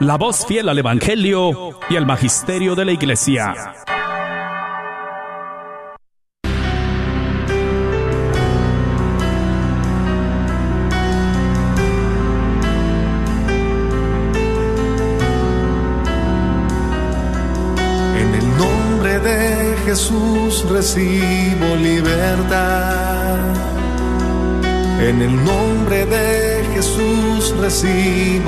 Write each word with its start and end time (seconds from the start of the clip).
la 0.00 0.16
voz 0.16 0.46
fiel 0.46 0.68
al 0.70 0.78
Evangelio 0.78 1.78
y 1.90 1.96
al 1.96 2.06
Magisterio 2.06 2.74
de 2.74 2.84
la 2.86 2.92
Iglesia. 2.92 3.54
En 18.16 18.34
el 18.34 18.56
nombre 18.56 19.20
de 19.20 19.76
Jesús 19.84 20.64
recibo 20.70 21.76
libertad. 21.76 23.38
En 25.02 25.20
el 25.20 25.44
nombre 25.44 26.06
de 26.06 26.64
Jesús 26.72 27.54
recibo 27.58 28.29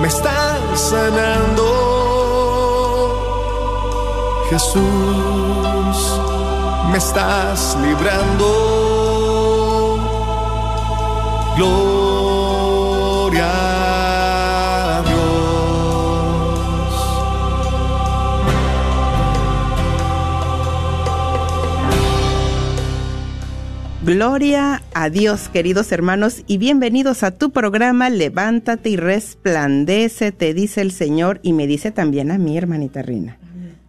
me 0.00 0.06
estás 0.08 0.80
sanando. 0.90 1.64
Jesús, 4.50 5.96
me 6.90 6.98
estás 6.98 7.76
librando. 7.82 8.46
Gloria 11.56 13.50
a 14.98 15.02
Dios. 15.02 15.24
Gloria 24.02 24.82
a 25.00 25.10
Dios, 25.10 25.48
queridos 25.48 25.92
hermanos, 25.92 26.42
y 26.48 26.58
bienvenidos 26.58 27.22
a 27.22 27.30
tu 27.30 27.50
programa 27.52 28.10
Levántate 28.10 28.90
y 28.90 28.96
resplandece, 28.96 30.32
te 30.32 30.54
dice 30.54 30.80
el 30.80 30.90
Señor, 30.90 31.38
y 31.44 31.52
me 31.52 31.68
dice 31.68 31.92
también 31.92 32.32
a 32.32 32.38
mí, 32.38 32.58
hermanita 32.58 33.02
Rina, 33.02 33.38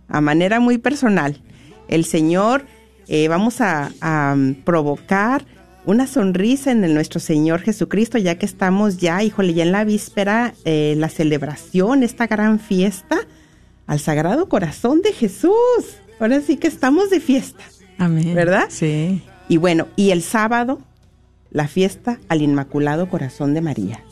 a 0.08 0.22
manera 0.22 0.60
muy 0.60 0.78
personal. 0.78 1.42
El 1.88 2.06
Señor, 2.06 2.64
eh, 3.08 3.28
vamos 3.28 3.60
a, 3.60 3.92
a, 4.02 4.38
provocar 4.64 5.46
una 5.84 6.06
sonrisa 6.06 6.72
en 6.72 6.84
el 6.84 6.94
nuestro 6.94 7.20
Señor 7.20 7.62
Jesucristo, 7.62 8.20
ya 8.20 8.38
que 8.38 8.46
estamos 8.46 9.00
ya, 9.00 9.24
híjole, 9.24 9.56
ya 9.56 9.64
en 9.64 9.72
la 9.72 9.86
víspera, 9.86 10.54
eh, 10.64 10.94
la 10.96 11.10
celebración, 11.10 12.04
esta 12.04 12.28
gran 12.28 12.60
fiesta 12.60 13.18
al 13.88 14.00
Sagrado 14.00 14.48
Corazón 14.48 15.02
de 15.02 15.12
Jesús. 15.12 15.56
Ahora 16.20 16.40
sí 16.42 16.58
que 16.58 16.68
estamos 16.68 17.10
de 17.10 17.20
fiesta. 17.20 17.64
Amén. 17.98 18.36
¿Verdad? 18.36 18.66
Sí. 18.70 19.24
Y 19.48 19.58
bueno, 19.58 19.88
y 19.96 20.12
el 20.12 20.22
sábado, 20.22 20.80
la 21.52 21.68
fiesta 21.68 22.20
al 22.28 22.42
Inmaculado 22.42 23.10
Corazón 23.10 23.54
de 23.54 23.62
María. 23.62 24.04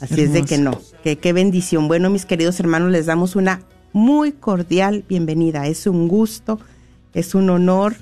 Así 0.00 0.20
es 0.20 0.32
de 0.32 0.44
que 0.44 0.58
no, 0.58 0.80
que 1.02 1.16
qué 1.16 1.32
bendición. 1.32 1.88
Bueno, 1.88 2.08
mis 2.10 2.24
queridos 2.24 2.60
hermanos, 2.60 2.90
les 2.90 3.06
damos 3.06 3.34
una 3.36 3.62
muy 3.92 4.32
cordial 4.32 5.04
bienvenida. 5.08 5.66
Es 5.66 5.86
un 5.86 6.06
gusto, 6.06 6.60
es 7.14 7.34
un 7.34 7.50
honor, 7.50 7.96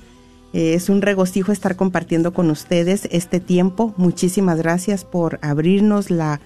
eh, 0.53 0.75
es 0.75 0.89
un 0.89 1.01
regocijo 1.01 1.51
estar 1.51 1.75
compartiendo 1.75 2.33
con 2.33 2.51
ustedes 2.51 3.07
este 3.11 3.39
tiempo. 3.39 3.93
Muchísimas 3.97 4.57
gracias 4.57 5.05
por 5.05 5.39
abrirnos 5.41 6.11
la, 6.11 6.39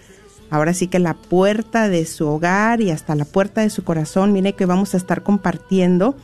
ahora 0.50 0.74
sí 0.74 0.88
que 0.88 1.00
la 1.00 1.16
puerta 1.16 1.90
de 1.90 2.06
su 2.06 2.28
hogar 2.28 2.82
y 2.82 2.92
hasta 2.92 3.16
la 3.16 3.26
puerta 3.26 3.62
de 3.62 3.70
su 3.70 3.84
corazón. 3.84 4.32
Mire 4.32 4.54
que 4.54 4.66
vamos 4.66 4.94
a 4.94 4.98
estar 4.98 5.22
compartiendo 5.22 6.16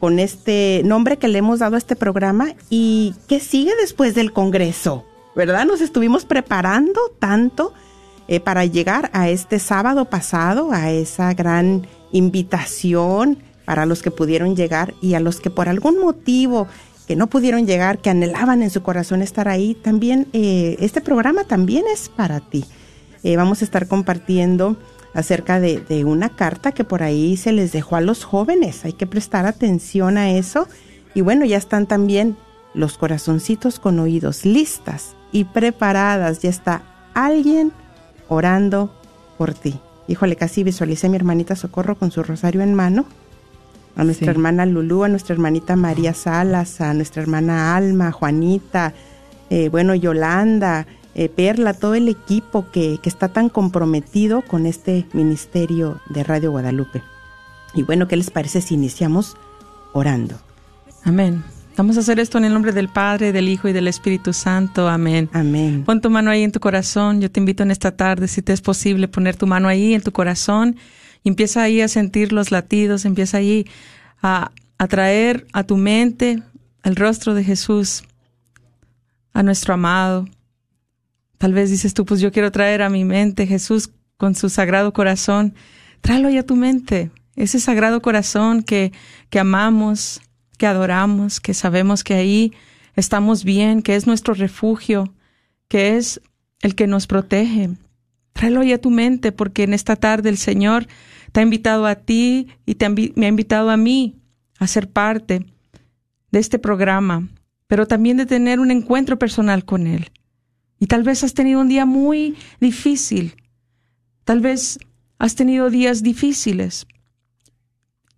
con 0.00 0.18
este 0.18 0.82
nombre 0.84 1.16
que 1.16 1.28
le 1.28 1.38
hemos 1.38 1.60
dado 1.60 1.76
a 1.76 1.78
este 1.78 1.96
programa 1.96 2.54
y 2.70 3.14
que 3.28 3.40
sigue 3.40 3.72
después 3.80 4.14
del 4.14 4.32
Congreso, 4.32 5.04
¿verdad? 5.34 5.66
Nos 5.66 5.80
estuvimos 5.80 6.24
preparando 6.24 7.00
tanto 7.18 7.72
eh, 8.28 8.40
para 8.40 8.64
llegar 8.64 9.10
a 9.12 9.28
este 9.28 9.58
sábado 9.58 10.06
pasado, 10.06 10.72
a 10.72 10.90
esa 10.90 11.32
gran 11.34 11.86
invitación 12.12 13.38
para 13.64 13.86
los 13.86 14.02
que 14.02 14.10
pudieron 14.10 14.56
llegar 14.56 14.94
y 15.00 15.14
a 15.14 15.20
los 15.20 15.40
que 15.40 15.50
por 15.50 15.68
algún 15.68 15.98
motivo 15.98 16.68
que 17.06 17.16
no 17.16 17.26
pudieron 17.26 17.66
llegar, 17.66 17.98
que 17.98 18.08
anhelaban 18.08 18.62
en 18.62 18.70
su 18.70 18.82
corazón 18.82 19.20
estar 19.20 19.48
ahí, 19.48 19.74
también 19.74 20.26
eh, 20.32 20.76
este 20.80 21.02
programa 21.02 21.44
también 21.44 21.84
es 21.92 22.08
para 22.08 22.40
ti. 22.40 22.64
Eh, 23.22 23.36
vamos 23.36 23.60
a 23.60 23.64
estar 23.66 23.88
compartiendo 23.88 24.76
acerca 25.12 25.60
de, 25.60 25.80
de, 25.80 26.04
una 26.04 26.30
carta 26.30 26.72
que 26.72 26.82
por 26.82 27.02
ahí 27.02 27.36
se 27.36 27.52
les 27.52 27.72
dejó 27.72 27.96
a 27.96 28.00
los 28.00 28.24
jóvenes. 28.24 28.84
Hay 28.84 28.94
que 28.94 29.06
prestar 29.06 29.46
atención 29.46 30.16
a 30.16 30.30
eso. 30.30 30.66
Y 31.14 31.20
bueno, 31.20 31.44
ya 31.44 31.58
están 31.58 31.86
también 31.86 32.36
los 32.72 32.96
corazoncitos 32.96 33.78
con 33.78 33.98
oídos 33.98 34.44
listas 34.44 35.14
y 35.34 35.44
preparadas. 35.44 36.40
Ya 36.40 36.48
está 36.48 36.82
alguien 37.12 37.72
orando 38.28 38.94
por 39.36 39.52
ti. 39.52 39.78
Híjole, 40.06 40.36
casi 40.36 40.62
visualicé 40.62 41.08
a 41.08 41.10
mi 41.10 41.16
hermanita 41.16 41.56
Socorro 41.56 41.96
con 41.96 42.10
su 42.10 42.22
rosario 42.22 42.62
en 42.62 42.72
mano. 42.72 43.04
A 43.96 44.04
nuestra 44.04 44.26
sí. 44.26 44.30
hermana 44.30 44.64
Lulú, 44.64 45.04
a 45.04 45.08
nuestra 45.08 45.34
hermanita 45.34 45.76
María 45.76 46.14
Salas, 46.14 46.80
a 46.80 46.94
nuestra 46.94 47.22
hermana 47.22 47.76
Alma, 47.76 48.12
Juanita, 48.12 48.92
eh, 49.50 49.68
bueno, 49.68 49.94
Yolanda, 49.94 50.86
eh, 51.14 51.28
Perla, 51.28 51.74
todo 51.74 51.94
el 51.94 52.08
equipo 52.08 52.70
que, 52.72 52.98
que, 53.02 53.08
está 53.08 53.28
tan 53.28 53.48
comprometido 53.48 54.42
con 54.42 54.66
este 54.66 55.06
ministerio 55.12 56.00
de 56.10 56.24
Radio 56.24 56.50
Guadalupe. 56.50 57.02
Y 57.74 57.82
bueno, 57.82 58.08
¿qué 58.08 58.16
les 58.16 58.30
parece 58.30 58.60
si 58.60 58.74
iniciamos 58.74 59.36
orando? 59.92 60.36
Amén. 61.04 61.44
Vamos 61.76 61.96
a 61.96 62.00
hacer 62.00 62.20
esto 62.20 62.38
en 62.38 62.44
el 62.44 62.52
nombre 62.52 62.72
del 62.72 62.88
Padre, 62.88 63.32
del 63.32 63.48
Hijo 63.48 63.68
y 63.68 63.72
del 63.72 63.88
Espíritu 63.88 64.32
Santo. 64.32 64.88
Amén. 64.88 65.28
Amén. 65.32 65.84
Pon 65.84 66.00
tu 66.00 66.10
mano 66.10 66.30
ahí 66.30 66.42
en 66.42 66.52
tu 66.52 66.60
corazón. 66.60 67.20
Yo 67.20 67.30
te 67.30 67.40
invito 67.40 67.62
en 67.62 67.70
esta 67.70 67.96
tarde, 67.96 68.28
si 68.28 68.42
te 68.42 68.52
es 68.52 68.60
posible, 68.60 69.08
poner 69.08 69.36
tu 69.36 69.46
mano 69.46 69.68
ahí 69.68 69.94
en 69.94 70.02
tu 70.02 70.12
corazón. 70.12 70.76
Y 71.22 71.30
empieza 71.30 71.62
ahí 71.62 71.80
a 71.80 71.88
sentir 71.88 72.32
los 72.32 72.50
latidos, 72.50 73.04
empieza 73.04 73.38
ahí 73.38 73.66
a, 74.22 74.52
a 74.78 74.88
traer 74.88 75.46
a 75.52 75.64
tu 75.64 75.76
mente 75.76 76.42
el 76.82 76.96
rostro 76.96 77.34
de 77.34 77.42
Jesús, 77.42 78.04
a 79.32 79.42
nuestro 79.42 79.74
amado, 79.74 80.26
Tal 81.44 81.52
vez 81.52 81.70
dices 81.70 81.92
tú, 81.92 82.06
pues 82.06 82.20
yo 82.20 82.32
quiero 82.32 82.50
traer 82.52 82.80
a 82.80 82.88
mi 82.88 83.04
mente 83.04 83.46
Jesús 83.46 83.90
con 84.16 84.34
su 84.34 84.48
sagrado 84.48 84.94
corazón. 84.94 85.54
Tráelo 86.00 86.28
ahí 86.28 86.38
a 86.38 86.46
tu 86.46 86.56
mente, 86.56 87.10
ese 87.36 87.60
sagrado 87.60 88.00
corazón 88.00 88.62
que, 88.62 88.92
que 89.28 89.38
amamos, 89.40 90.22
que 90.58 90.66
adoramos, 90.66 91.40
que 91.40 91.54
sabemos 91.54 92.04
que 92.04 92.14
ahí 92.14 92.52
estamos 92.96 93.44
bien, 93.44 93.82
que 93.82 93.96
es 93.96 94.06
nuestro 94.06 94.34
refugio, 94.34 95.12
que 95.68 95.96
es 95.96 96.20
el 96.60 96.74
que 96.74 96.86
nos 96.86 97.06
protege. 97.06 97.70
Tráelo 98.32 98.60
ahí 98.60 98.72
a 98.72 98.80
tu 98.80 98.90
mente 98.90 99.32
porque 99.32 99.62
en 99.64 99.74
esta 99.74 99.96
tarde 99.96 100.28
el 100.28 100.38
Señor 100.38 100.86
te 101.32 101.40
ha 101.40 101.42
invitado 101.42 101.86
a 101.86 101.96
ti 101.96 102.48
y 102.66 102.76
te 102.76 102.88
me 102.88 103.26
ha 103.26 103.28
invitado 103.28 103.70
a 103.70 103.76
mí 103.76 104.16
a 104.58 104.66
ser 104.66 104.88
parte 104.88 105.46
de 106.30 106.38
este 106.38 106.58
programa, 106.58 107.28
pero 107.66 107.86
también 107.86 108.16
de 108.16 108.26
tener 108.26 108.60
un 108.60 108.70
encuentro 108.70 109.18
personal 109.18 109.64
con 109.64 109.86
Él. 109.86 110.10
Y 110.78 110.86
tal 110.86 111.02
vez 111.02 111.24
has 111.24 111.34
tenido 111.34 111.60
un 111.60 111.68
día 111.68 111.86
muy 111.86 112.36
difícil. 112.60 113.36
Tal 114.24 114.40
vez 114.40 114.78
has 115.18 115.34
tenido 115.34 115.70
días 115.70 116.02
difíciles. 116.02 116.86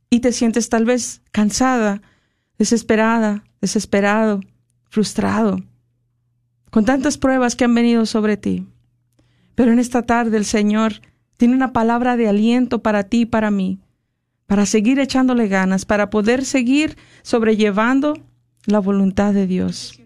Y 0.09 0.21
te 0.21 0.33
sientes 0.33 0.69
tal 0.69 0.85
vez 0.85 1.21
cansada, 1.33 2.01
desesperada, 2.59 3.45
desesperado, 3.61 4.41
frustrado, 4.89 5.61
con 6.71 6.85
tantas 6.85 7.19
pruebas 7.19 7.57
que 7.57 7.65
han 7.65 7.75
venido 7.75 8.07
sobre 8.07 8.37
ti. 8.37 8.67
Pero 9.55 9.73
en 9.73 9.79
esta 9.79 10.03
tarde 10.03 10.37
el 10.37 10.45
Señor 10.45 11.01
tiene 11.37 11.55
una 11.55 11.73
palabra 11.73 12.17
de 12.17 12.29
aliento 12.29 12.83
para 12.83 13.05
ti 13.05 13.23
y 13.23 13.27
para 13.27 13.51
mí, 13.51 13.79
para 14.47 14.67
seguir 14.67 14.99
echándole 15.01 15.49
ganas, 15.49 15.85
para 15.85 16.11
poder 16.11 16.45
seguir 16.45 16.97
sobrellevando 17.23 18.15
la 18.67 18.79
voluntad 18.79 19.33
de 19.33 19.47
Dios. 19.47 19.99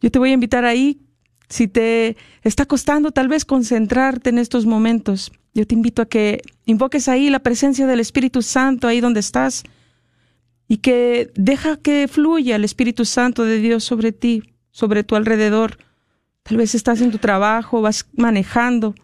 Yo 0.00 0.10
te 0.10 0.18
voy 0.18 0.30
a 0.30 0.34
invitar 0.34 0.64
ahí, 0.64 1.00
si 1.48 1.68
te 1.68 2.16
está 2.42 2.66
costando 2.66 3.12
tal 3.12 3.28
vez 3.28 3.44
concentrarte 3.44 4.30
en 4.30 4.38
estos 4.38 4.66
momentos, 4.66 5.32
yo 5.54 5.66
te 5.66 5.74
invito 5.74 6.02
a 6.02 6.06
que 6.06 6.42
invoques 6.66 7.08
ahí 7.08 7.30
la 7.30 7.38
presencia 7.38 7.86
del 7.86 8.00
Espíritu 8.00 8.42
Santo 8.42 8.88
ahí 8.88 9.00
donde 9.00 9.20
estás 9.20 9.64
y 10.68 10.78
que 10.78 11.30
deja 11.34 11.76
que 11.76 12.08
fluya 12.08 12.56
el 12.56 12.64
Espíritu 12.64 13.04
Santo 13.04 13.44
de 13.44 13.58
Dios 13.58 13.84
sobre 13.84 14.12
ti, 14.12 14.42
sobre 14.70 15.04
tu 15.04 15.16
alrededor. 15.16 15.78
Tal 16.42 16.56
vez 16.56 16.74
estás 16.74 17.00
en 17.00 17.10
tu 17.10 17.18
trabajo, 17.18 17.82
vas 17.82 18.06
manejando. 18.14 18.94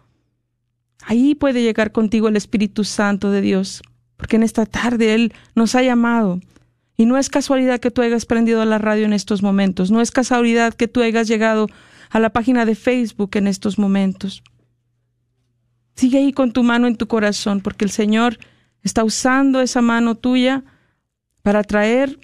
Ahí 1.01 1.35
puede 1.35 1.61
llegar 1.61 1.91
contigo 1.91 2.27
el 2.27 2.35
Espíritu 2.35 2.83
Santo 2.83 3.31
de 3.31 3.41
Dios, 3.41 3.81
porque 4.17 4.35
en 4.35 4.43
esta 4.43 4.65
tarde 4.65 5.13
Él 5.13 5.33
nos 5.55 5.75
ha 5.75 5.83
llamado. 5.83 6.39
Y 6.95 7.05
no 7.05 7.17
es 7.17 7.29
casualidad 7.29 7.79
que 7.79 7.91
tú 7.91 8.01
hayas 8.01 8.25
prendido 8.25 8.61
a 8.61 8.65
la 8.65 8.77
radio 8.77 9.05
en 9.05 9.13
estos 9.13 9.41
momentos, 9.41 9.89
no 9.89 9.99
es 9.99 10.11
casualidad 10.11 10.73
que 10.73 10.87
tú 10.87 11.01
hayas 11.01 11.27
llegado 11.27 11.67
a 12.09 12.19
la 12.19 12.29
página 12.29 12.65
de 12.65 12.75
Facebook 12.75 13.31
en 13.33 13.47
estos 13.47 13.79
momentos. 13.79 14.43
Sigue 15.95 16.19
ahí 16.19 16.33
con 16.33 16.53
tu 16.53 16.63
mano 16.63 16.87
en 16.87 16.95
tu 16.95 17.07
corazón, 17.07 17.61
porque 17.61 17.85
el 17.85 17.91
Señor 17.91 18.37
está 18.83 19.03
usando 19.03 19.61
esa 19.61 19.81
mano 19.81 20.15
tuya 20.15 20.63
para 21.43 21.63
traer 21.63 22.19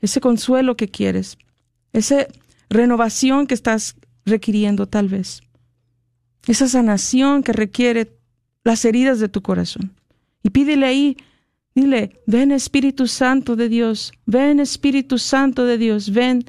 ese 0.00 0.20
consuelo 0.20 0.76
que 0.76 0.88
quieres, 0.88 1.38
esa 1.92 2.26
renovación 2.68 3.46
que 3.46 3.54
estás 3.54 3.94
requiriendo 4.26 4.86
tal 4.86 5.08
vez, 5.08 5.42
esa 6.46 6.66
sanación 6.66 7.42
que 7.42 7.52
requiere 7.52 8.18
las 8.64 8.84
heridas 8.84 9.20
de 9.20 9.28
tu 9.28 9.42
corazón. 9.42 9.92
Y 10.42 10.50
pídele 10.50 10.86
ahí, 10.86 11.16
dile, 11.74 12.20
ven 12.26 12.50
Espíritu 12.52 13.06
Santo 13.06 13.54
de 13.54 13.68
Dios, 13.68 14.12
ven 14.26 14.60
Espíritu 14.60 15.18
Santo 15.18 15.64
de 15.64 15.78
Dios, 15.78 16.10
ven, 16.10 16.44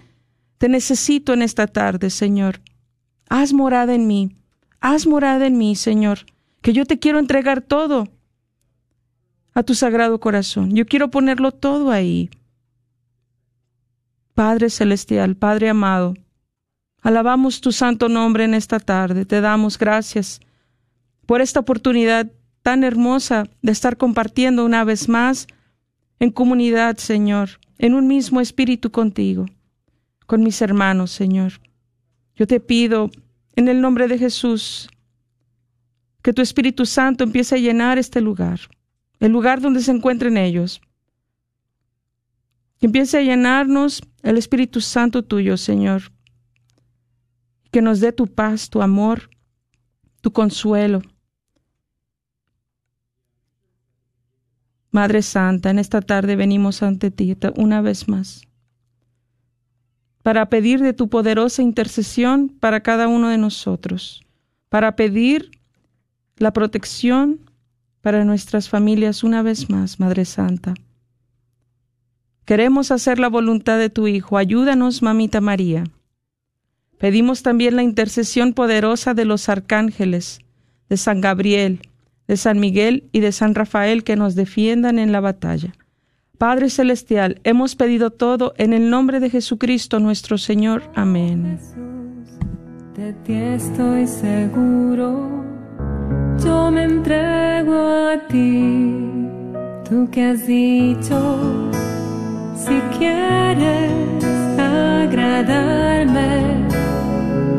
te 0.57 0.69
necesito 0.69 1.33
en 1.33 1.41
esta 1.41 1.68
tarde, 1.68 2.09
Señor. 2.09 2.61
Haz 3.29 3.53
morada 3.53 3.94
en 3.94 4.07
mí, 4.07 4.35
haz 4.79 5.06
morada 5.06 5.47
en 5.47 5.57
mí, 5.57 5.75
Señor, 5.75 6.19
que 6.61 6.73
yo 6.73 6.85
te 6.85 7.00
quiero 7.00 7.19
entregar 7.19 7.61
todo 7.61 8.07
a 9.56 9.63
tu 9.63 9.74
sagrado 9.74 10.19
corazón. 10.19 10.75
Yo 10.75 10.86
quiero 10.86 11.10
ponerlo 11.10 11.52
todo 11.52 11.90
ahí. 11.90 12.30
Padre 14.36 14.69
Celestial, 14.69 15.36
Padre 15.36 15.69
amado, 15.69 16.13
alabamos 17.02 17.62
tu 17.62 17.72
santo 17.72 18.10
nombre 18.10 18.44
en 18.44 18.54
esta 18.54 18.80
tarde. 18.80 19.25
Te 19.25 19.40
damos 19.40 19.80
gracias 19.80 20.42
por 21.25 21.40
esta 21.42 21.62
oportunidad 21.62 22.30
tan 22.62 22.84
hermosa 22.84 23.46
de 23.62 23.72
estar 23.72 23.96
compartiendo 23.96 24.66
una 24.66 24.84
vez 24.84 25.07
más 25.07 25.48
en 26.19 26.31
comunidad, 26.31 26.98
Señor, 26.98 27.50
en 27.78 27.94
un 27.94 28.07
mismo 28.07 28.42
espíritu 28.42 28.92
contigo, 28.92 29.46
con 30.25 30.44
mis 30.44 30.62
hermanos, 30.62 31.12
Señor. 31.12 31.54
Yo 32.36 32.46
te 32.46 32.60
pido, 32.60 33.10
en 33.56 33.69
el 33.69 33.80
nombre 33.80 34.07
de 34.10 34.18
Jesús, 34.18 34.90
que 36.22 36.34
tu 36.34 36.42
Espíritu 36.42 36.86
Santo 36.86 37.24
empiece 37.24 37.56
a 37.56 37.60
llenar 37.60 37.98
este 37.98 38.19
lugar, 38.19 38.60
el 39.25 39.31
lugar 39.31 39.60
donde 39.60 39.81
se 39.81 39.92
encuentren 39.92 40.38
ellos. 40.38 40.81
Que 42.80 42.86
empiece 42.86 43.18
a 43.18 43.22
llenarnos 43.22 44.01
el 44.22 44.38
Espíritu 44.38 44.81
Santo 44.81 45.24
tuyo, 45.24 45.57
Señor. 45.57 46.12
Que 47.72 47.81
nos 47.81 48.00
dé 48.00 48.12
tu 48.12 48.27
paz, 48.27 48.69
tu 48.69 48.81
amor, 48.81 49.30
tu 50.22 50.31
consuelo. 50.31 51.01
Madre 54.92 55.22
Santa, 55.22 55.71
en 55.71 55.80
esta 55.80 56.01
tarde 56.01 56.36
venimos 56.36 56.83
ante 56.83 57.12
ti 57.12 57.36
una 57.57 57.81
vez 57.81 58.07
más 58.07 58.45
para 60.25 60.50
pedir 60.50 60.80
de 60.81 60.94
tu 60.94 61.07
poderosa 61.07 61.62
intercesión 61.62 62.50
para 62.50 62.81
cada 62.81 63.07
uno 63.07 63.30
de 63.30 63.38
nosotros, 63.38 64.24
para 64.69 64.95
pedir 64.95 65.51
la 66.38 66.51
protección 66.51 67.44
para 68.06 68.24
nuestras 68.24 68.69
familias 68.69 69.24
una 69.24 69.42
vez 69.42 69.68
más, 69.68 70.00
Madre 70.00 70.25
Santa. 70.25 70.75
Queremos 72.46 72.92
hacer 72.92 73.18
la 73.18 73.30
voluntad 73.30 73.80
de 73.80 73.90
tu 73.90 74.06
Hijo. 74.06 74.38
Ayúdanos, 74.38 75.02
Mamita 75.02 75.42
María. 75.42 75.86
Pedimos 77.00 77.42
también 77.42 77.75
la 77.75 77.81
intercesión 77.81 78.54
poderosa 78.54 79.16
de 79.16 79.25
los 79.25 79.50
arcángeles, 79.50 80.38
de 80.88 80.98
San 80.98 81.19
Gabriel, 81.19 81.80
de 82.28 82.38
San 82.38 82.60
Miguel 82.60 83.10
y 83.12 83.22
de 83.22 83.31
San 83.31 83.56
Rafael 83.56 84.04
que 84.04 84.16
nos 84.16 84.36
defiendan 84.36 85.00
en 85.00 85.12
la 85.12 85.19
batalla. 85.19 85.74
Padre 86.38 86.69
Celestial, 86.69 87.42
hemos 87.44 87.75
pedido 87.75 88.12
todo 88.12 88.54
en 88.60 88.74
el 88.74 88.92
nombre 88.92 89.19
de 89.19 89.31
Jesucristo 89.31 90.00
nuestro 90.00 90.38
Señor. 90.38 90.84
Amén. 90.94 91.57
de 92.96 93.13
ti 93.13 93.34
estoy 93.34 94.06
seguro, 94.06 95.44
yo 96.43 96.71
me 96.71 96.83
entrego 96.83 97.75
a 98.13 98.17
ti, 98.27 99.27
tú 99.87 100.09
que 100.11 100.25
has 100.25 100.45
dicho, 100.45 101.71
si 102.55 102.79
quieres 102.97 103.91
agradarme, 104.57 106.41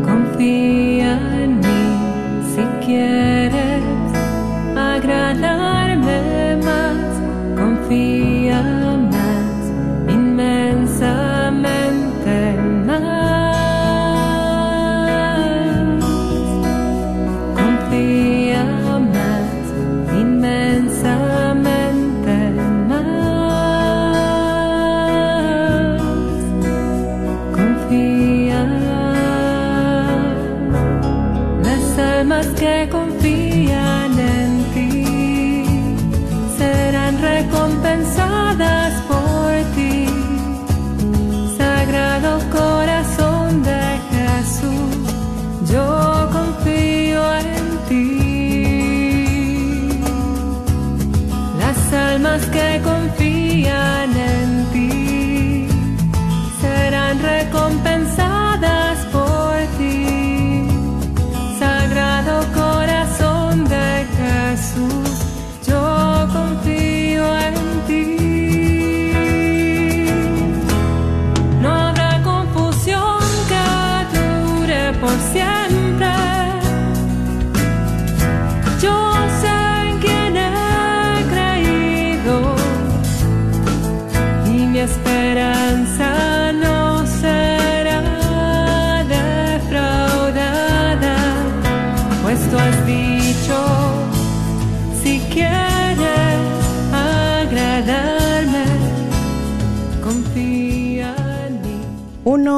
confía 0.04 1.18
en 1.42 1.60
mí, 1.60 1.84
si 2.54 2.62
quieres 2.84 3.82
agradarme 4.76 6.56
más, 6.64 6.96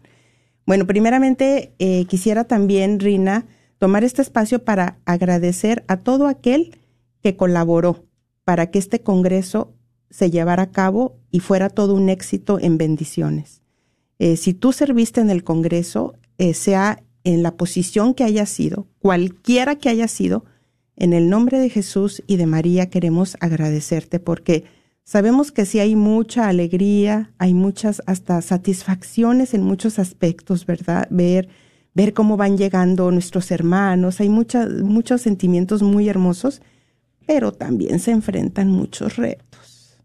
Bueno, 0.65 0.85
primeramente 0.85 1.73
eh, 1.79 2.05
quisiera 2.05 2.43
también, 2.43 2.99
Rina, 2.99 3.45
tomar 3.83 4.05
este 4.05 4.21
espacio 4.21 4.63
para 4.63 4.97
agradecer 5.03 5.83
a 5.89 5.97
todo 5.97 6.27
aquel 6.27 6.79
que 7.21 7.35
colaboró 7.35 8.05
para 8.45 8.71
que 8.71 8.79
este 8.79 9.01
Congreso 9.01 9.73
se 10.09 10.31
llevara 10.31 10.63
a 10.63 10.71
cabo 10.71 11.17
y 11.31 11.41
fuera 11.41 11.67
todo 11.67 11.93
un 11.93 12.07
éxito 12.07 12.59
en 12.61 12.77
bendiciones. 12.77 13.61
Eh, 14.19 14.37
si 14.37 14.53
tú 14.53 14.71
serviste 14.71 15.19
en 15.19 15.29
el 15.29 15.43
Congreso, 15.43 16.13
eh, 16.37 16.53
sea 16.53 17.03
en 17.25 17.43
la 17.43 17.57
posición 17.57 18.13
que 18.13 18.23
haya 18.23 18.45
sido, 18.45 18.87
cualquiera 18.99 19.75
que 19.75 19.89
haya 19.89 20.07
sido, 20.07 20.45
en 20.95 21.11
el 21.11 21.29
nombre 21.29 21.59
de 21.59 21.69
Jesús 21.69 22.23
y 22.25 22.37
de 22.37 22.45
María 22.45 22.89
queremos 22.89 23.35
agradecerte 23.41 24.21
porque 24.21 24.63
sabemos 25.03 25.51
que 25.51 25.65
sí 25.65 25.81
hay 25.81 25.97
mucha 25.97 26.47
alegría, 26.47 27.33
hay 27.37 27.53
muchas 27.53 28.01
hasta 28.05 28.41
satisfacciones 28.41 29.53
en 29.53 29.63
muchos 29.63 29.99
aspectos, 29.99 30.65
¿verdad? 30.65 31.05
Ver, 31.09 31.49
ver 31.93 32.13
cómo 32.13 32.37
van 32.37 32.57
llegando 32.57 33.11
nuestros 33.11 33.51
hermanos, 33.51 34.19
hay 34.19 34.29
muchas, 34.29 34.69
muchos 34.69 35.21
sentimientos 35.21 35.83
muy 35.83 36.09
hermosos, 36.09 36.61
pero 37.25 37.51
también 37.51 37.99
se 37.99 38.11
enfrentan 38.11 38.69
muchos 38.69 39.15
retos. 39.15 39.99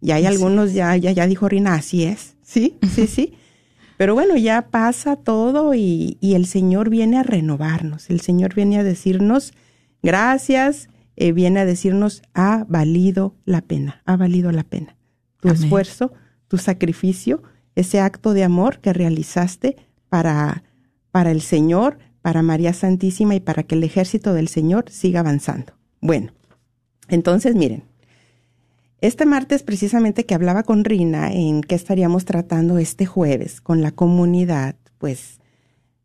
Y 0.00 0.10
hay 0.10 0.26
algunos, 0.26 0.74
ya, 0.74 0.96
ya, 0.96 1.12
ya 1.12 1.26
dijo 1.26 1.48
Rina, 1.48 1.74
así 1.74 2.04
es, 2.04 2.36
sí, 2.42 2.76
sí, 2.94 3.06
sí. 3.06 3.34
Pero 3.96 4.14
bueno, 4.14 4.36
ya 4.36 4.68
pasa 4.70 5.16
todo 5.16 5.72
y, 5.74 6.18
y 6.20 6.34
el 6.34 6.46
Señor 6.46 6.90
viene 6.90 7.18
a 7.18 7.22
renovarnos, 7.22 8.10
el 8.10 8.20
Señor 8.20 8.54
viene 8.54 8.78
a 8.78 8.84
decirnos, 8.84 9.54
gracias, 10.02 10.88
eh, 11.16 11.32
viene 11.32 11.60
a 11.60 11.64
decirnos, 11.64 12.22
ha 12.34 12.66
valido 12.68 13.36
la 13.44 13.62
pena, 13.62 14.02
ha 14.04 14.16
valido 14.16 14.50
la 14.50 14.64
pena. 14.64 14.96
Tu 15.40 15.48
Amén. 15.48 15.62
esfuerzo, 15.62 16.12
tu 16.48 16.58
sacrificio, 16.58 17.42
ese 17.74 18.00
acto 18.00 18.34
de 18.34 18.44
amor 18.44 18.80
que 18.80 18.92
realizaste 18.92 19.76
para, 20.08 20.64
para 21.14 21.30
el 21.30 21.42
Señor, 21.42 21.98
para 22.22 22.42
María 22.42 22.72
Santísima 22.72 23.36
y 23.36 23.40
para 23.40 23.62
que 23.62 23.76
el 23.76 23.84
ejército 23.84 24.34
del 24.34 24.48
Señor 24.48 24.86
siga 24.90 25.20
avanzando. 25.20 25.74
Bueno, 26.00 26.32
entonces 27.06 27.54
miren, 27.54 27.84
este 29.00 29.24
martes 29.24 29.62
precisamente 29.62 30.26
que 30.26 30.34
hablaba 30.34 30.64
con 30.64 30.84
Rina 30.84 31.32
en 31.32 31.60
qué 31.60 31.76
estaríamos 31.76 32.24
tratando 32.24 32.78
este 32.78 33.06
jueves 33.06 33.60
con 33.60 33.80
la 33.80 33.92
comunidad, 33.92 34.74
pues 34.98 35.38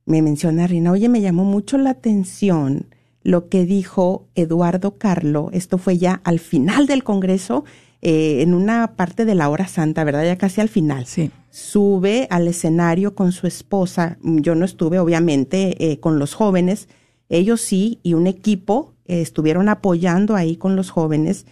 me 0.06 0.22
menciona 0.22 0.68
Rina, 0.68 0.92
oye, 0.92 1.10
me 1.10 1.22
llamó 1.22 1.44
mucho 1.44 1.80
la 1.80 1.89
atención 1.89 2.86
lo 3.24 3.50
que 3.50 3.66
dijo 3.66 4.28
Eduardo 4.36 5.00
Carlo, 5.00 5.50
esto 5.54 5.80
fue 5.80 5.98
ya 5.98 6.22
al 6.24 6.38
final 6.38 6.86
del 6.86 7.04
Congreso, 7.04 7.66
eh, 8.04 8.44
en 8.44 8.54
una 8.54 8.96
parte 8.96 9.25
de 9.25 9.34
la 9.34 9.50
hora 9.50 9.68
santa, 9.68 10.04
¿verdad? 10.04 10.24
Ya 10.24 10.38
casi 10.38 10.62
al 10.62 10.70
final. 10.70 11.08
Sí. 11.08 11.32
Sube 11.50 12.27
al 12.29 12.48
escenario 12.48 13.15
con 13.15 13.32
su 13.32 13.48
esposa, 13.48 14.18
yo 14.22 14.56
no 14.56 14.65
estuve 14.65 15.00
obviamente 15.00 15.91
eh, 15.91 16.00
con 16.00 16.20
los 16.20 16.36
jóvenes, 16.36 16.88
ellos 17.29 17.62
sí, 17.62 18.00
y 18.03 18.13
un 18.13 18.27
equipo 18.27 18.94
eh, 19.06 19.22
estuvieron 19.22 19.70
apoyando 19.70 20.36
ahí 20.36 20.58
con 20.58 20.75
los 20.75 20.89
jóvenes. 20.89 21.46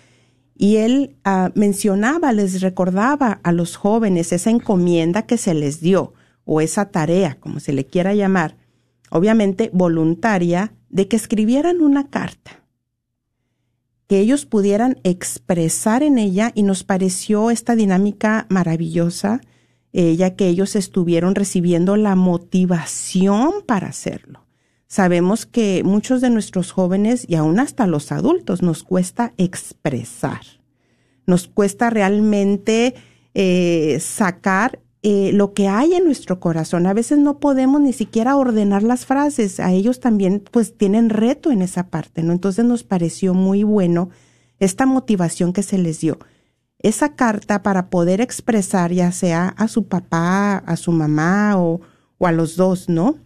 Y 0.55 0.77
él 0.77 1.15
ah, 1.23 1.51
mencionaba, 1.53 2.33
les 2.33 2.61
recordaba 2.61 3.39
a 3.43 3.51
los 3.51 3.75
jóvenes 3.75 4.31
esa 4.33 4.49
encomienda 4.49 5.23
que 5.23 5.37
se 5.37 5.53
les 5.53 5.79
dio, 5.79 6.13
o 6.45 6.61
esa 6.61 6.85
tarea, 6.85 7.37
como 7.39 7.59
se 7.59 7.73
le 7.73 7.85
quiera 7.85 8.15
llamar, 8.15 8.57
obviamente 9.11 9.69
voluntaria, 9.73 10.73
de 10.89 11.07
que 11.07 11.15
escribieran 11.15 11.81
una 11.81 12.09
carta, 12.09 12.63
que 14.07 14.19
ellos 14.19 14.45
pudieran 14.45 14.99
expresar 15.03 16.01
en 16.01 16.17
ella, 16.17 16.51
y 16.55 16.63
nos 16.63 16.83
pareció 16.83 17.51
esta 17.51 17.75
dinámica 17.75 18.47
maravillosa, 18.49 19.41
eh, 19.99 20.15
ya 20.15 20.35
que 20.35 20.47
ellos 20.47 20.75
estuvieron 20.75 21.33
recibiendo 21.33 21.97
la 21.97 22.15
motivación 22.15 23.63
para 23.65 23.87
hacerlo. 23.87 24.45
Sabemos 24.85 25.47
que 25.47 25.81
muchos 25.83 26.21
de 26.21 26.29
nuestros 26.29 26.71
jóvenes 26.71 27.25
y 27.27 27.33
aún 27.33 27.59
hasta 27.59 27.87
los 27.87 28.11
adultos 28.11 28.61
nos 28.61 28.83
cuesta 28.83 29.33
expresar, 29.37 30.41
nos 31.25 31.47
cuesta 31.47 31.89
realmente 31.89 32.93
eh, 33.33 33.97
sacar 33.99 34.83
eh, 35.01 35.31
lo 35.33 35.55
que 35.55 35.67
hay 35.67 35.95
en 35.95 36.05
nuestro 36.05 36.39
corazón. 36.39 36.85
A 36.85 36.93
veces 36.93 37.17
no 37.17 37.39
podemos 37.39 37.81
ni 37.81 37.91
siquiera 37.91 38.35
ordenar 38.35 38.83
las 38.83 39.07
frases. 39.07 39.59
A 39.59 39.71
ellos 39.71 39.99
también 39.99 40.43
pues 40.51 40.77
tienen 40.77 41.09
reto 41.09 41.49
en 41.49 41.63
esa 41.63 41.87
parte, 41.87 42.21
¿no? 42.21 42.33
Entonces 42.33 42.65
nos 42.65 42.83
pareció 42.83 43.33
muy 43.33 43.63
bueno 43.63 44.11
esta 44.59 44.85
motivación 44.85 45.53
que 45.53 45.63
se 45.63 45.79
les 45.79 46.01
dio. 46.01 46.19
Esa 46.79 47.15
carta 47.15 47.63
para 47.63 47.89
poder 47.89 48.21
expresar 48.21 48.91
ya 48.91 49.11
sea 49.11 49.49
a 49.49 49.67
su 49.67 49.87
papá, 49.87 50.57
a 50.57 50.75
su 50.77 50.91
mamá 50.91 51.57
o, 51.57 51.81
o 52.17 52.27
a 52.27 52.31
los 52.31 52.55
dos, 52.55 52.89
¿no? 52.89 53.17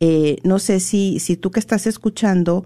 Eh, 0.00 0.38
no 0.44 0.58
sé 0.58 0.80
si, 0.80 1.20
si 1.20 1.36
tú 1.36 1.50
que 1.50 1.60
estás 1.60 1.86
escuchando 1.86 2.64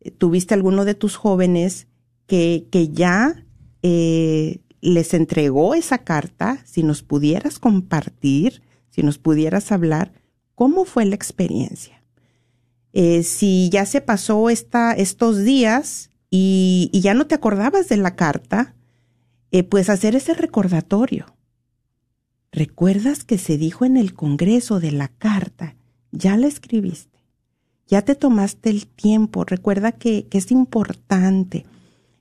eh, 0.00 0.10
tuviste 0.10 0.52
alguno 0.54 0.84
de 0.84 0.94
tus 0.94 1.14
jóvenes 1.14 1.86
que, 2.26 2.66
que 2.72 2.88
ya 2.88 3.46
eh, 3.82 4.60
les 4.80 5.14
entregó 5.14 5.74
esa 5.74 5.98
carta, 5.98 6.60
si 6.64 6.82
nos 6.82 7.04
pudieras 7.04 7.60
compartir, 7.60 8.62
si 8.90 9.04
nos 9.04 9.18
pudieras 9.18 9.70
hablar, 9.70 10.12
¿cómo 10.56 10.84
fue 10.84 11.04
la 11.04 11.14
experiencia? 11.14 12.02
Si 13.22 13.70
ya 13.70 13.86
se 13.86 14.02
pasó 14.02 14.50
esta, 14.50 14.92
estos 14.92 15.38
días 15.38 16.10
y, 16.28 16.90
y 16.92 17.00
ya 17.00 17.14
no 17.14 17.26
te 17.26 17.34
acordabas 17.34 17.88
de 17.88 17.96
la 17.96 18.16
carta, 18.16 18.74
eh, 19.52 19.62
pues 19.62 19.88
hacer 19.90 20.16
ese 20.16 20.34
recordatorio. 20.34 21.26
¿Recuerdas 22.50 23.24
que 23.24 23.38
se 23.38 23.56
dijo 23.56 23.84
en 23.84 23.96
el 23.96 24.14
Congreso 24.14 24.80
de 24.80 24.92
la 24.92 25.08
carta? 25.08 25.76
Ya 26.10 26.36
la 26.36 26.46
escribiste. 26.48 27.18
Ya 27.86 28.02
te 28.02 28.14
tomaste 28.14 28.70
el 28.70 28.86
tiempo. 28.86 29.44
Recuerda 29.44 29.92
que, 29.92 30.26
que 30.26 30.38
es 30.38 30.50
importante. 30.50 31.66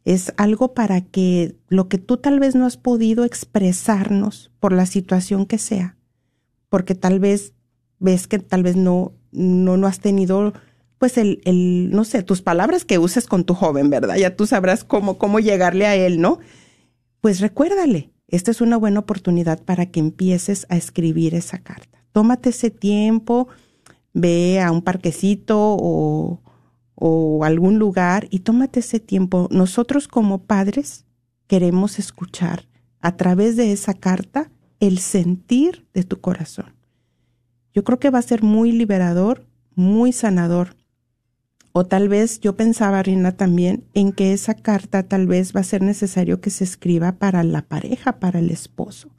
Es 0.04 0.34
algo 0.38 0.74
para 0.74 1.02
que 1.02 1.56
lo 1.70 1.88
que 1.88 1.98
tú 1.98 2.18
tal 2.18 2.40
vez 2.40 2.56
no 2.56 2.66
has 2.66 2.78
podido 2.78 3.24
expresarnos 3.24 4.52
por 4.60 4.74
la 4.74 4.86
situación 4.86 5.46
que 5.46 5.58
sea, 5.58 5.98
porque 6.70 6.96
tal 6.96 7.20
vez 7.20 7.54
ves 8.00 8.28
que 8.28 8.40
tal 8.40 8.64
vez 8.64 8.76
no, 8.76 9.14
no, 9.32 9.78
no 9.78 9.88
has 9.88 10.00
tenido 10.00 10.54
pues 10.98 11.18
el, 11.18 11.42
el, 11.46 11.92
no 11.92 12.04
sé, 12.04 12.24
tus 12.24 12.42
palabras 12.42 12.84
que 12.84 12.98
uses 12.98 13.28
con 13.28 13.44
tu 13.44 13.54
joven, 13.54 13.90
¿verdad? 13.90 14.16
Ya 14.16 14.36
tú 14.36 14.48
sabrás 14.48 14.84
cómo, 14.84 15.18
cómo 15.18 15.40
llegarle 15.40 15.86
a 15.86 15.96
él, 15.96 16.20
¿no? 16.20 16.40
Pues 17.22 17.40
recuérdale, 17.40 18.12
esta 18.28 18.50
es 18.50 18.62
una 18.62 18.78
buena 18.78 19.00
oportunidad 19.00 19.64
para 19.64 19.86
que 19.86 20.00
empieces 20.00 20.66
a 20.70 20.76
escribir 20.76 21.36
esa 21.36 21.60
carta. 21.60 22.04
Tómate 22.12 22.50
ese 22.50 22.72
tiempo, 22.72 23.48
ve 24.14 24.60
a 24.60 24.72
un 24.72 24.82
parquecito 24.82 25.58
o, 25.80 26.40
algún 27.44 27.80
lugar 27.80 28.28
y 28.30 28.40
tómate 28.40 28.80
ese 28.80 29.00
tiempo. 29.00 29.48
Nosotros 29.52 30.08
como 30.08 30.44
padres 30.44 31.06
queremos 31.48 32.00
escuchar 32.00 32.68
a 33.00 33.18
través 33.18 33.56
de 33.56 33.72
esa 33.72 33.94
carta 33.94 34.52
el 34.80 35.00
sentir 35.00 35.88
de 35.94 36.04
tu 36.04 36.22
corazón. 36.22 36.76
Yo 37.74 37.84
creo 37.84 38.00
que 38.00 38.12
va 38.12 38.20
a 38.20 38.24
ser 38.24 38.44
muy 38.44 38.72
liberador, 38.72 39.48
muy 39.76 40.12
sanador 40.12 40.76
o 41.74 41.86
tal 41.86 42.10
vez 42.10 42.40
yo 42.40 42.56
pensaba, 42.56 43.02
Rina, 43.04 43.32
también 43.32 43.84
en 43.94 44.12
que 44.12 44.34
esa 44.34 44.54
carta 44.54 45.04
tal 45.04 45.28
vez 45.28 45.56
va 45.56 45.62
a 45.62 45.64
ser 45.66 45.82
necesario 45.82 46.42
que 46.42 46.50
se 46.50 46.64
escriba 46.64 47.14
para 47.14 47.44
la 47.44 47.62
pareja, 47.62 48.20
para 48.20 48.40
el 48.40 48.52
esposo, 48.52 49.10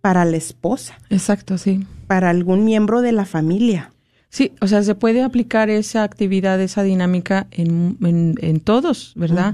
para 0.00 0.24
la 0.24 0.36
esposa. 0.36 0.98
Exacto, 1.10 1.58
sí. 1.58 1.84
Para 2.06 2.30
algún 2.30 2.64
miembro 2.64 3.00
de 3.00 3.12
la 3.12 3.24
familia. 3.24 3.92
Sí, 4.28 4.52
o 4.60 4.68
sea, 4.68 4.82
se 4.84 4.94
puede 4.94 5.22
aplicar 5.22 5.70
esa 5.70 6.04
actividad, 6.04 6.60
esa 6.60 6.84
dinámica 6.84 7.48
en, 7.50 7.96
en, 8.00 8.60
todos, 8.60 9.12
¿verdad? 9.16 9.52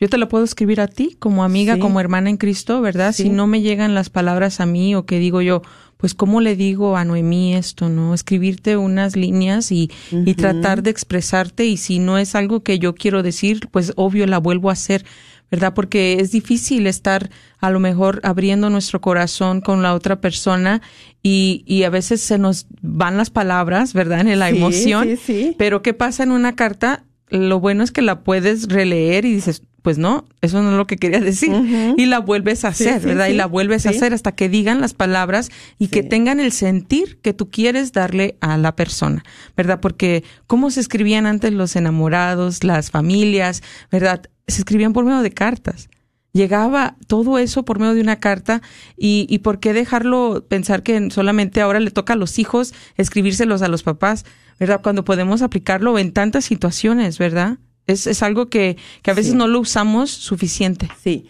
Yo 0.00 0.08
te 0.08 0.18
lo 0.18 0.28
puedo 0.28 0.44
escribir 0.44 0.80
a 0.80 0.88
ti 0.88 1.16
como 1.18 1.44
amiga, 1.44 1.78
como 1.78 2.00
hermana 2.00 2.28
en 2.28 2.36
Cristo, 2.36 2.80
¿verdad? 2.80 3.12
Si 3.12 3.30
no 3.30 3.46
me 3.46 3.62
llegan 3.62 3.94
las 3.94 4.10
palabras 4.10 4.60
a 4.60 4.66
mí 4.66 4.96
o 4.96 5.06
que 5.06 5.20
digo 5.20 5.42
yo, 5.42 5.62
pues 5.96 6.14
cómo 6.14 6.40
le 6.40 6.56
digo 6.56 6.96
a 6.96 7.04
Noemí 7.04 7.54
esto, 7.54 7.88
¿no? 7.88 8.14
Escribirte 8.14 8.76
unas 8.76 9.16
líneas 9.16 9.72
y, 9.72 9.90
y 10.10 10.34
tratar 10.34 10.82
de 10.82 10.90
expresarte 10.90 11.64
y 11.64 11.76
si 11.76 11.98
no 11.98 12.18
es 12.18 12.34
algo 12.34 12.62
que 12.62 12.78
yo 12.78 12.94
quiero 12.94 13.22
decir, 13.22 13.68
pues 13.70 13.92
obvio 13.96 14.26
la 14.26 14.38
vuelvo 14.38 14.70
a 14.70 14.74
hacer. 14.74 15.04
¿verdad? 15.50 15.74
Porque 15.74 16.18
es 16.20 16.32
difícil 16.32 16.88
estar 16.88 17.30
a 17.58 17.70
lo 17.70 17.78
mejor 17.78 18.20
abriendo 18.24 18.68
nuestro 18.68 19.00
corazón 19.00 19.60
con 19.60 19.80
la 19.80 19.94
otra 19.94 20.20
persona 20.20 20.82
y, 21.22 21.62
y 21.66 21.84
a 21.84 21.90
veces 21.90 22.20
se 22.20 22.36
nos 22.36 22.66
van 22.82 23.16
las 23.16 23.30
palabras, 23.30 23.92
¿verdad? 23.92 24.26
En 24.26 24.38
la 24.38 24.48
emoción. 24.48 25.06
Sí, 25.06 25.16
sí. 25.16 25.54
Pero 25.56 25.82
¿qué 25.82 25.94
pasa 25.94 26.24
en 26.24 26.32
una 26.32 26.56
carta? 26.56 27.04
Lo 27.28 27.60
bueno 27.60 27.82
es 27.82 27.90
que 27.90 28.02
la 28.02 28.20
puedes 28.22 28.68
releer 28.68 29.24
y 29.24 29.34
dices, 29.34 29.62
pues 29.86 29.98
no, 29.98 30.24
eso 30.40 30.62
no 30.62 30.70
es 30.70 30.76
lo 30.76 30.86
que 30.88 30.96
quería 30.96 31.20
decir. 31.20 31.52
Y 31.96 32.06
la 32.06 32.18
vuelves 32.18 32.64
a 32.64 32.68
hacer, 32.68 33.00
¿verdad? 33.02 33.28
y 33.28 33.34
la 33.34 33.46
vuelves 33.46 33.86
a 33.86 33.90
hacer 33.90 34.12
hasta 34.12 34.32
que 34.32 34.48
digan 34.48 34.80
las 34.80 34.94
palabras 34.94 35.50
y 35.78 35.88
que 35.88 36.02
tengan 36.02 36.40
el 36.40 36.50
sentir 36.50 37.20
que 37.20 37.32
tú 37.32 37.50
quieres 37.50 37.92
darle 37.92 38.36
a 38.40 38.56
la 38.56 38.74
persona, 38.74 39.22
¿verdad? 39.56 39.78
Porque 39.80 40.24
cómo 40.48 40.70
se 40.72 40.80
escribían 40.80 41.26
antes 41.26 41.52
los 41.52 41.76
enamorados, 41.76 42.64
las 42.64 42.90
familias, 42.90 43.62
¿verdad? 43.92 44.22
Se 44.48 44.58
escribían 44.58 44.92
por 44.92 45.04
medio 45.04 45.22
de 45.22 45.30
cartas. 45.30 45.88
Llegaba 46.36 46.96
todo 47.06 47.38
eso 47.38 47.64
por 47.64 47.78
medio 47.78 47.94
de 47.94 48.02
una 48.02 48.20
carta 48.20 48.60
y, 48.94 49.26
y 49.30 49.38
por 49.38 49.58
qué 49.58 49.72
dejarlo 49.72 50.44
pensar 50.46 50.82
que 50.82 51.10
solamente 51.10 51.62
ahora 51.62 51.80
le 51.80 51.90
toca 51.90 52.12
a 52.12 52.16
los 52.16 52.38
hijos 52.38 52.74
escribírselos 52.98 53.62
a 53.62 53.68
los 53.68 53.82
papás, 53.82 54.26
¿verdad? 54.60 54.82
Cuando 54.82 55.02
podemos 55.02 55.40
aplicarlo 55.40 55.98
en 55.98 56.12
tantas 56.12 56.44
situaciones, 56.44 57.18
¿verdad? 57.18 57.56
Es, 57.86 58.06
es 58.06 58.22
algo 58.22 58.50
que, 58.50 58.76
que 59.00 59.10
a 59.10 59.14
veces 59.14 59.32
no 59.32 59.48
lo 59.48 59.60
usamos 59.60 60.10
suficiente. 60.10 60.90
Sí, 61.02 61.26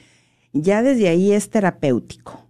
ya 0.53 0.83
desde 0.83 1.09
ahí 1.09 1.31
es 1.31 1.51
terapéutico, 1.51 2.45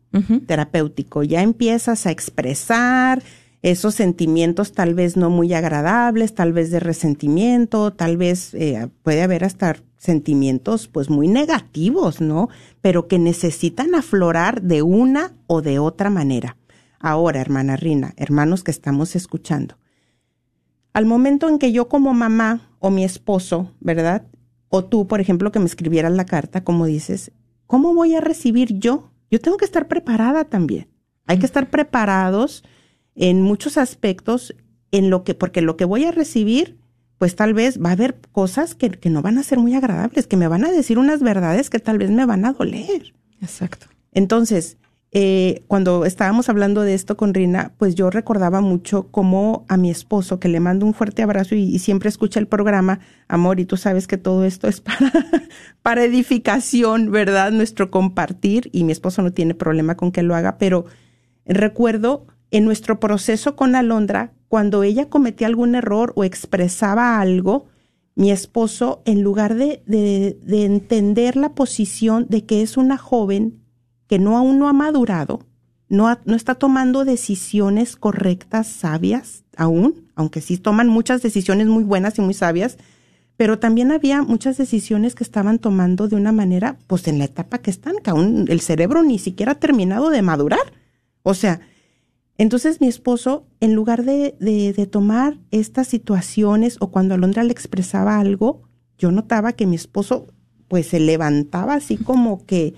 terapéutico. 0.47 1.25
Ya 1.25 1.43
empiezas 1.43 2.07
a 2.07 2.11
expresar 2.11 3.23
esos 3.61 3.95
sentimientos 3.95 4.73
tal 4.73 4.95
vez 4.95 5.19
no 5.19 5.29
muy 5.29 5.53
agradables, 5.53 6.35
tal 6.35 6.55
vez 6.55 6.71
de 6.71 6.81
resentimiento, 6.81 7.93
tal 7.93 8.17
vez 8.17 8.55
eh, 8.55 8.89
puede 9.03 9.23
haber 9.23 9.45
hasta 9.45 9.77
sentimientos 10.07 10.89
pues 10.89 11.11
muy 11.11 11.29
negativos, 11.29 12.21
¿no? 12.21 12.49
Pero 12.81 13.09
que 13.09 13.19
necesitan 13.19 13.95
aflorar 13.95 14.63
de 14.63 14.83
una 14.83 15.35
o 15.47 15.61
de 15.61 15.79
otra 15.79 16.09
manera. 16.09 16.57
Ahora, 16.99 17.41
hermana 17.41 17.77
Rina, 17.77 18.15
hermanos 18.17 18.65
que 18.65 18.71
estamos 18.71 19.15
escuchando, 19.15 19.77
al 20.95 21.05
momento 21.05 21.51
en 21.51 21.59
que 21.59 21.73
yo 21.73 21.89
como 21.89 22.15
mamá 22.15 22.71
o 22.79 22.91
mi 22.91 23.05
esposo, 23.05 23.75
¿verdad? 23.81 24.27
O 24.69 24.85
tú, 24.85 25.07
por 25.07 25.21
ejemplo, 25.21 25.53
que 25.53 25.59
me 25.59 25.67
escribieras 25.67 26.13
la 26.13 26.25
carta, 26.25 26.65
como 26.65 26.87
dices, 26.87 27.33
¿cómo 27.67 27.95
voy 27.95 28.15
a 28.15 28.23
recibir 28.23 28.79
yo? 28.79 29.11
Yo 29.31 29.41
tengo 29.41 29.59
que 29.59 29.67
estar 29.67 29.89
preparada 29.89 30.45
también. 30.45 30.89
Hay 31.27 31.39
que 31.39 31.47
estar 31.47 31.69
preparados 31.69 32.65
en 33.15 33.43
muchos 33.43 33.77
aspectos, 33.77 34.55
en 34.91 35.11
lo 35.11 35.25
que, 35.25 35.35
porque 35.35 35.61
lo 35.61 35.77
que 35.77 35.85
voy 35.85 36.05
a 36.05 36.13
recibir, 36.13 36.79
pues 37.19 37.37
tal 37.37 37.55
vez 37.55 37.83
va 37.83 37.91
a 37.91 37.93
haber 37.93 38.17
cosas 38.33 38.75
que, 38.75 38.91
que 38.91 39.11
no 39.11 39.23
van 39.23 39.39
a 39.39 39.43
ser 39.43 39.59
muy 39.59 39.75
agradables, 39.75 40.27
que 40.27 40.37
me 40.37 40.49
van 40.49 40.65
a 40.65 40.71
decir 40.71 40.99
unas 40.99 41.21
verdades 41.21 41.71
que 41.71 41.79
tal 41.79 41.99
vez 41.99 42.11
me 42.11 42.27
van 42.27 42.45
a 42.45 42.53
doler. 42.53 43.15
Exacto. 43.41 43.87
Entonces, 44.13 44.77
eh, 45.13 45.65
cuando 45.67 46.05
estábamos 46.05 46.49
hablando 46.51 46.83
de 46.83 46.93
esto 46.93 47.17
con 47.17 47.33
Rina, 47.33 47.73
pues 47.79 47.95
yo 47.95 48.11
recordaba 48.11 48.61
mucho 48.61 49.09
cómo 49.11 49.65
a 49.69 49.77
mi 49.77 49.91
esposo, 49.91 50.39
que 50.41 50.49
le 50.49 50.61
mando 50.61 50.85
un 50.85 50.95
fuerte 50.95 51.23
abrazo 51.23 51.55
y, 51.55 51.79
siempre 51.79 52.09
escucha 52.09 52.39
el 52.39 52.49
programa, 52.49 53.01
amor, 53.29 53.59
y 53.59 53.65
tú 53.65 53.79
sabes 53.79 54.07
que 54.07 54.19
todo 54.19 54.45
esto 54.45 54.69
es 54.69 54.83
para, 54.83 55.11
para 55.83 56.05
edificación, 56.05 57.11
¿verdad? 57.11 57.51
Nuestro 57.51 57.91
compartir, 57.91 58.69
y 58.73 58.85
mi 58.85 58.93
esposo 58.93 59.23
no 59.23 59.33
tiene 59.33 59.55
problema 59.55 59.97
con 59.97 60.13
que 60.13 60.23
lo 60.23 60.35
haga, 60.35 60.59
pero 60.59 60.85
recuerdo 61.47 62.27
en 62.51 62.67
nuestro 62.67 63.01
proceso 63.01 63.57
con 63.57 63.75
Alondra, 63.75 64.33
cuando 64.49 64.83
ella 64.83 65.09
cometía 65.09 65.47
algún 65.47 65.75
error 65.75 66.13
o 66.17 66.25
expresaba 66.25 67.21
algo, 67.21 67.67
mi 68.15 68.31
esposo, 68.31 69.03
en 69.05 69.23
lugar 69.23 69.55
de, 69.55 69.83
de, 69.87 70.39
de 70.43 70.65
entender 70.65 71.37
la 71.37 71.55
posición 71.55 72.27
de 72.29 72.45
que 72.45 72.63
es 72.63 72.77
una 72.77 72.97
joven 72.97 73.61
que 74.07 74.19
no 74.19 74.37
aún 74.37 74.59
no 74.59 74.69
ha 74.69 74.73
madurado, 74.73 75.41
no, 75.89 76.19
no 76.25 76.35
está 76.35 76.55
tomando 76.55 77.05
decisiones 77.05 77.97
correctas, 77.97 78.67
sabias 78.67 79.45
aún, 79.57 80.07
aunque 80.15 80.41
sí 80.41 80.59
toman 80.59 80.89
muchas 80.89 81.23
decisiones 81.23 81.67
muy 81.67 81.85
buenas 81.85 82.19
y 82.19 82.23
muy 82.23 82.35
sabias, 82.35 82.79
pero 83.37 83.59
también 83.59 83.93
había 83.93 84.23
muchas 84.23 84.57
decisiones 84.57 85.15
que 85.15 85.25
estaban 85.25 85.59
tomando 85.59 86.09
de 86.09 86.17
una 86.17 86.33
manera, 86.33 86.79
pues 86.87 87.07
en 87.07 87.19
la 87.19 87.27
etapa 87.27 87.59
que 87.59 87.71
están, 87.71 87.97
que 88.03 88.11
aún 88.11 88.47
el 88.49 88.61
cerebro 88.61 89.03
ni 89.03 89.19
siquiera 89.19 89.53
ha 89.53 89.57
terminado 89.57 90.11
de 90.11 90.23
madurar. 90.23 90.73
O 91.23 91.35
sea, 91.35 91.61
entonces 92.39 92.81
mi 92.81 92.87
esposo, 92.87 93.47
en 93.61 93.75
lugar 93.75 94.05
de, 94.05 94.37
de, 94.41 94.73
de 94.73 94.87
tomar 94.87 95.39
estas 95.51 95.89
situaciones 95.89 96.77
o 96.81 96.91
cuando 96.91 97.15
Alondra 97.15 97.43
le 97.45 97.53
expresaba 97.53 98.19
algo, 98.19 98.63
yo 98.99 99.11
notaba 99.11 99.53
que 99.53 99.67
mi 99.67 99.77
esposo 99.77 100.27
pues 100.69 100.89
se 100.89 101.01
levantaba 101.01 101.75
así 101.75 101.97
como 101.97 102.45
que 102.45 102.75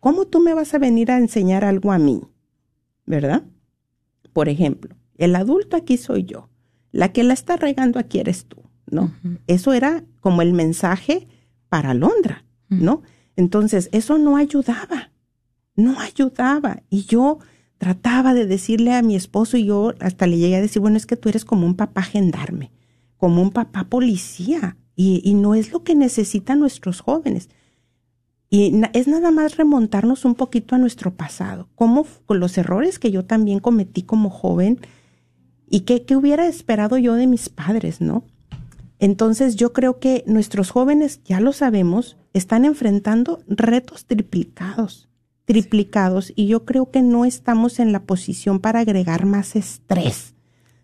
¿cómo 0.00 0.26
tú 0.26 0.40
me 0.40 0.54
vas 0.54 0.74
a 0.74 0.78
venir 0.78 1.10
a 1.10 1.18
enseñar 1.18 1.64
algo 1.64 1.92
a 1.92 1.98
mí? 1.98 2.22
¿Verdad? 3.06 3.44
Por 4.32 4.48
ejemplo, 4.48 4.96
el 5.16 5.36
adulto 5.36 5.76
aquí 5.76 5.96
soy 5.96 6.24
yo, 6.24 6.48
la 6.90 7.12
que 7.12 7.22
la 7.22 7.34
está 7.34 7.56
regando 7.56 7.98
aquí 7.98 8.18
eres 8.18 8.46
tú, 8.46 8.62
¿no? 8.86 9.14
Eso 9.46 9.72
era 9.72 10.04
como 10.20 10.42
el 10.42 10.52
mensaje 10.52 11.28
para 11.68 11.94
Londra, 11.94 12.44
¿no? 12.68 13.02
Entonces, 13.36 13.88
eso 13.92 14.18
no 14.18 14.36
ayudaba, 14.36 15.12
no 15.74 15.98
ayudaba. 16.00 16.82
Y 16.88 17.04
yo 17.04 17.38
trataba 17.80 18.34
de 18.34 18.46
decirle 18.46 18.92
a 18.92 19.00
mi 19.00 19.16
esposo 19.16 19.56
y 19.56 19.64
yo 19.64 19.94
hasta 20.00 20.26
le 20.26 20.36
llegué 20.36 20.56
a 20.56 20.60
decir, 20.60 20.82
bueno, 20.82 20.98
es 20.98 21.06
que 21.06 21.16
tú 21.16 21.30
eres 21.30 21.46
como 21.46 21.64
un 21.64 21.76
papá 21.76 22.02
gendarme, 22.02 22.72
como 23.16 23.40
un 23.40 23.52
papá 23.52 23.84
policía, 23.84 24.76
y, 24.94 25.32
no 25.32 25.54
es 25.54 25.72
lo 25.72 25.82
que 25.82 25.94
necesitan 25.94 26.60
nuestros 26.60 27.00
jóvenes. 27.00 27.48
Y 28.50 28.82
es 28.92 29.08
nada 29.08 29.30
más 29.30 29.56
remontarnos 29.56 30.26
un 30.26 30.34
poquito 30.34 30.74
a 30.74 30.78
nuestro 30.78 31.14
pasado, 31.14 31.70
con 31.74 32.38
los 32.38 32.58
errores 32.58 32.98
que 32.98 33.10
yo 33.10 33.24
también 33.24 33.60
cometí 33.60 34.02
como 34.02 34.28
joven 34.28 34.78
y 35.70 35.80
qué, 35.80 36.04
hubiera 36.14 36.46
esperado 36.46 36.98
yo 36.98 37.14
de 37.14 37.26
mis 37.26 37.48
padres, 37.48 38.02
¿no? 38.02 38.24
Entonces 38.98 39.56
yo 39.56 39.72
creo 39.72 40.00
que 40.00 40.22
nuestros 40.26 40.70
jóvenes, 40.70 41.22
ya 41.24 41.40
lo 41.40 41.54
sabemos, 41.54 42.18
están 42.34 42.66
enfrentando 42.66 43.42
retos 43.48 44.04
triplicados, 44.04 45.08
triplicados, 45.50 46.32
y 46.36 46.46
yo 46.46 46.64
creo 46.64 46.92
que 46.92 47.02
no 47.02 47.24
estamos 47.24 47.80
en 47.80 47.90
la 47.90 48.04
posición 48.04 48.60
para 48.60 48.78
agregar 48.78 49.26
más 49.26 49.56
estrés. 49.56 50.36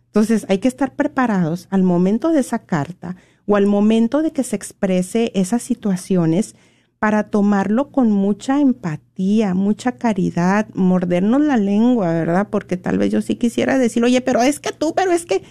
Entonces 0.06 0.44
hay 0.48 0.58
que 0.58 0.66
estar 0.66 0.96
preparados 0.96 1.68
al 1.70 1.84
momento 1.84 2.32
de 2.32 2.40
esa 2.40 2.58
carta 2.58 3.14
o 3.46 3.54
al 3.54 3.66
momento 3.66 4.22
de 4.22 4.32
que 4.32 4.42
se 4.42 4.56
exprese 4.56 5.30
esas 5.36 5.62
situaciones 5.62 6.56
para 6.98 7.30
tomarlo 7.30 7.92
con 7.92 8.10
mucha 8.10 8.60
empatía, 8.60 9.54
mucha 9.54 9.92
caridad, 9.92 10.66
mordernos 10.74 11.42
la 11.42 11.58
lengua, 11.58 12.12
¿verdad? 12.12 12.48
Porque 12.50 12.76
tal 12.76 12.98
vez 12.98 13.12
yo 13.12 13.22
sí 13.22 13.36
quisiera 13.36 13.78
decir, 13.78 14.02
oye, 14.02 14.20
pero 14.20 14.42
es 14.42 14.58
que 14.58 14.72
tú, 14.72 14.94
pero 14.96 15.12
es 15.12 15.26
que, 15.26 15.44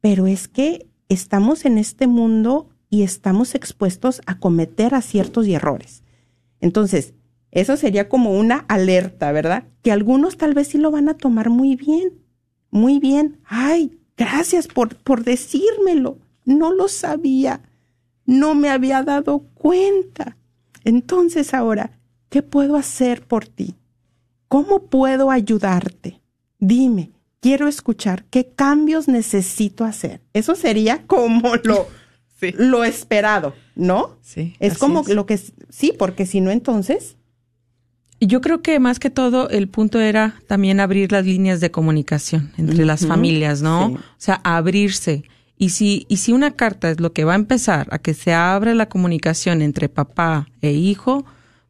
pero 0.00 0.26
es 0.26 0.48
que 0.48 0.88
estamos 1.08 1.64
en 1.64 1.78
este 1.78 2.08
mundo 2.08 2.70
y 2.90 3.04
estamos 3.04 3.54
expuestos 3.54 4.20
a 4.26 4.40
cometer 4.40 4.96
aciertos 4.96 5.46
y 5.46 5.54
errores. 5.54 6.02
Entonces, 6.60 7.14
eso 7.50 7.76
sería 7.76 8.08
como 8.08 8.32
una 8.32 8.64
alerta, 8.68 9.32
¿verdad? 9.32 9.64
Que 9.82 9.92
algunos 9.92 10.36
tal 10.36 10.54
vez 10.54 10.68
sí 10.68 10.78
lo 10.78 10.90
van 10.90 11.08
a 11.08 11.16
tomar 11.16 11.50
muy 11.50 11.76
bien, 11.76 12.12
muy 12.70 12.98
bien. 12.98 13.40
Ay, 13.44 13.98
gracias 14.16 14.66
por, 14.68 14.96
por 14.96 15.24
decírmelo. 15.24 16.18
No 16.44 16.72
lo 16.72 16.88
sabía, 16.88 17.62
no 18.26 18.54
me 18.54 18.70
había 18.70 19.02
dado 19.02 19.40
cuenta. 19.54 20.36
Entonces 20.84 21.54
ahora, 21.54 21.98
¿qué 22.28 22.42
puedo 22.42 22.76
hacer 22.76 23.26
por 23.26 23.46
ti? 23.46 23.74
¿Cómo 24.48 24.84
puedo 24.86 25.30
ayudarte? 25.30 26.20
Dime, 26.58 27.10
quiero 27.40 27.68
escuchar 27.68 28.24
qué 28.24 28.46
cambios 28.46 29.08
necesito 29.08 29.84
hacer. 29.84 30.22
Eso 30.32 30.54
sería 30.54 31.06
como 31.06 31.56
lo, 31.56 31.86
lo 32.56 32.84
esperado, 32.84 33.54
¿no? 33.74 34.16
Sí. 34.22 34.54
Es 34.58 34.78
como 34.78 35.02
lo 35.06 35.26
que 35.26 35.38
sí, 35.68 35.92
porque 35.96 36.26
si 36.26 36.40
no, 36.40 36.50
entonces. 36.50 37.17
Yo 38.20 38.40
creo 38.40 38.62
que 38.62 38.80
más 38.80 38.98
que 38.98 39.10
todo 39.10 39.48
el 39.48 39.68
punto 39.68 40.00
era 40.00 40.40
también 40.48 40.80
abrir 40.80 41.12
las 41.12 41.24
líneas 41.24 41.60
de 41.60 41.70
comunicación 41.70 42.52
entre 42.58 42.84
las 42.84 43.06
familias, 43.06 43.62
¿no? 43.62 43.90
sí. 43.90 43.94
O 43.94 44.00
sea, 44.16 44.40
abrirse. 44.42 45.24
Y 45.56 45.70
si, 45.70 46.06
y 46.08 46.18
si 46.18 46.32
una 46.32 46.52
carta 46.52 46.90
es 46.90 47.00
lo 47.00 47.12
que 47.12 47.24
va 47.24 47.32
a 47.32 47.36
empezar 47.36 47.88
a 47.90 47.98
que 47.98 48.14
se 48.14 48.32
abra 48.32 48.74
la 48.74 48.88
comunicación 48.88 49.62
entre 49.62 49.88
papá 49.88 50.48
e 50.62 50.72
hijo, 50.72 51.24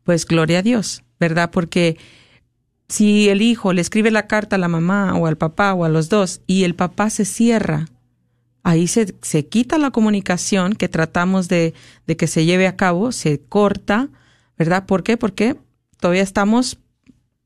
pues 0.04 0.26
gloria 0.26 0.60
a 0.60 0.62
Dios, 0.62 1.02
¿verdad? 1.20 1.50
Porque 1.50 1.98
si 2.88 3.28
el 3.28 3.42
hijo 3.42 3.72
le 3.74 3.82
escribe 3.82 4.10
la 4.10 4.26
carta 4.26 4.56
a 4.56 4.58
la 4.58 4.68
mamá 4.68 5.14
o 5.14 5.26
al 5.26 5.36
papá 5.36 5.74
o 5.74 5.84
a 5.84 5.90
los 5.90 6.08
dos 6.08 6.40
y 6.46 6.64
el 6.64 6.74
papá 6.74 7.10
se 7.10 7.26
cierra, 7.26 7.86
ahí 8.62 8.86
se, 8.86 9.14
se 9.20 9.46
quita 9.46 9.78
la 9.78 9.90
comunicación 9.90 10.74
que 10.74 10.88
tratamos 10.88 11.48
de, 11.48 11.74
de 12.06 12.16
que 12.16 12.26
se 12.26 12.46
lleve 12.46 12.66
a 12.66 12.76
cabo, 12.76 13.12
se 13.12 13.40
corta, 13.40 14.08
¿verdad? 14.56 14.86
¿Por 14.86 15.02
qué? 15.02 15.16
Porque 15.16 15.56
todavía 16.00 16.22
estamos 16.22 16.78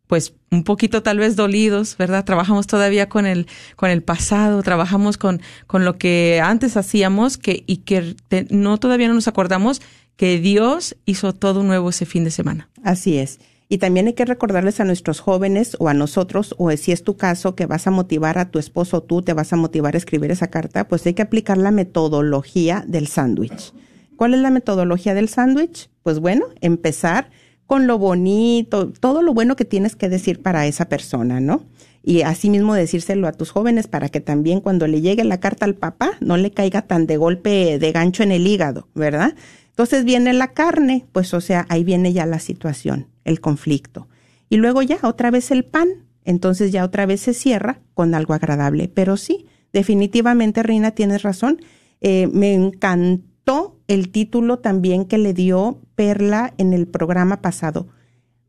pues 0.07 0.35
un 0.51 0.63
poquito 0.63 1.03
tal 1.03 1.19
vez 1.19 1.37
dolidos, 1.37 1.97
¿verdad? 1.97 2.25
Trabajamos 2.27 2.67
todavía 2.67 3.09
con 3.09 3.25
el, 3.25 3.47
con 3.77 3.89
el 3.89 4.03
pasado, 4.03 4.63
trabajamos 4.63 5.17
con, 5.17 5.41
con 5.67 5.87
lo 5.87 5.97
que 5.97 6.39
antes 6.45 6.77
hacíamos 6.77 7.39
que, 7.39 7.65
y 7.67 7.79
que 7.79 8.15
no 8.51 8.77
todavía 8.77 9.09
no 9.09 9.15
nos 9.15 9.27
acordamos 9.27 9.81
que 10.17 10.39
Dios 10.39 10.97
hizo 11.07 11.33
todo 11.33 11.63
nuevo 11.63 11.89
ese 11.89 12.05
fin 12.05 12.25
de 12.25 12.31
semana. 12.31 12.69
Así 12.85 13.17
es. 13.17 13.41
Y 13.71 13.79
también 13.79 14.07
hay 14.07 14.13
que 14.13 14.27
recordarles 14.27 14.81
a 14.81 14.85
nuestros 14.85 15.21
jóvenes 15.21 15.79
o 15.79 15.89
a 15.89 15.95
nosotros, 15.95 16.55
o 16.59 16.71
si 16.73 16.93
es 16.93 17.05
tu 17.05 17.17
caso 17.17 17.55
que 17.55 17.65
vas 17.65 17.87
a 17.87 17.91
motivar 17.91 18.37
a 18.37 18.51
tu 18.51 18.59
esposo 18.59 18.99
o 18.99 19.03
tú 19.03 19.23
te 19.23 19.33
vas 19.33 19.55
a 19.55 19.57
motivar 19.57 19.95
a 19.95 19.97
escribir 19.97 20.31
esa 20.31 20.49
carta, 20.49 20.87
pues 20.87 21.07
hay 21.07 21.15
que 21.15 21.23
aplicar 21.23 21.57
la 21.57 21.71
metodología 21.71 22.85
del 22.87 23.07
sándwich. 23.07 23.73
¿Cuál 24.17 24.35
es 24.35 24.41
la 24.41 24.51
metodología 24.51 25.15
del 25.15 25.31
sándwich? 25.31 25.89
Pues 26.03 26.21
bueno, 26.21 26.45
empezar 26.61 27.31
con 27.73 27.87
lo 27.87 27.97
bonito, 27.97 28.93
todo 28.93 29.23
lo 29.23 29.33
bueno 29.33 29.57
que 29.57 29.65
tienes 29.65 29.97
que 29.97 30.11
decir 30.11 30.43
para 30.43 30.67
esa 30.67 30.91
persona, 30.91 31.41
¿no? 31.41 31.65
Y 32.03 32.21
asimismo 32.21 32.75
decírselo 32.75 33.27
a 33.27 33.33
tus 33.33 33.51
jóvenes 33.51 33.87
para 33.87 34.11
que 34.11 34.21
también 34.21 34.61
cuando 34.61 34.87
le 34.87 35.01
llegue 35.01 35.25
la 35.25 35.41
carta 35.41 35.65
al 35.65 35.75
papá 35.75 36.11
no 36.21 36.37
le 36.37 36.51
caiga 36.51 36.83
tan 36.83 37.07
de 37.07 37.17
golpe 37.17 37.79
de 37.79 37.93
gancho 37.93 38.25
en 38.25 38.31
el 38.31 38.47
hígado, 38.47 38.89
¿verdad? 38.95 39.35
Entonces 39.71 40.05
viene 40.05 40.35
la 40.35 40.49
carne, 40.49 41.07
pues 41.13 41.33
o 41.33 41.41
sea, 41.41 41.65
ahí 41.71 41.83
viene 41.83 42.13
ya 42.13 42.27
la 42.27 42.41
situación, 42.41 43.09
el 43.25 43.41
conflicto. 43.41 44.07
Y 44.51 44.59
luego 44.59 44.83
ya 44.83 44.99
otra 45.03 45.31
vez 45.31 45.51
el 45.51 45.65
pan, 45.65 45.89
entonces 46.27 46.73
ya 46.73 46.85
otra 46.85 47.07
vez 47.07 47.23
se 47.23 47.33
cierra 47.33 47.81
con 47.95 48.15
algo 48.15 48.35
agradable. 48.35 48.89
Pero 48.89 49.17
sí, 49.17 49.47
definitivamente, 49.73 50.63
Rina, 50.63 50.91
tienes 50.91 51.23
razón. 51.23 51.63
Eh, 52.03 52.29
me 52.35 52.53
encantó 52.53 53.79
el 53.89 54.11
título 54.11 54.59
también 54.59 55.07
que 55.07 55.17
le 55.17 55.33
dio 55.33 55.81
Perla 56.03 56.53
en 56.59 56.73
el 56.73 56.89
programa 56.89 57.41
pasado, 57.43 57.87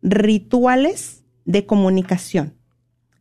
Rituales 0.01 1.23
de 1.45 1.67
Comunicación, 1.67 2.55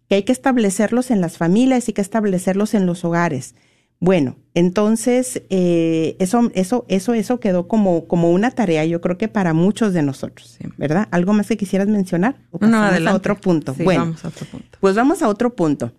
que 0.08 0.14
hay 0.14 0.22
que 0.22 0.32
establecerlos 0.32 1.10
en 1.10 1.20
las 1.20 1.36
familias 1.36 1.90
y 1.90 1.92
que 1.92 2.00
establecerlos 2.00 2.72
en 2.72 2.86
los 2.86 3.04
hogares. 3.04 3.54
Bueno, 4.00 4.36
entonces 4.54 5.42
eh, 5.50 6.16
eso, 6.18 6.50
eso, 6.54 6.86
eso, 6.88 7.12
eso 7.12 7.40
quedó 7.40 7.68
como, 7.68 8.06
como 8.08 8.30
una 8.30 8.50
tarea, 8.52 8.86
yo 8.86 9.02
creo 9.02 9.18
que 9.18 9.28
para 9.28 9.52
muchos 9.52 9.92
de 9.92 10.00
nosotros, 10.02 10.56
Sí. 10.58 10.64
¿verdad? 10.78 11.08
¿Algo 11.10 11.34
más 11.34 11.46
que 11.46 11.58
quisieras 11.58 11.88
mencionar? 11.88 12.36
¿O 12.52 12.66
No, 12.66 12.78
adelante. 12.82 13.10
a 13.10 13.14
otro 13.14 13.38
punto. 13.38 13.74
Sí, 13.74 13.82
bueno, 13.84 14.00
vamos 14.06 14.24
a 14.24 14.28
otro 14.28 14.46
punto. 14.46 14.78
pues 14.80 14.94
vamos 14.96 15.20
a 15.22 15.28
otro 15.28 15.54
punto. 15.54 15.92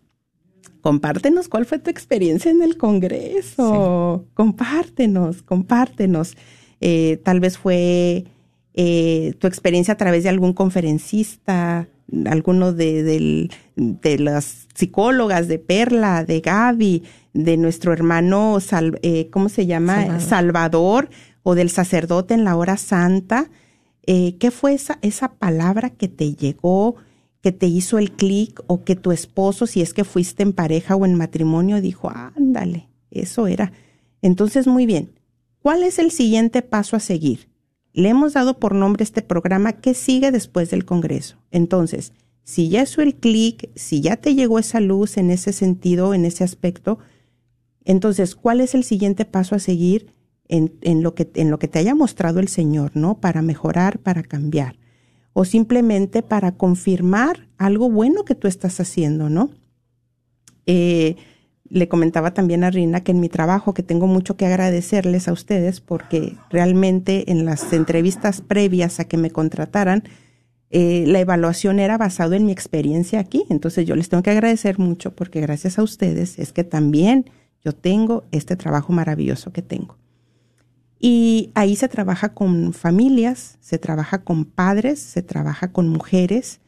Compártenos 0.81 1.47
cuál 1.49 1.65
fue 1.67 1.77
tu 1.77 1.91
experiencia 1.91 2.49
en 2.49 2.63
el 2.63 2.77
Congreso. 2.77 4.25
Compártenos, 4.33 5.43
compártenos. 5.43 6.35
Eh, 6.85 7.21
tal 7.23 7.39
vez 7.39 7.57
fue 7.57 8.25
eh, 8.73 9.35
tu 9.39 9.47
experiencia 9.47 9.93
a 9.93 9.97
través 9.97 10.23
de 10.23 10.29
algún 10.29 10.51
conferencista, 10.51 11.87
alguno 12.25 12.73
de, 12.73 13.49
las 14.19 14.67
psicólogas 14.75 15.47
de 15.47 15.59
Perla, 15.59 16.25
de 16.25 16.41
Gaby, 16.41 17.03
de 17.33 17.55
nuestro 17.55 17.93
hermano, 17.93 18.59
Sal- 18.59 18.99
eh, 19.01 19.29
¿cómo 19.31 19.47
se 19.47 19.65
llama? 19.65 19.95
Salvador. 20.19 20.21
Salvador, 20.21 21.09
o 21.43 21.55
del 21.55 21.69
sacerdote 21.69 22.33
en 22.33 22.43
la 22.43 22.57
hora 22.57 22.75
santa. 22.75 23.49
Eh, 24.05 24.35
¿Qué 24.37 24.51
fue 24.51 24.73
esa, 24.73 24.99
esa 25.01 25.29
palabra 25.35 25.89
que 25.89 26.09
te 26.09 26.35
llegó? 26.35 26.95
que 27.41 27.51
te 27.51 27.67
hizo 27.67 27.97
el 27.97 28.11
clic 28.13 28.61
o 28.67 28.85
que 28.85 28.95
tu 28.95 29.11
esposo, 29.11 29.67
si 29.67 29.81
es 29.81 29.93
que 29.93 30.05
fuiste 30.05 30.43
en 30.43 30.53
pareja 30.53 30.95
o 30.95 31.05
en 31.05 31.15
matrimonio, 31.15 31.81
dijo, 31.81 32.09
ándale, 32.09 32.87
eso 33.11 33.47
era. 33.47 33.73
Entonces, 34.21 34.65
muy 34.65 34.85
bien, 34.85 35.09
¿cuál 35.63 35.81
es 35.81 35.97
el 35.97 36.11
siguiente 36.11 36.61
paso 36.61 36.95
a 36.95 36.99
seguir? 36.99 37.49
Le 37.93 38.09
hemos 38.09 38.33
dado 38.33 38.59
por 38.59 38.75
nombre 38.75 39.03
este 39.03 39.23
programa, 39.23 39.73
¿qué 39.73 39.95
sigue 39.95 40.31
después 40.31 40.69
del 40.69 40.85
Congreso? 40.85 41.37
Entonces, 41.49 42.13
si 42.43 42.69
ya 42.69 42.83
hizo 42.83 43.01
el 43.01 43.15
clic, 43.15 43.71
si 43.73 44.01
ya 44.01 44.17
te 44.17 44.35
llegó 44.35 44.59
esa 44.59 44.79
luz 44.79 45.17
en 45.17 45.31
ese 45.31 45.53
sentido, 45.53 46.13
en 46.13 46.25
ese 46.25 46.43
aspecto, 46.43 46.99
entonces, 47.83 48.35
¿cuál 48.35 48.61
es 48.61 48.75
el 48.75 48.83
siguiente 48.83 49.25
paso 49.25 49.55
a 49.55 49.59
seguir 49.59 50.13
en, 50.47 50.73
en 50.81 51.01
lo, 51.01 51.15
que, 51.15 51.31
en 51.33 51.49
lo 51.49 51.57
que 51.57 51.67
te 51.67 51.79
haya 51.79 51.95
mostrado 51.95 52.39
el 52.39 52.47
Señor, 52.47 52.91
¿no? 52.93 53.19
Para 53.19 53.41
mejorar, 53.41 53.97
para 53.97 54.21
cambiar 54.21 54.77
o 55.33 55.45
simplemente 55.45 56.21
para 56.21 56.55
confirmar 56.55 57.47
algo 57.57 57.89
bueno 57.89 58.23
que 58.23 58.35
tú 58.35 58.47
estás 58.47 58.79
haciendo, 58.79 59.29
¿no? 59.29 59.49
Eh, 60.67 61.17
le 61.73 61.87
comentaba 61.87 62.35
también 62.35 62.63
a 62.63 62.69
Rina 62.69 63.01
que 63.01 63.11
en 63.11 63.19
mi 63.19 63.29
trabajo, 63.29 63.73
que 63.73 63.81
tengo 63.81 64.05
mucho 64.05 64.37
que 64.37 64.45
agradecerles 64.45 65.27
a 65.27 65.33
ustedes 65.33 65.81
porque 65.81 66.35
realmente 66.51 67.31
en 67.31 67.45
las 67.45 67.73
entrevistas 67.73 68.41
previas 68.41 68.99
a 68.99 69.05
que 69.05 69.17
me 69.17 69.31
contrataran, 69.31 70.03
eh, 70.69 71.05
la 71.07 71.19
evaluación 71.19 71.79
era 71.79 71.97
basado 71.97 72.33
en 72.35 72.45
mi 72.45 72.51
experiencia 72.51 73.19
aquí. 73.19 73.45
Entonces 73.49 73.87
yo 73.87 73.95
les 73.95 74.07
tengo 74.07 74.21
que 74.21 74.29
agradecer 74.29 74.77
mucho 74.77 75.15
porque 75.15 75.41
gracias 75.41 75.79
a 75.79 75.83
ustedes 75.83 76.37
es 76.37 76.53
que 76.53 76.63
también 76.63 77.31
yo 77.65 77.73
tengo 77.73 78.23
este 78.31 78.55
trabajo 78.55 78.93
maravilloso 78.93 79.51
que 79.51 79.63
tengo. 79.63 79.97
Y 80.99 81.49
ahí 81.55 81.75
se 81.75 81.87
trabaja 81.87 82.35
con 82.35 82.71
familias, 82.73 83.57
se 83.61 83.79
trabaja 83.79 84.19
con 84.19 84.45
padres, 84.45 84.99
se 84.99 85.23
trabaja 85.23 85.71
con 85.71 85.89
mujeres, 85.89 86.61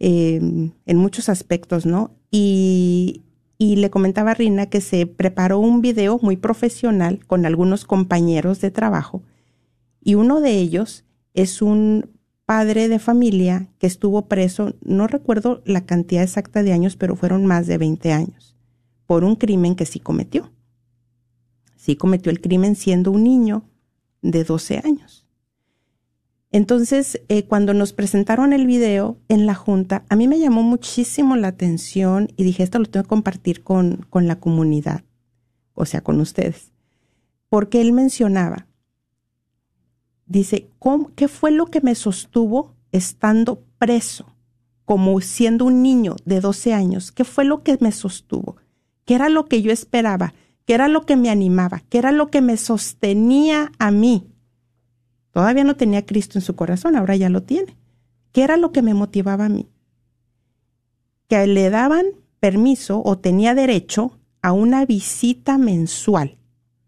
eh, 0.00 0.40
en 0.86 0.96
muchos 0.96 1.28
aspectos, 1.28 1.86
¿no? 1.86 2.10
Y, 2.32 3.22
y 3.62 3.76
le 3.76 3.90
comentaba 3.90 4.30
a 4.30 4.34
Rina 4.34 4.70
que 4.70 4.80
se 4.80 5.06
preparó 5.06 5.58
un 5.58 5.82
video 5.82 6.18
muy 6.22 6.38
profesional 6.38 7.20
con 7.26 7.44
algunos 7.44 7.84
compañeros 7.84 8.62
de 8.62 8.70
trabajo 8.70 9.22
y 10.00 10.14
uno 10.14 10.40
de 10.40 10.52
ellos 10.52 11.04
es 11.34 11.60
un 11.60 12.08
padre 12.46 12.88
de 12.88 12.98
familia 12.98 13.68
que 13.78 13.86
estuvo 13.86 14.28
preso, 14.28 14.74
no 14.80 15.06
recuerdo 15.06 15.60
la 15.66 15.84
cantidad 15.84 16.22
exacta 16.22 16.62
de 16.62 16.72
años, 16.72 16.96
pero 16.96 17.16
fueron 17.16 17.44
más 17.44 17.66
de 17.66 17.76
20 17.76 18.12
años, 18.12 18.56
por 19.04 19.24
un 19.24 19.36
crimen 19.36 19.76
que 19.76 19.84
sí 19.84 20.00
cometió. 20.00 20.50
Sí 21.76 21.96
cometió 21.96 22.32
el 22.32 22.40
crimen 22.40 22.76
siendo 22.76 23.10
un 23.10 23.24
niño 23.24 23.64
de 24.22 24.42
12 24.42 24.80
años. 24.82 25.19
Entonces, 26.52 27.20
eh, 27.28 27.44
cuando 27.44 27.74
nos 27.74 27.92
presentaron 27.92 28.52
el 28.52 28.66
video 28.66 29.18
en 29.28 29.46
la 29.46 29.54
junta, 29.54 30.04
a 30.08 30.16
mí 30.16 30.26
me 30.26 30.40
llamó 30.40 30.62
muchísimo 30.62 31.36
la 31.36 31.48
atención 31.48 32.28
y 32.36 32.42
dije, 32.42 32.64
esto 32.64 32.80
lo 32.80 32.86
tengo 32.86 33.04
que 33.04 33.08
compartir 33.08 33.62
con, 33.62 34.04
con 34.10 34.26
la 34.26 34.40
comunidad, 34.40 35.04
o 35.74 35.86
sea, 35.86 36.00
con 36.00 36.20
ustedes. 36.20 36.72
Porque 37.48 37.80
él 37.80 37.92
mencionaba, 37.92 38.66
dice, 40.26 40.68
¿cómo, 40.80 41.12
¿qué 41.14 41.28
fue 41.28 41.52
lo 41.52 41.66
que 41.66 41.80
me 41.82 41.94
sostuvo 41.94 42.74
estando 42.90 43.62
preso, 43.78 44.26
como 44.84 45.20
siendo 45.20 45.66
un 45.66 45.82
niño 45.82 46.16
de 46.24 46.40
12 46.40 46.74
años? 46.74 47.12
¿Qué 47.12 47.22
fue 47.22 47.44
lo 47.44 47.62
que 47.62 47.78
me 47.80 47.92
sostuvo? 47.92 48.56
¿Qué 49.04 49.14
era 49.14 49.28
lo 49.28 49.46
que 49.46 49.62
yo 49.62 49.70
esperaba? 49.70 50.34
¿Qué 50.66 50.74
era 50.74 50.88
lo 50.88 51.02
que 51.02 51.14
me 51.16 51.30
animaba? 51.30 51.82
¿Qué 51.88 51.98
era 51.98 52.10
lo 52.10 52.28
que 52.28 52.40
me 52.40 52.56
sostenía 52.56 53.70
a 53.78 53.92
mí? 53.92 54.29
Todavía 55.32 55.64
no 55.64 55.76
tenía 55.76 56.06
Cristo 56.06 56.38
en 56.38 56.42
su 56.42 56.56
corazón, 56.56 56.96
ahora 56.96 57.16
ya 57.16 57.28
lo 57.28 57.42
tiene. 57.42 57.76
¿Qué 58.32 58.42
era 58.42 58.56
lo 58.56 58.72
que 58.72 58.82
me 58.82 58.94
motivaba 58.94 59.46
a 59.46 59.48
mí? 59.48 59.68
Que 61.28 61.46
le 61.46 61.70
daban 61.70 62.06
permiso 62.40 63.02
o 63.04 63.18
tenía 63.18 63.54
derecho 63.54 64.18
a 64.42 64.52
una 64.52 64.86
visita 64.86 65.58
mensual, 65.58 66.38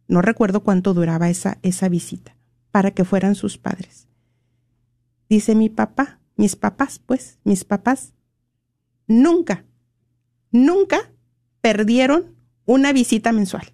no 0.09 0.23
recuerdo 0.23 0.63
cuánto 0.63 0.95
duraba 0.95 1.29
esa, 1.29 1.59
esa 1.63 1.89
visita, 1.89 2.37
para 2.71 2.91
que 2.91 3.05
fueran 3.05 3.35
sus 3.35 3.59
padres. 3.59 4.09
Dice 5.29 5.55
mi 5.55 5.69
papá, 5.69 6.19
mis 6.37 6.57
papás, 6.57 6.99
pues, 6.99 7.39
mis 7.45 7.65
papás, 7.65 8.13
nunca, 9.07 9.65
nunca 10.51 11.11
perdieron 11.61 12.35
una 12.65 12.93
visita 12.93 13.33
mensual. 13.33 13.73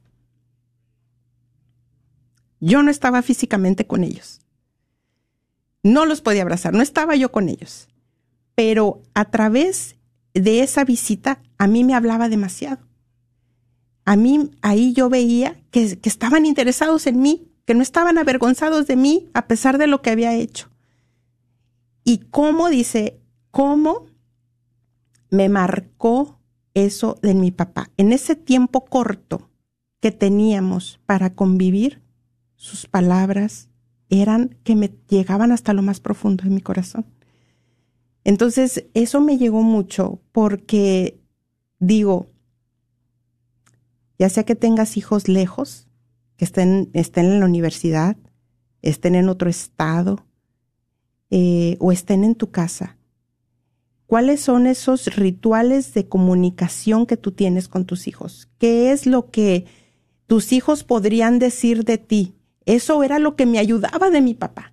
Yo 2.61 2.83
no 2.83 2.91
estaba 2.91 3.23
físicamente 3.23 3.87
con 3.87 4.03
ellos. 4.03 4.41
No 5.89 6.05
los 6.05 6.21
podía 6.21 6.43
abrazar, 6.43 6.75
no 6.75 6.83
estaba 6.83 7.17
yo 7.17 7.33
con 7.33 7.49
ellos. 7.49 7.89
Pero 8.55 9.03
a 9.15 9.27
través 9.27 9.97
de 10.35 10.63
esa 10.63 10.85
visita, 10.85 11.41
a 11.57 11.67
mí 11.67 11.83
me 11.85 11.95
hablaba 11.95 12.29
demasiado. 12.29 12.87
A 14.05 14.17
mí 14.17 14.51
ahí 14.63 14.93
yo 14.93 15.09
veía 15.09 15.61
que, 15.71 15.99
que 15.99 16.09
estaban 16.09 16.45
interesados 16.45 17.07
en 17.07 17.21
mí, 17.21 17.49
que 17.65 17.75
no 17.75 17.83
estaban 17.83 18.19
avergonzados 18.19 18.87
de 18.87 18.97
mí 18.97 19.29
a 19.33 19.47
pesar 19.47 19.79
de 19.79 19.87
lo 19.87 20.03
que 20.03 20.11
había 20.11 20.35
hecho. 20.35 20.71
Y 22.05 22.19
cómo 22.31 22.69
dice, 22.69 23.21
cómo 23.51 24.07
me 25.31 25.49
marcó 25.49 26.39
eso 26.75 27.19
de 27.23 27.35
mi 27.35 27.51
papá. 27.51 27.91
En 27.97 28.13
ese 28.13 28.37
tiempo 28.37 28.85
corto 28.85 29.51
que 30.01 30.13
teníamos 30.13 31.01
para 31.07 31.35
convivir, 31.35 32.03
sus 32.59 32.87
palabras 32.87 33.68
eran 34.11 34.57
que 34.65 34.75
me 34.75 34.91
llegaban 35.09 35.53
hasta 35.53 35.73
lo 35.73 35.83
más 35.83 36.01
profundo 36.01 36.45
de 36.45 36.51
mi 36.51 36.61
corazón. 36.61 37.07
Entonces, 38.25 38.87
eso 38.95 39.21
me 39.21 39.39
llegó 39.39 39.63
mucho 39.63 40.21
porque 40.33 41.21
digo, 41.79 42.31
ya 44.19 44.29
sea 44.29 44.45
que 44.45 44.55
tengas 44.55 44.97
hijos 44.97 45.29
lejos, 45.29 45.89
que 46.37 46.45
estén, 46.45 46.91
estén 46.93 47.27
en 47.27 47.41
la 47.41 47.47
universidad, 47.47 48.17
estén 48.83 49.15
en 49.15 49.29
otro 49.29 49.51
estado 49.51 50.27
eh, 51.31 51.77
o 51.81 51.93
estén 51.93 52.25
en 52.25 52.35
tu 52.35 52.51
casa, 52.51 52.97
¿cuáles 54.07 54.41
son 54.41 54.67
esos 54.67 55.17
rituales 55.17 55.95
de 55.95 56.09
comunicación 56.09 57.07
que 57.07 57.17
tú 57.17 57.33
tienes 57.33 57.69
con 57.69 57.85
tus 57.85 58.09
hijos? 58.09 58.49
¿Qué 58.59 58.93
es 58.93 59.07
lo 59.07 59.31
que 59.31 59.67
tus 60.27 60.53
hijos 60.53 60.85
podrían 60.85 61.39
decir 61.39 61.85
de 61.85 61.99
ti? 61.99 62.38
Eso 62.69 63.03
era 63.03 63.19
lo 63.19 63.35
que 63.35 63.47
me 63.47 63.59
ayudaba 63.59 64.11
de 64.11 64.21
mi 64.21 64.35
papá 64.35 64.73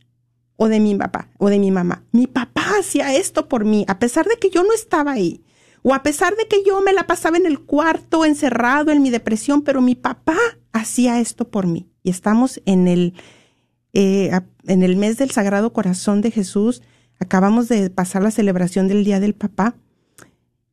o 0.57 0.67
de 0.67 0.81
mi 0.81 0.95
papá 0.95 1.29
o 1.37 1.47
de 1.49 1.59
mi 1.59 1.71
mamá. 1.71 2.03
Mi 2.11 2.27
papá 2.27 2.73
hacía 2.77 3.15
esto 3.15 3.47
por 3.47 3.63
mí, 3.63 3.85
a 3.87 3.99
pesar 3.99 4.25
de 4.25 4.35
que 4.35 4.49
yo 4.49 4.63
no 4.63 4.73
estaba 4.73 5.13
ahí. 5.13 5.45
O 5.81 5.93
a 5.93 6.03
pesar 6.03 6.35
de 6.35 6.45
que 6.45 6.61
yo 6.67 6.81
me 6.81 6.91
la 6.91 7.07
pasaba 7.07 7.37
en 7.37 7.45
el 7.45 7.61
cuarto 7.61 8.25
encerrado 8.25 8.91
en 8.91 9.01
mi 9.01 9.11
depresión, 9.11 9.61
pero 9.61 9.81
mi 9.81 9.95
papá 9.95 10.35
hacía 10.73 11.21
esto 11.21 11.47
por 11.47 11.67
mí. 11.67 11.87
Y 12.03 12.09
estamos 12.09 12.61
en 12.65 12.89
el, 12.89 13.13
eh, 13.93 14.31
en 14.67 14.83
el 14.83 14.97
mes 14.97 15.17
del 15.17 15.31
Sagrado 15.31 15.71
Corazón 15.71 16.19
de 16.19 16.31
Jesús. 16.31 16.81
Acabamos 17.17 17.69
de 17.69 17.89
pasar 17.89 18.23
la 18.23 18.31
celebración 18.31 18.89
del 18.89 19.05
Día 19.05 19.21
del 19.21 19.35
Papá. 19.35 19.77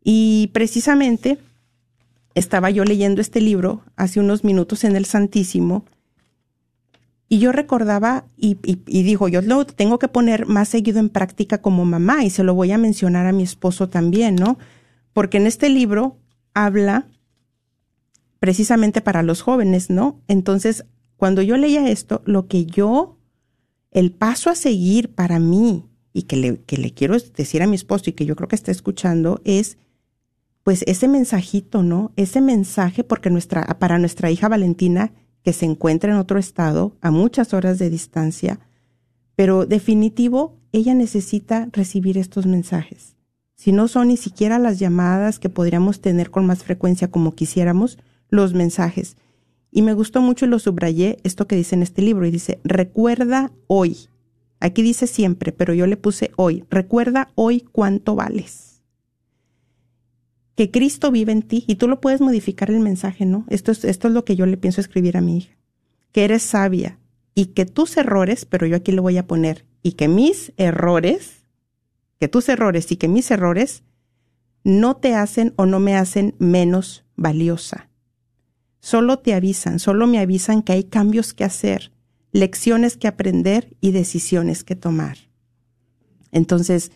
Y 0.02 0.50
precisamente 0.54 1.38
estaba 2.34 2.70
yo 2.70 2.82
leyendo 2.82 3.20
este 3.20 3.40
libro 3.40 3.84
hace 3.94 4.18
unos 4.18 4.42
minutos 4.42 4.82
en 4.82 4.96
el 4.96 5.04
Santísimo 5.04 5.84
y 7.32 7.38
yo 7.38 7.50
recordaba 7.50 8.26
y, 8.36 8.58
y, 8.62 9.02
dijo, 9.04 9.26
yo 9.26 9.40
lo 9.40 9.64
tengo 9.64 9.98
que 9.98 10.06
poner 10.06 10.44
más 10.44 10.68
seguido 10.68 11.00
en 11.00 11.08
práctica 11.08 11.62
como 11.62 11.86
mamá 11.86 12.24
y 12.24 12.28
se 12.28 12.44
lo 12.44 12.52
voy 12.52 12.72
a 12.72 12.76
mencionar 12.76 13.24
a 13.24 13.32
mi 13.32 13.42
esposo 13.42 13.88
también, 13.88 14.36
¿no? 14.36 14.58
Porque 15.14 15.38
en 15.38 15.46
este 15.46 15.70
libro 15.70 16.18
habla 16.52 17.08
precisamente 18.38 19.00
para 19.00 19.22
los 19.22 19.40
jóvenes, 19.40 19.88
¿no? 19.88 20.20
Entonces, 20.28 20.84
cuando 21.16 21.40
yo 21.40 21.56
leía 21.56 21.88
esto, 21.88 22.20
lo 22.26 22.48
que 22.48 22.66
yo, 22.66 23.16
el 23.92 24.12
paso 24.12 24.50
a 24.50 24.54
seguir 24.54 25.14
para 25.14 25.38
mí 25.38 25.86
y 26.12 26.24
que 26.24 26.36
le, 26.36 26.60
que 26.64 26.76
le 26.76 26.92
quiero 26.92 27.16
decir 27.18 27.62
a 27.62 27.66
mi 27.66 27.76
esposo 27.76 28.10
y 28.10 28.12
que 28.12 28.26
yo 28.26 28.36
creo 28.36 28.48
que 28.48 28.56
está 28.56 28.72
escuchando 28.72 29.40
es, 29.46 29.78
pues 30.64 30.84
ese 30.86 31.08
mensajito, 31.08 31.82
¿no? 31.82 32.12
Ese 32.16 32.42
mensaje, 32.42 33.04
porque 33.04 33.30
nuestra, 33.30 33.64
para 33.78 33.98
nuestra 33.98 34.30
hija 34.30 34.50
Valentina, 34.50 35.14
que 35.42 35.52
se 35.52 35.66
encuentra 35.66 36.12
en 36.12 36.18
otro 36.18 36.38
estado, 36.38 36.92
a 37.00 37.10
muchas 37.10 37.54
horas 37.54 37.78
de 37.78 37.90
distancia, 37.90 38.60
pero 39.34 39.66
definitivo, 39.66 40.56
ella 40.72 40.94
necesita 40.94 41.68
recibir 41.72 42.18
estos 42.18 42.46
mensajes. 42.46 43.16
Si 43.56 43.72
no 43.72 43.88
son 43.88 44.08
ni 44.08 44.16
siquiera 44.16 44.58
las 44.58 44.78
llamadas 44.78 45.38
que 45.38 45.48
podríamos 45.48 46.00
tener 46.00 46.30
con 46.30 46.46
más 46.46 46.64
frecuencia 46.64 47.10
como 47.10 47.34
quisiéramos, 47.34 47.98
los 48.28 48.54
mensajes. 48.54 49.16
Y 49.70 49.82
me 49.82 49.94
gustó 49.94 50.20
mucho 50.20 50.46
y 50.46 50.48
lo 50.48 50.58
subrayé 50.58 51.18
esto 51.22 51.46
que 51.46 51.56
dice 51.56 51.74
en 51.74 51.82
este 51.82 52.02
libro 52.02 52.26
y 52.26 52.30
dice, 52.30 52.60
recuerda 52.64 53.52
hoy. 53.66 54.08
Aquí 54.60 54.82
dice 54.82 55.06
siempre, 55.06 55.52
pero 55.52 55.74
yo 55.74 55.86
le 55.86 55.96
puse 55.96 56.30
hoy. 56.36 56.64
Recuerda 56.70 57.30
hoy 57.34 57.64
cuánto 57.72 58.14
vales 58.14 58.71
que 60.54 60.70
Cristo 60.70 61.10
vive 61.10 61.32
en 61.32 61.42
ti 61.42 61.64
y 61.66 61.76
tú 61.76 61.88
lo 61.88 62.00
puedes 62.00 62.20
modificar 62.20 62.70
el 62.70 62.80
mensaje, 62.80 63.24
¿no? 63.24 63.46
Esto 63.48 63.72
es, 63.72 63.84
esto 63.84 64.08
es 64.08 64.14
lo 64.14 64.24
que 64.24 64.36
yo 64.36 64.46
le 64.46 64.56
pienso 64.56 64.80
escribir 64.80 65.16
a 65.16 65.20
mi 65.20 65.38
hija. 65.38 65.56
Que 66.12 66.24
eres 66.24 66.42
sabia 66.42 66.98
y 67.34 67.46
que 67.46 67.64
tus 67.66 67.96
errores, 67.96 68.44
pero 68.44 68.66
yo 68.66 68.76
aquí 68.76 68.92
le 68.92 69.00
voy 69.00 69.16
a 69.16 69.26
poner, 69.26 69.64
y 69.82 69.92
que 69.92 70.08
mis 70.08 70.52
errores, 70.56 71.46
que 72.20 72.28
tus 72.28 72.48
errores 72.48 72.92
y 72.92 72.96
que 72.96 73.08
mis 73.08 73.30
errores 73.30 73.82
no 74.64 74.96
te 74.96 75.14
hacen 75.14 75.54
o 75.56 75.66
no 75.66 75.80
me 75.80 75.96
hacen 75.96 76.34
menos 76.38 77.04
valiosa. 77.16 77.88
Solo 78.80 79.18
te 79.18 79.34
avisan, 79.34 79.78
solo 79.78 80.06
me 80.06 80.18
avisan 80.18 80.62
que 80.62 80.72
hay 80.72 80.84
cambios 80.84 81.34
que 81.34 81.44
hacer, 81.44 81.92
lecciones 82.32 82.96
que 82.96 83.08
aprender 83.08 83.76
y 83.80 83.92
decisiones 83.92 84.64
que 84.64 84.76
tomar. 84.76 85.18
Entonces, 86.30 86.92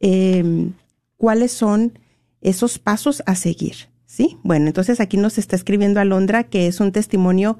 eh, 0.00 0.70
¿cuáles 1.16 1.52
son 1.52 1.98
esos 2.40 2.78
pasos 2.78 3.22
a 3.26 3.34
seguir. 3.34 3.90
¿Sí? 4.06 4.38
Bueno, 4.42 4.68
entonces 4.68 5.00
aquí 5.00 5.18
nos 5.18 5.38
está 5.38 5.54
escribiendo 5.54 6.00
Alondra 6.00 6.44
que 6.44 6.66
es 6.66 6.80
un 6.80 6.92
testimonio 6.92 7.58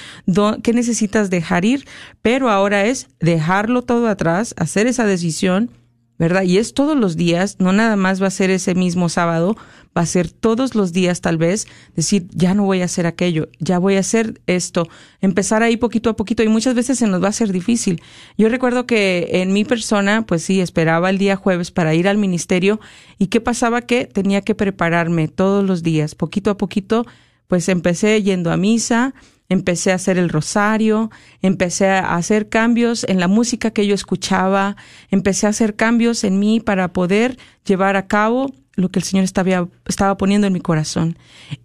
qué 0.62 0.73
necesitas 0.73 1.31
dejar 1.31 1.64
ir, 1.64 1.87
pero 2.23 2.51
ahora 2.51 2.85
es 2.87 3.09
dejarlo 3.21 3.83
todo 3.83 4.09
atrás, 4.09 4.55
hacer 4.59 4.87
esa 4.87 5.07
decisión, 5.07 5.71
¿verdad? 6.19 6.43
Y 6.43 6.59
es 6.59 6.75
todos 6.75 6.99
los 6.99 7.16
días, 7.16 7.57
no 7.59 7.73
nada 7.73 7.97
más 7.97 8.23
va 8.23 8.27
a 8.27 8.31
ser 8.31 8.51
ese 8.51 8.75
mismo 8.75 9.09
sábado, 9.09 9.57
va 9.96 10.03
a 10.03 10.07
ser 10.07 10.31
todos 10.31 10.74
los 10.74 10.92
días 10.92 11.20
tal 11.20 11.37
vez 11.37 11.66
decir, 11.96 12.29
ya 12.33 12.55
no 12.55 12.64
voy 12.64 12.83
a 12.83 12.85
hacer 12.85 13.07
aquello, 13.07 13.48
ya 13.59 13.79
voy 13.79 13.96
a 13.96 14.00
hacer 14.00 14.40
esto, 14.46 14.88
empezar 15.20 15.62
ahí 15.62 15.76
poquito 15.76 16.11
a 16.11 16.16
poquito 16.16 16.42
y 16.42 16.48
muchas 16.48 16.74
veces 16.74 16.98
se 16.98 17.07
nos 17.07 17.22
va 17.22 17.26
a 17.26 17.31
hacer 17.31 17.53
difícil. 17.53 18.00
Yo 18.38 18.48
recuerdo 18.48 18.87
que 18.87 19.29
en 19.33 19.53
mi 19.53 19.64
persona, 19.64 20.22
pues 20.26 20.42
sí, 20.42 20.61
esperaba 20.61 21.11
el 21.11 21.18
día 21.18 21.37
jueves 21.37 21.70
para 21.70 21.94
ir 21.94 22.09
al 22.09 22.18
ministerio 22.18 22.81
y 23.18 23.26
qué 23.26 23.40
pasaba 23.40 23.83
que 23.83 24.07
tenía 24.07 24.42
que 24.42 24.55
prepararme 24.55 25.29
todos 25.29 25.64
los 25.64 25.83
días, 25.83 26.14
poquito 26.14 26.50
a 26.50 26.57
poquito, 26.57 27.05
pues 27.48 27.68
empecé 27.68 28.22
yendo 28.22 28.53
a 28.53 28.57
misa, 28.57 29.12
empecé 29.48 29.90
a 29.90 29.96
hacer 29.96 30.16
el 30.16 30.29
rosario, 30.29 31.11
empecé 31.42 31.88
a 31.88 32.14
hacer 32.14 32.48
cambios 32.48 33.05
en 33.09 33.18
la 33.18 33.26
música 33.26 33.72
que 33.72 33.87
yo 33.87 33.94
escuchaba, 33.94 34.76
empecé 35.11 35.46
a 35.46 35.50
hacer 35.50 35.74
cambios 35.74 36.22
en 36.22 36.38
mí 36.38 36.61
para 36.61 36.92
poder 36.92 37.37
llevar 37.64 37.96
a 37.96 38.07
cabo 38.07 38.55
lo 38.81 38.90
que 38.90 38.99
el 38.99 39.05
Señor 39.05 39.25
estaba, 39.25 39.69
estaba 39.87 40.16
poniendo 40.16 40.47
en 40.47 40.53
mi 40.53 40.61
corazón. 40.61 41.16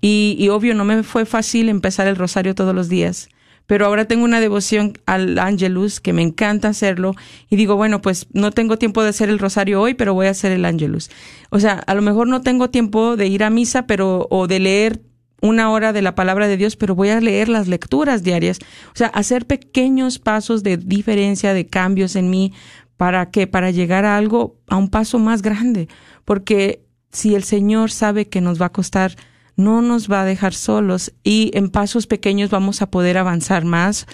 Y, 0.02 0.48
obvio, 0.50 0.76
no 0.76 0.86
me 0.86 1.04
fue 1.04 1.26
fácil 1.26 1.70
empezar 1.70 2.08
el 2.08 2.16
rosario 2.16 2.56
todos 2.56 2.76
los 2.76 2.90
días, 2.90 3.30
pero 3.68 3.86
ahora 3.86 4.06
tengo 4.06 4.24
una 4.24 4.40
devoción 4.40 4.94
al 5.06 5.40
Angelus 5.40 6.00
que 6.00 6.14
me 6.14 6.22
encanta 6.22 6.68
hacerlo 6.70 7.16
y 7.50 7.56
digo, 7.56 7.76
bueno, 7.76 8.02
pues 8.02 8.28
no 8.32 8.52
tengo 8.52 8.78
tiempo 8.78 9.02
de 9.02 9.10
hacer 9.10 9.30
el 9.30 9.40
rosario 9.40 9.82
hoy, 9.82 9.96
pero 9.96 10.14
voy 10.14 10.28
a 10.28 10.32
hacer 10.32 10.52
el 10.52 10.66
Angelus. 10.66 11.10
O 11.50 11.60
sea, 11.60 11.74
a 11.74 11.96
lo 11.96 12.02
mejor 12.02 12.28
no 12.28 12.42
tengo 12.42 12.70
tiempo 12.70 13.16
de 13.16 13.28
ir 13.28 13.44
a 13.44 13.50
misa, 13.50 13.88
pero 13.88 14.28
o 14.30 14.48
de 14.48 14.60
leer 14.60 15.02
una 15.42 15.72
hora 15.72 15.94
de 15.94 16.02
la 16.02 16.16
palabra 16.16 16.48
de 16.48 16.58
Dios, 16.58 16.76
pero 16.76 16.96
voy 16.96 17.10
a 17.10 17.20
leer 17.20 17.50
las 17.50 17.68
lecturas 17.68 18.24
diarias. 18.24 18.60
O 18.88 18.96
sea, 18.96 19.08
hacer 19.08 19.46
pequeños 19.46 20.20
pasos 20.20 20.64
de 20.64 20.78
diferencia, 20.78 21.54
de 21.54 21.68
cambios 21.68 22.16
en 22.16 22.30
mí, 22.30 22.54
para 22.98 23.30
que, 23.30 23.48
para 23.48 23.72
llegar 23.72 24.06
a 24.06 24.18
algo, 24.18 24.58
a 24.68 24.78
un 24.78 24.90
paso 24.90 25.20
más 25.20 25.42
grande. 25.42 25.88
Porque 26.24 26.85
si 27.16 27.34
el 27.34 27.46
Señor 27.46 27.92
sabe 27.92 28.28
que 28.28 28.42
nos 28.42 28.62
va 28.62 28.66
a 28.66 28.72
costar, 28.74 29.16
no 29.56 29.82
nos 29.82 30.12
va 30.12 30.24
a 30.24 30.26
dejar 30.26 30.54
solos 30.54 31.14
y 31.24 31.50
en 31.54 31.70
pasos 31.70 32.08
pequeños 32.08 32.50
vamos 32.50 32.82
a 32.82 32.92
poder 32.92 33.18
avanzar 33.18 33.64
más 33.64 34.06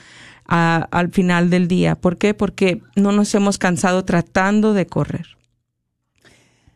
al 0.45 1.09
final 1.09 1.49
del 1.49 1.67
día. 1.67 1.95
¿Por 1.95 2.17
qué? 2.17 2.35
Porque 2.35 2.83
no 2.95 3.11
nos 3.11 3.33
hemos 3.33 3.57
cansado 3.57 4.05
tratando 4.05 4.73
de 4.73 4.85
correr. 4.85 5.25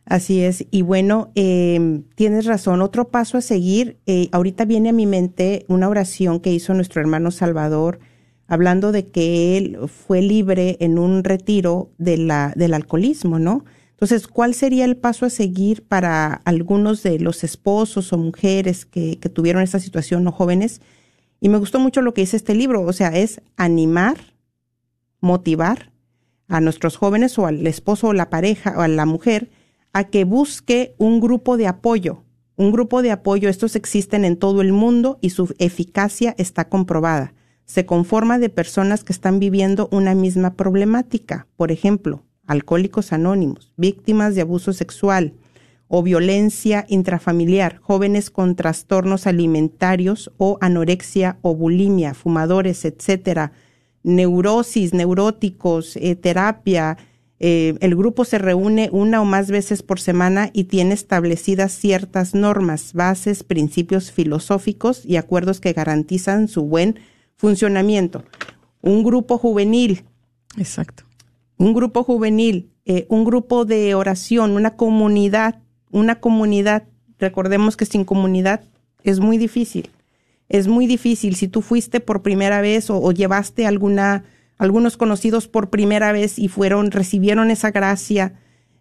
Así 0.05 0.41
es. 0.41 0.65
Y 0.71 0.81
bueno, 0.81 1.31
eh, 1.35 2.01
tienes 2.15 2.45
razón. 2.45 2.81
Otro 2.81 3.09
paso 3.09 3.37
a 3.37 3.41
seguir, 3.41 3.99
eh, 4.07 4.29
ahorita 4.31 4.65
viene 4.65 4.89
a 4.89 4.93
mi 4.93 5.05
mente 5.05 5.65
una 5.67 5.89
oración 5.89 6.39
que 6.39 6.51
hizo 6.51 6.73
nuestro 6.73 7.01
hermano 7.01 7.29
Salvador, 7.29 7.99
hablando 8.47 8.91
de 8.91 9.05
que 9.05 9.57
él 9.57 9.77
fue 9.87 10.23
libre 10.23 10.77
en 10.79 10.97
un 10.97 11.23
retiro 11.23 11.91
del 11.99 12.31
alcoholismo, 12.31 13.37
¿no? 13.37 13.63
Entonces, 13.95 14.27
¿cuál 14.27 14.53
sería 14.53 14.83
el 14.83 14.97
paso 14.97 15.25
a 15.25 15.29
seguir 15.29 15.87
para 15.87 16.41
algunos 16.43 17.01
de 17.01 17.17
los 17.17 17.45
esposos 17.45 18.11
o 18.11 18.17
mujeres 18.17 18.85
que, 18.85 19.15
tuvieron 19.33 19.61
esa 19.61 19.79
situación 19.79 20.27
o 20.27 20.33
jóvenes? 20.33 20.81
Y 21.39 21.47
me 21.47 21.57
gustó 21.57 21.79
mucho 21.79 22.01
lo 22.01 22.13
que 22.13 22.21
dice 22.21 22.35
este 22.35 22.55
libro, 22.55 22.81
o 22.81 22.91
sea, 22.91 23.15
es 23.15 23.41
animar, 23.55 24.17
motivar 25.21 25.93
a 26.49 26.59
nuestros 26.59 26.97
jóvenes 26.97 27.39
o 27.39 27.47
al 27.47 27.65
esposo 27.65 28.07
o 28.07 28.13
la 28.13 28.29
pareja 28.29 28.73
o 28.77 28.81
a 28.81 28.89
la 28.89 29.05
mujer 29.05 29.49
a 29.93 30.03
que 30.03 30.25
busque 30.25 30.93
un 30.97 31.21
grupo 31.21 31.55
de 31.55 31.67
apoyo. 31.67 32.25
Un 32.57 32.73
grupo 32.73 33.01
de 33.01 33.11
apoyo, 33.11 33.47
estos 33.47 33.77
existen 33.77 34.25
en 34.25 34.35
todo 34.35 34.61
el 34.61 34.73
mundo 34.73 35.19
y 35.21 35.29
su 35.29 35.55
eficacia 35.57 36.35
está 36.37 36.67
comprobada. 36.67 37.33
Se 37.63 37.85
conforma 37.85 38.39
de 38.39 38.49
personas 38.49 39.05
que 39.05 39.13
están 39.13 39.39
viviendo 39.39 39.87
una 39.93 40.13
misma 40.13 40.55
problemática, 40.55 41.47
por 41.55 41.71
ejemplo, 41.71 42.24
alcohólicos 42.47 43.13
anónimos, 43.13 43.73
víctimas 43.77 44.35
de 44.35 44.41
abuso 44.41 44.73
sexual 44.73 45.33
o 45.87 46.01
violencia 46.01 46.85
intrafamiliar, 46.89 47.77
jóvenes 47.81 48.29
con 48.29 48.55
trastornos 48.55 49.27
alimentarios 49.27 50.31
o 50.37 50.57
anorexia 50.61 51.37
o 51.41 51.55
bulimia, 51.55 52.13
fumadores, 52.13 52.85
etcétera, 52.85 53.51
neurosis, 54.03 54.93
neuróticos, 54.93 55.95
eh, 55.97 56.15
terapia, 56.15 56.97
eh, 57.39 57.75
el 57.81 57.95
grupo 57.95 58.23
se 58.23 58.37
reúne 58.37 58.89
una 58.91 59.21
o 59.21 59.25
más 59.25 59.51
veces 59.51 59.83
por 59.83 59.99
semana 59.99 60.49
y 60.53 60.65
tiene 60.65 60.93
establecidas 60.93 61.73
ciertas 61.73 62.33
normas, 62.33 62.93
bases, 62.93 63.43
principios 63.43 64.11
filosóficos 64.11 65.05
y 65.05 65.17
acuerdos 65.17 65.59
que 65.59 65.73
garantizan 65.73 66.47
su 66.47 66.63
buen 66.63 66.99
funcionamiento. 67.35 68.23
Un 68.81 69.03
grupo 69.03 69.37
juvenil. 69.37 70.05
Exacto. 70.57 71.03
Un 71.57 71.73
grupo 71.73 72.03
juvenil, 72.03 72.71
eh, 72.85 73.05
un 73.09 73.25
grupo 73.25 73.65
de 73.65 73.95
oración, 73.95 74.51
una 74.51 74.75
comunidad, 74.75 75.61
una 75.91 76.19
comunidad. 76.19 76.83
Recordemos 77.19 77.77
que 77.77 77.85
sin 77.85 78.05
comunidad 78.05 78.63
es 79.03 79.19
muy 79.19 79.37
difícil. 79.37 79.89
Es 80.49 80.67
muy 80.67 80.85
difícil. 80.85 81.35
Si 81.35 81.47
tú 81.47 81.61
fuiste 81.61 81.99
por 81.99 82.21
primera 82.21 82.61
vez 82.61 82.89
o 82.89 83.11
llevaste 83.11 83.65
alguna 83.65 84.25
algunos 84.57 84.97
conocidos 84.97 85.47
por 85.47 85.69
primera 85.69 86.11
vez 86.11 86.39
y 86.39 86.47
fueron, 86.47 86.91
recibieron 86.91 87.51
esa 87.51 87.71
gracia 87.71 88.33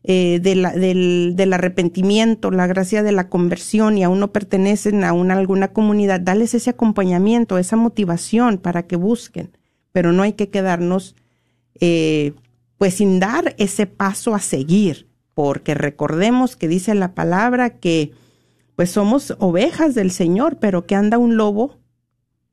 eh, 0.04 0.38
del, 0.40 1.34
del, 1.36 1.52
arrepentimiento, 1.52 2.50
la 2.50 2.66
gracia 2.66 3.02
de 3.02 3.12
la 3.12 3.28
conversión 3.28 3.98
y 3.98 4.04
aún 4.04 4.20
no 4.20 4.32
pertenecen 4.32 5.02
a 5.02 5.12
una, 5.12 5.34
alguna 5.34 5.68
comunidad, 5.68 6.20
dales 6.20 6.54
ese 6.54 6.70
acompañamiento, 6.70 7.58
esa 7.58 7.76
motivación 7.76 8.58
para 8.58 8.86
que 8.86 8.96
busquen. 8.96 9.56
Pero 9.92 10.12
no 10.12 10.22
hay 10.22 10.34
que 10.34 10.50
quedarnos 10.50 11.16
eh, 11.80 12.34
pues 12.78 12.94
sin 12.94 13.20
dar 13.20 13.54
ese 13.58 13.86
paso 13.86 14.34
a 14.34 14.40
seguir, 14.40 15.08
porque 15.34 15.74
recordemos 15.74 16.56
que 16.56 16.68
dice 16.68 16.94
la 16.94 17.14
palabra 17.14 17.70
que 17.70 18.12
pues 18.76 18.90
somos 18.90 19.36
ovejas 19.38 19.94
del 19.94 20.10
Señor, 20.10 20.58
pero 20.58 20.86
que 20.86 20.94
anda 20.94 21.18
un 21.18 21.36
lobo 21.36 21.78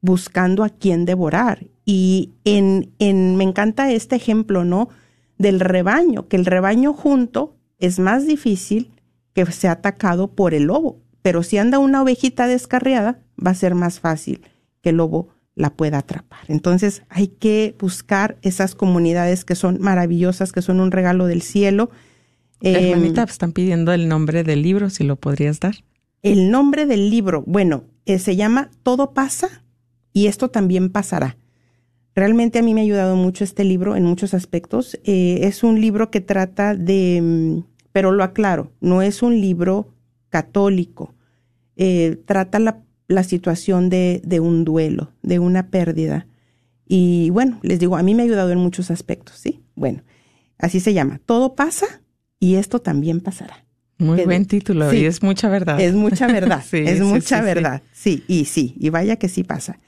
buscando 0.01 0.63
a 0.63 0.69
quien 0.69 1.05
devorar. 1.05 1.67
Y 1.85 2.31
en, 2.43 2.91
en, 2.99 3.35
me 3.37 3.43
encanta 3.43 3.91
este 3.91 4.15
ejemplo, 4.15 4.63
¿no? 4.63 4.89
Del 5.37 5.59
rebaño, 5.59 6.27
que 6.27 6.37
el 6.37 6.45
rebaño 6.45 6.93
junto 6.93 7.55
es 7.79 7.97
más 7.97 8.27
difícil 8.27 8.91
que 9.33 9.45
sea 9.47 9.73
atacado 9.73 10.35
por 10.35 10.53
el 10.53 10.63
lobo. 10.63 10.99
Pero 11.21 11.43
si 11.43 11.57
anda 11.57 11.79
una 11.79 12.01
ovejita 12.01 12.47
descarriada, 12.47 13.19
va 13.43 13.51
a 13.51 13.55
ser 13.55 13.75
más 13.75 13.99
fácil 13.99 14.41
que 14.81 14.89
el 14.89 14.97
lobo 14.97 15.29
la 15.61 15.69
pueda 15.69 15.99
atrapar. 15.99 16.39
Entonces 16.47 17.03
hay 17.09 17.27
que 17.27 17.75
buscar 17.79 18.37
esas 18.41 18.73
comunidades 18.73 19.45
que 19.45 19.55
son 19.55 19.77
maravillosas, 19.79 20.51
que 20.51 20.63
son 20.63 20.79
un 20.79 20.91
regalo 20.91 21.27
del 21.27 21.43
cielo. 21.43 21.91
Hermanita, 22.61 23.21
em, 23.21 23.27
están 23.29 23.51
pidiendo 23.51 23.93
el 23.93 24.07
nombre 24.07 24.43
del 24.43 24.63
libro, 24.63 24.89
si 24.89 25.03
lo 25.03 25.17
podrías 25.17 25.59
dar. 25.59 25.75
El 26.23 26.49
nombre 26.49 26.87
del 26.87 27.09
libro, 27.09 27.43
bueno, 27.45 27.83
eh, 28.05 28.17
se 28.17 28.35
llama 28.35 28.71
Todo 28.81 29.13
pasa 29.13 29.63
y 30.13 30.27
esto 30.27 30.49
también 30.49 30.89
pasará. 30.89 31.37
Realmente 32.15 32.59
a 32.59 32.63
mí 32.63 32.73
me 32.73 32.81
ha 32.81 32.83
ayudado 32.83 33.15
mucho 33.15 33.43
este 33.43 33.63
libro 33.63 33.95
en 33.95 34.03
muchos 34.03 34.33
aspectos. 34.33 34.99
Eh, 35.03 35.41
es 35.43 35.63
un 35.63 35.79
libro 35.79 36.09
que 36.09 36.21
trata 36.21 36.75
de, 36.75 37.21
mm, 37.21 37.63
pero 37.91 38.11
lo 38.11 38.23
aclaro, 38.23 38.71
no 38.81 39.03
es 39.03 39.21
un 39.21 39.39
libro 39.39 39.93
católico. 40.29 41.13
Eh, 41.77 42.17
trata 42.25 42.59
la, 42.59 42.83
la 43.11 43.23
situación 43.23 43.89
de, 43.89 44.21
de, 44.23 44.39
un 44.39 44.65
duelo, 44.65 45.11
de 45.21 45.39
una 45.39 45.67
pérdida. 45.67 46.27
Y 46.87 47.29
bueno, 47.29 47.59
les 47.61 47.79
digo, 47.79 47.97
a 47.97 48.03
mí 48.03 48.15
me 48.15 48.23
ha 48.23 48.25
ayudado 48.25 48.51
en 48.51 48.59
muchos 48.59 48.91
aspectos, 48.91 49.37
¿sí? 49.37 49.61
Bueno, 49.75 50.03
así 50.57 50.79
se 50.79 50.93
llama. 50.93 51.21
Todo 51.25 51.55
pasa 51.55 52.01
y 52.39 52.55
esto 52.55 52.79
también 52.79 53.21
pasará. 53.21 53.65
Muy 53.97 54.25
buen 54.25 54.45
título 54.45 54.91
y 54.91 55.05
es 55.05 55.21
mucha 55.21 55.47
verdad. 55.47 55.79
Es 55.79 55.93
mucha 55.93 56.25
verdad, 56.25 56.63
es 56.71 57.01
mucha 57.01 57.41
verdad. 57.41 57.83
Sí, 57.91 58.23
y 58.27 58.45
sí, 58.45 58.75
y 58.79 58.89
vaya 58.89 59.17
que 59.17 59.29
sí 59.29 59.43
pasa. 59.43 59.79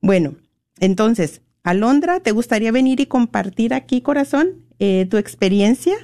Bueno, 0.00 0.36
entonces, 0.78 1.42
Alondra, 1.64 2.20
¿te 2.20 2.30
gustaría 2.30 2.70
venir 2.70 3.00
y 3.00 3.06
compartir 3.06 3.74
aquí, 3.74 4.02
corazón, 4.02 4.64
eh, 4.78 5.06
tu 5.10 5.16
experiencia, 5.16 5.94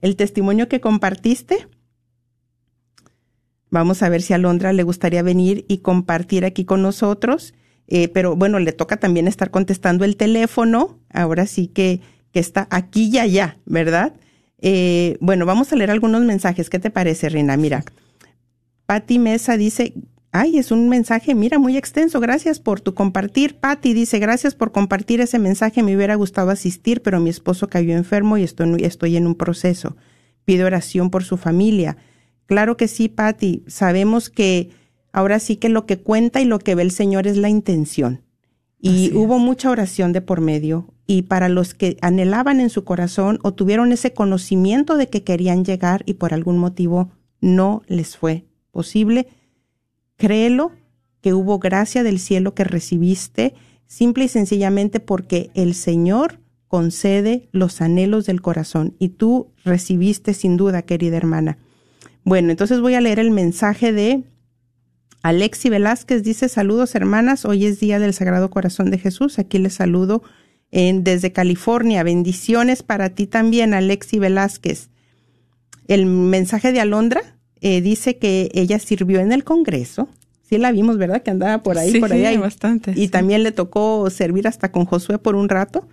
el 0.00 0.14
testimonio 0.14 0.68
que 0.68 0.80
compartiste? 0.80 1.66
Vamos 3.72 4.02
a 4.02 4.10
ver 4.10 4.20
si 4.20 4.34
a 4.34 4.36
Alondra 4.36 4.74
le 4.74 4.82
gustaría 4.82 5.22
venir 5.22 5.64
y 5.66 5.78
compartir 5.78 6.44
aquí 6.44 6.66
con 6.66 6.82
nosotros. 6.82 7.54
Eh, 7.88 8.08
pero 8.08 8.36
bueno, 8.36 8.58
le 8.58 8.72
toca 8.72 8.98
también 8.98 9.26
estar 9.26 9.50
contestando 9.50 10.04
el 10.04 10.16
teléfono. 10.16 10.98
Ahora 11.10 11.46
sí 11.46 11.68
que, 11.68 12.02
que 12.32 12.38
está 12.38 12.68
aquí 12.70 13.08
y 13.10 13.18
allá, 13.18 13.56
¿verdad? 13.64 14.12
Eh, 14.58 15.16
bueno, 15.20 15.46
vamos 15.46 15.72
a 15.72 15.76
leer 15.76 15.90
algunos 15.90 16.22
mensajes. 16.22 16.68
¿Qué 16.68 16.78
te 16.78 16.90
parece, 16.90 17.30
Rina? 17.30 17.56
Mira, 17.56 17.82
Patti 18.84 19.18
Mesa 19.18 19.56
dice, 19.56 19.94
Ay, 20.34 20.58
es 20.58 20.70
un 20.70 20.90
mensaje, 20.90 21.34
mira, 21.34 21.58
muy 21.58 21.78
extenso. 21.78 22.20
Gracias 22.20 22.60
por 22.60 22.80
tu 22.80 22.92
compartir. 22.92 23.56
Patty 23.56 23.94
dice, 23.94 24.18
gracias 24.18 24.54
por 24.54 24.72
compartir 24.72 25.22
ese 25.22 25.38
mensaje. 25.38 25.82
Me 25.82 25.96
hubiera 25.96 26.14
gustado 26.14 26.50
asistir, 26.50 27.00
pero 27.00 27.20
mi 27.20 27.30
esposo 27.30 27.68
cayó 27.68 27.94
enfermo 27.94 28.36
y 28.36 28.42
estoy, 28.42 28.84
estoy 28.84 29.16
en 29.16 29.26
un 29.26 29.34
proceso. 29.34 29.96
Pido 30.44 30.66
oración 30.66 31.10
por 31.10 31.24
su 31.24 31.38
familia. 31.38 31.96
Claro 32.52 32.76
que 32.76 32.86
sí, 32.86 33.08
Patty. 33.08 33.64
Sabemos 33.66 34.28
que 34.28 34.68
ahora 35.10 35.38
sí 35.38 35.56
que 35.56 35.70
lo 35.70 35.86
que 35.86 36.00
cuenta 36.00 36.42
y 36.42 36.44
lo 36.44 36.58
que 36.58 36.74
ve 36.74 36.82
el 36.82 36.90
Señor 36.90 37.26
es 37.26 37.38
la 37.38 37.48
intención. 37.48 38.20
Y 38.78 39.10
hubo 39.14 39.38
mucha 39.38 39.70
oración 39.70 40.12
de 40.12 40.20
por 40.20 40.42
medio. 40.42 40.92
Y 41.06 41.22
para 41.22 41.48
los 41.48 41.72
que 41.72 41.96
anhelaban 42.02 42.60
en 42.60 42.68
su 42.68 42.84
corazón 42.84 43.38
o 43.42 43.54
tuvieron 43.54 43.90
ese 43.90 44.12
conocimiento 44.12 44.98
de 44.98 45.08
que 45.08 45.24
querían 45.24 45.64
llegar 45.64 46.02
y 46.04 46.12
por 46.14 46.34
algún 46.34 46.58
motivo 46.58 47.10
no 47.40 47.80
les 47.86 48.18
fue 48.18 48.44
posible. 48.70 49.28
Créelo 50.18 50.72
que 51.22 51.32
hubo 51.32 51.58
gracia 51.58 52.02
del 52.02 52.18
cielo 52.18 52.54
que 52.54 52.64
recibiste, 52.64 53.54
simple 53.86 54.24
y 54.24 54.28
sencillamente 54.28 55.00
porque 55.00 55.50
el 55.54 55.72
Señor 55.72 56.38
concede 56.68 57.48
los 57.50 57.80
anhelos 57.80 58.26
del 58.26 58.42
corazón 58.42 58.94
y 58.98 59.08
tú 59.08 59.52
recibiste 59.64 60.34
sin 60.34 60.58
duda, 60.58 60.82
querida 60.82 61.16
hermana. 61.16 61.56
Bueno, 62.24 62.50
entonces 62.50 62.80
voy 62.80 62.94
a 62.94 63.00
leer 63.00 63.18
el 63.18 63.30
mensaje 63.30 63.92
de 63.92 64.22
Alexi 65.22 65.68
Velázquez. 65.70 66.22
Dice, 66.22 66.48
saludos 66.48 66.94
hermanas, 66.94 67.44
hoy 67.44 67.66
es 67.66 67.80
Día 67.80 67.98
del 67.98 68.14
Sagrado 68.14 68.50
Corazón 68.50 68.90
de 68.90 68.98
Jesús. 68.98 69.38
Aquí 69.38 69.58
les 69.58 69.74
saludo 69.74 70.22
en, 70.70 71.04
desde 71.04 71.32
California. 71.32 72.02
Bendiciones 72.02 72.82
para 72.82 73.10
ti 73.10 73.26
también, 73.26 73.74
Alexi 73.74 74.18
Velázquez. 74.18 74.88
El 75.88 76.06
mensaje 76.06 76.72
de 76.72 76.80
Alondra 76.80 77.22
eh, 77.60 77.80
dice 77.80 78.18
que 78.18 78.50
ella 78.54 78.78
sirvió 78.78 79.20
en 79.20 79.32
el 79.32 79.42
Congreso. 79.44 80.08
Sí 80.48 80.58
la 80.58 80.70
vimos, 80.70 80.98
¿verdad? 80.98 81.22
Que 81.22 81.30
andaba 81.30 81.62
por 81.62 81.78
ahí, 81.78 81.90
Sí, 81.92 81.98
por 82.00 82.10
sí, 82.10 82.16
allá. 82.16 82.32
y- 82.32 82.36
bastante, 82.36 82.92
Y 82.92 82.94
sí. 83.04 83.08
también 83.08 83.42
le 83.42 83.52
tocó 83.52 84.08
servir 84.10 84.46
hasta 84.46 84.70
con 84.70 84.84
Josué 84.84 85.18
por 85.18 85.34
un 85.34 85.48
rato. 85.48 85.88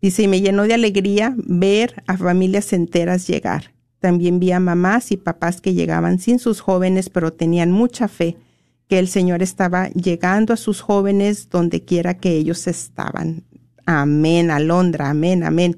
Dice, 0.00 0.24
y 0.24 0.28
me 0.28 0.40
llenó 0.40 0.64
de 0.64 0.74
alegría 0.74 1.34
ver 1.36 2.02
a 2.08 2.16
familias 2.16 2.72
enteras 2.72 3.28
llegar. 3.28 3.71
También 4.02 4.40
vi 4.40 4.50
a 4.50 4.58
mamás 4.58 5.12
y 5.12 5.16
papás 5.16 5.60
que 5.60 5.74
llegaban 5.74 6.18
sin 6.18 6.40
sus 6.40 6.60
jóvenes, 6.60 7.08
pero 7.08 7.32
tenían 7.32 7.70
mucha 7.70 8.08
fe 8.08 8.36
que 8.88 8.98
el 8.98 9.06
Señor 9.06 9.42
estaba 9.42 9.90
llegando 9.90 10.52
a 10.52 10.56
sus 10.56 10.80
jóvenes 10.80 11.48
donde 11.48 11.84
quiera 11.84 12.14
que 12.18 12.32
ellos 12.32 12.66
estaban. 12.66 13.44
Amén, 13.86 14.50
Alondra, 14.50 15.08
amén, 15.08 15.44
amén. 15.44 15.76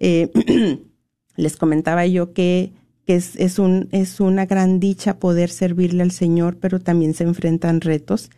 Eh, 0.00 0.30
les 1.36 1.56
comentaba 1.56 2.06
yo 2.06 2.34
que, 2.34 2.74
es, 3.06 3.36
es, 3.36 3.58
un, 3.58 3.88
es 3.90 4.20
una 4.20 4.44
gran 4.44 4.78
dicha 4.78 5.18
poder 5.18 5.48
servirle 5.48 6.02
al 6.02 6.10
Señor, 6.10 6.58
pero 6.58 6.78
también 6.78 7.14
se 7.14 7.24
enfrentan 7.24 7.80
retos. 7.80 8.28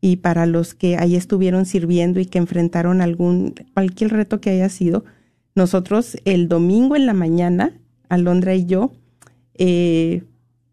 Y 0.00 0.18
para 0.18 0.46
los 0.46 0.74
que 0.74 0.96
ahí 0.96 1.16
estuvieron 1.16 1.66
sirviendo 1.66 2.20
y 2.20 2.26
que 2.26 2.38
enfrentaron 2.38 3.00
algún, 3.00 3.56
cualquier 3.74 4.12
reto 4.12 4.40
que 4.40 4.50
haya 4.50 4.68
sido, 4.68 5.04
nosotros 5.56 6.16
el 6.24 6.46
domingo 6.46 6.94
en 6.94 7.06
la 7.06 7.14
mañana, 7.14 7.79
Alondra 8.10 8.54
y 8.54 8.66
yo, 8.66 8.92
eh, 9.54 10.24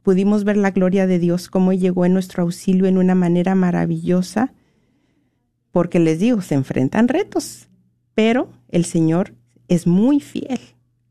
pudimos 0.04 0.44
ver 0.44 0.58
la 0.58 0.72
gloria 0.72 1.08
de 1.08 1.20
Dios, 1.20 1.48
cómo 1.48 1.72
llegó 1.72 2.06
en 2.06 2.14
nuestro 2.14 2.44
auxilio 2.44 2.86
en 2.88 2.98
una 2.98 3.16
manera 3.16 3.56
maravillosa, 3.56 4.54
porque 5.72 6.00
les 6.00 6.20
digo, 6.20 6.42
se 6.42 6.56
enfrentan 6.56 7.08
retos, 7.08 7.70
pero 8.16 8.50
el 8.70 8.84
Señor 8.84 9.34
es 9.68 9.88
muy 9.88 10.20
fiel, 10.20 10.60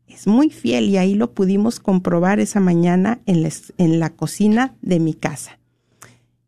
es 0.07 0.27
muy 0.27 0.49
fiel 0.49 0.89
y 0.89 0.97
ahí 0.97 1.15
lo 1.15 1.33
pudimos 1.33 1.79
comprobar 1.79 2.39
esa 2.39 2.59
mañana 2.59 3.19
en 3.25 3.43
la, 3.43 3.49
en 3.77 3.99
la 3.99 4.09
cocina 4.09 4.75
de 4.81 4.99
mi 4.99 5.13
casa. 5.13 5.59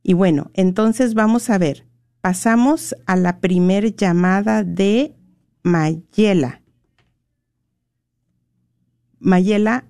Y 0.04 0.14
bueno, 0.14 0.50
entonces 0.54 1.14
vamos 1.14 1.50
a 1.50 1.58
ver, 1.58 1.86
pasamos 2.22 2.96
a 3.06 3.16
la 3.16 3.40
primer 3.40 3.96
llamada 3.96 4.64
de 4.64 5.14
Mayela. 5.64 6.59
Mayela, 9.20 9.84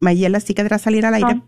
Mayela, 0.00 0.40
¿sí 0.40 0.54
quedará 0.54 0.78
salir 0.78 1.06
al 1.06 1.14
aire? 1.14 1.34
No. 1.36 1.46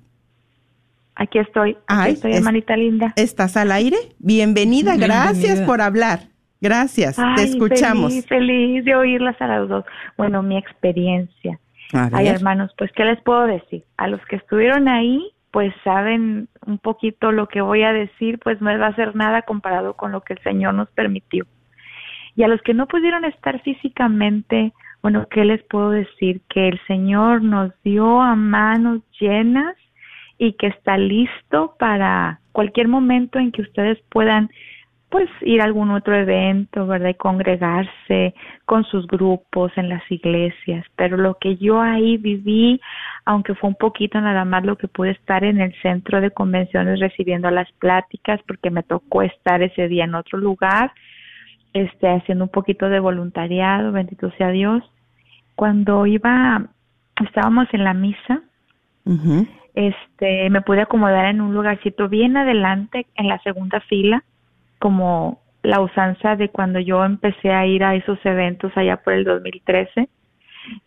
Aquí 1.14 1.38
estoy, 1.38 1.70
aquí 1.72 1.80
Ay, 1.86 2.12
estoy, 2.12 2.32
es- 2.32 2.38
hermanita 2.38 2.76
linda. 2.76 3.12
¿Estás 3.16 3.56
al 3.56 3.72
aire? 3.72 3.96
Bienvenida, 4.18 4.96
gracias 4.96 5.38
Bienvenida. 5.38 5.66
por 5.66 5.80
hablar. 5.80 6.20
Gracias, 6.60 7.16
te 7.36 7.42
escuchamos. 7.42 8.10
Feliz, 8.12 8.26
feliz 8.26 8.84
de 8.84 8.94
oírlas 8.94 9.40
a 9.40 9.46
las 9.46 9.68
dos. 9.68 9.84
Bueno, 10.16 10.42
mi 10.42 10.56
experiencia. 10.56 11.58
Ay, 11.92 12.26
hermanos, 12.28 12.72
pues, 12.76 12.90
¿qué 12.92 13.04
les 13.04 13.20
puedo 13.22 13.46
decir? 13.46 13.84
A 13.98 14.08
los 14.08 14.20
que 14.26 14.36
estuvieron 14.36 14.88
ahí, 14.88 15.30
pues 15.52 15.72
saben 15.84 16.48
un 16.66 16.78
poquito 16.78 17.30
lo 17.30 17.46
que 17.48 17.60
voy 17.60 17.82
a 17.82 17.92
decir, 17.92 18.38
pues 18.40 18.60
no 18.60 18.76
va 18.78 18.88
a 18.88 18.94
ser 18.96 19.14
nada 19.14 19.42
comparado 19.42 19.94
con 19.94 20.12
lo 20.12 20.22
que 20.22 20.32
el 20.32 20.42
Señor 20.42 20.74
nos 20.74 20.88
permitió. 20.90 21.46
Y 22.34 22.42
a 22.42 22.48
los 22.48 22.60
que 22.62 22.74
no 22.74 22.86
pudieron 22.88 23.24
estar 23.24 23.62
físicamente, 23.62 24.72
bueno, 25.02 25.26
¿qué 25.30 25.44
les 25.44 25.62
puedo 25.64 25.90
decir? 25.90 26.40
Que 26.48 26.68
el 26.68 26.80
Señor 26.86 27.42
nos 27.42 27.72
dio 27.82 28.20
a 28.20 28.34
manos 28.34 29.02
llenas 29.20 29.76
y 30.38 30.52
que 30.54 30.68
está 30.68 30.98
listo 30.98 31.74
para 31.78 32.40
cualquier 32.52 32.88
momento 32.88 33.38
en 33.38 33.52
que 33.52 33.62
ustedes 33.62 33.98
puedan 34.10 34.50
pues 35.08 35.28
ir 35.42 35.60
a 35.60 35.64
algún 35.64 35.90
otro 35.90 36.16
evento, 36.16 36.86
¿verdad? 36.86 37.10
Y 37.10 37.14
congregarse 37.14 38.34
con 38.64 38.84
sus 38.84 39.06
grupos 39.06 39.70
en 39.76 39.88
las 39.88 40.02
iglesias. 40.10 40.84
Pero 40.96 41.16
lo 41.16 41.38
que 41.38 41.56
yo 41.56 41.80
ahí 41.80 42.16
viví, 42.16 42.80
aunque 43.24 43.54
fue 43.54 43.68
un 43.68 43.76
poquito 43.76 44.20
nada 44.20 44.44
más 44.44 44.64
lo 44.64 44.76
que 44.76 44.88
pude 44.88 45.12
estar 45.12 45.44
en 45.44 45.60
el 45.60 45.72
centro 45.80 46.20
de 46.20 46.32
convenciones 46.32 46.98
recibiendo 46.98 47.50
las 47.50 47.70
pláticas, 47.72 48.40
porque 48.48 48.70
me 48.70 48.82
tocó 48.82 49.22
estar 49.22 49.62
ese 49.62 49.86
día 49.88 50.04
en 50.04 50.16
otro 50.16 50.38
lugar, 50.38 50.92
este, 51.76 52.08
haciendo 52.08 52.44
un 52.44 52.50
poquito 52.50 52.88
de 52.88 53.00
voluntariado, 53.00 53.92
bendito 53.92 54.30
sea 54.38 54.48
Dios. 54.48 54.82
Cuando 55.54 56.06
iba, 56.06 56.64
estábamos 57.22 57.68
en 57.72 57.84
la 57.84 57.92
misa, 57.92 58.40
este, 59.74 60.48
me 60.48 60.62
pude 60.62 60.80
acomodar 60.80 61.26
en 61.26 61.42
un 61.42 61.54
lugarcito 61.54 62.08
bien 62.08 62.36
adelante, 62.38 63.06
en 63.14 63.28
la 63.28 63.38
segunda 63.40 63.80
fila, 63.80 64.24
como 64.78 65.42
la 65.62 65.80
usanza 65.80 66.34
de 66.36 66.48
cuando 66.48 66.80
yo 66.80 67.04
empecé 67.04 67.50
a 67.52 67.66
ir 67.66 67.84
a 67.84 67.94
esos 67.94 68.18
eventos 68.24 68.72
allá 68.74 68.96
por 68.96 69.12
el 69.12 69.24
2013. 69.24 70.08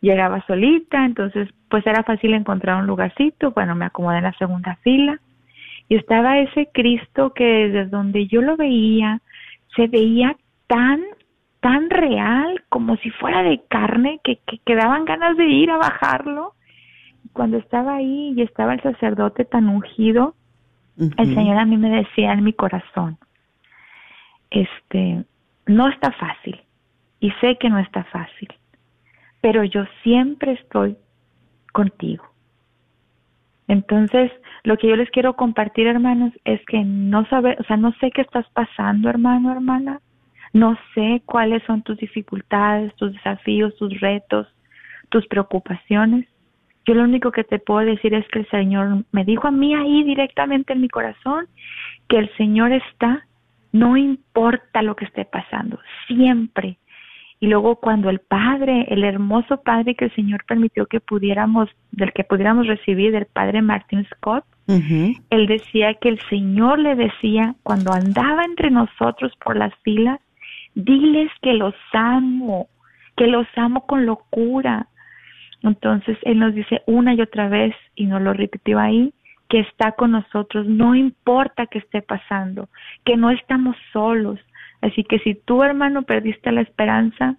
Llegaba 0.02 0.44
solita, 0.48 1.06
entonces 1.06 1.50
pues 1.70 1.86
era 1.86 2.04
fácil 2.04 2.34
encontrar 2.34 2.82
un 2.82 2.88
lugarcito. 2.88 3.52
Bueno, 3.52 3.76
me 3.76 3.86
acomodé 3.86 4.18
en 4.18 4.24
la 4.24 4.34
segunda 4.34 4.76
fila 4.82 5.20
y 5.88 5.96
estaba 5.96 6.40
ese 6.40 6.68
Cristo 6.74 7.32
que 7.34 7.70
desde 7.70 7.86
donde 7.86 8.26
yo 8.28 8.42
lo 8.42 8.58
veía 8.58 9.22
se 9.76 9.88
veía 9.88 10.36
tan 10.70 11.02
tan 11.60 11.90
real 11.90 12.64
como 12.70 12.96
si 12.98 13.10
fuera 13.10 13.44
de 13.44 13.62
carne 13.68 14.22
que, 14.24 14.38
que, 14.48 14.60
que 14.60 14.76
daban 14.76 15.04
ganas 15.04 15.36
de 15.36 15.46
ir 15.46 15.70
a 15.70 15.78
bajarlo 15.78 16.54
cuando 17.34 17.58
estaba 17.58 17.96
ahí 17.96 18.34
y 18.36 18.42
estaba 18.42 18.74
el 18.74 18.82
sacerdote 18.82 19.46
tan 19.46 19.68
ungido, 19.68 20.36
el 20.98 21.34
Señor 21.34 21.58
a 21.58 21.66
mí 21.66 21.78
me 21.78 21.90
decía 21.90 22.34
en 22.34 22.44
mi 22.44 22.52
corazón, 22.52 23.18
este, 24.52 25.24
no 25.66 25.88
está 25.88 26.12
fácil 26.12 26.62
y 27.20 27.32
sé 27.40 27.58
que 27.58 27.70
no 27.70 27.80
está 27.80 28.04
fácil, 28.06 28.50
pero 29.42 29.64
yo 29.64 29.86
siempre 30.04 30.54
estoy 30.54 30.98
contigo. 31.72 32.26
Entonces, 33.70 34.32
lo 34.64 34.78
que 34.78 34.90
yo 34.90 34.96
les 34.96 35.10
quiero 35.12 35.36
compartir, 35.36 35.88
hermanos, 35.88 36.34
es 36.44 36.60
que 36.66 36.84
no 36.84 37.26
sabe, 37.28 37.56
o 37.60 37.64
sea, 37.64 37.78
no 37.78 37.94
sé 38.02 38.12
qué 38.12 38.22
estás 38.22 38.50
pasando, 38.50 39.10
hermano, 39.10 39.52
hermana. 39.52 40.02
No 40.54 40.78
sé 40.94 41.22
cuáles 41.26 41.64
son 41.64 41.84
tus 41.84 41.98
dificultades, 41.98 42.96
tus 42.96 43.14
desafíos, 43.14 43.76
tus 43.78 44.00
retos, 44.00 44.48
tus 45.10 45.26
preocupaciones. 45.28 46.28
Yo 46.86 46.96
lo 46.96 47.04
único 47.04 47.32
que 47.32 47.44
te 47.44 47.60
puedo 47.60 47.86
decir 47.86 48.14
es 48.14 48.28
que 48.30 48.40
el 48.40 48.50
Señor 48.50 49.04
me 49.12 49.26
dijo 49.26 49.48
a 49.48 49.52
mí 49.52 49.76
ahí 49.76 50.04
directamente 50.04 50.74
en 50.74 50.82
mi 50.82 50.90
corazón 50.90 51.48
que 52.08 52.18
el 52.18 52.36
Señor 52.36 52.72
está, 52.72 53.26
no 53.72 53.96
importa 53.96 54.82
lo 54.82 54.96
que 54.96 55.06
esté 55.06 55.26
pasando, 55.26 55.80
siempre. 56.08 56.78
Y 57.40 57.48
luego 57.48 57.78
cuando 57.78 58.10
el 58.10 58.20
Padre, 58.20 58.86
el 58.90 59.04
hermoso 59.04 59.62
Padre 59.62 59.96
que 59.96 60.06
el 60.06 60.16
Señor 60.16 60.44
permitió 60.46 60.88
que 60.88 61.00
pudiéramos, 61.00 61.70
del 61.92 62.12
que 62.12 62.24
pudiéramos 62.24 62.68
recibir, 62.68 63.12
del 63.12 63.28
Padre 63.28 63.62
Martin 63.62 64.06
Scott, 64.16 64.44
él 64.68 65.48
decía 65.48 65.96
que 65.96 66.10
el 66.10 66.20
Señor 66.30 66.78
le 66.78 66.96
decía 66.96 67.56
cuando 67.64 67.92
andaba 67.92 68.44
entre 68.44 68.70
nosotros 68.70 69.32
por 69.44 69.58
las 69.58 69.74
filas, 69.84 70.20
diles 70.84 71.32
que 71.42 71.54
los 71.54 71.76
amo, 71.94 72.68
que 73.16 73.28
los 73.28 73.48
amo 73.56 73.86
con 73.86 74.06
locura. 74.06 74.88
Entonces 75.62 76.18
Él 76.24 76.40
nos 76.40 76.54
dice 76.54 76.82
una 76.88 77.14
y 77.14 77.22
otra 77.22 77.50
vez, 77.50 77.76
y 77.96 78.06
nos 78.06 78.22
lo 78.22 78.34
repitió 78.34 78.80
ahí, 78.80 79.14
que 79.50 79.60
está 79.60 79.94
con 79.94 80.12
nosotros, 80.12 80.68
no 80.68 80.96
importa 80.96 81.66
qué 81.66 81.80
esté 81.80 82.02
pasando, 82.02 82.70
que 83.04 83.18
no 83.18 83.32
estamos 83.32 83.76
solos. 83.92 84.40
Así 84.82 85.04
que 85.04 85.20
si 85.20 85.34
tú, 85.34 85.64
hermano, 85.64 86.04
perdiste 86.04 86.52
la 86.52 86.62
esperanza, 86.62 87.36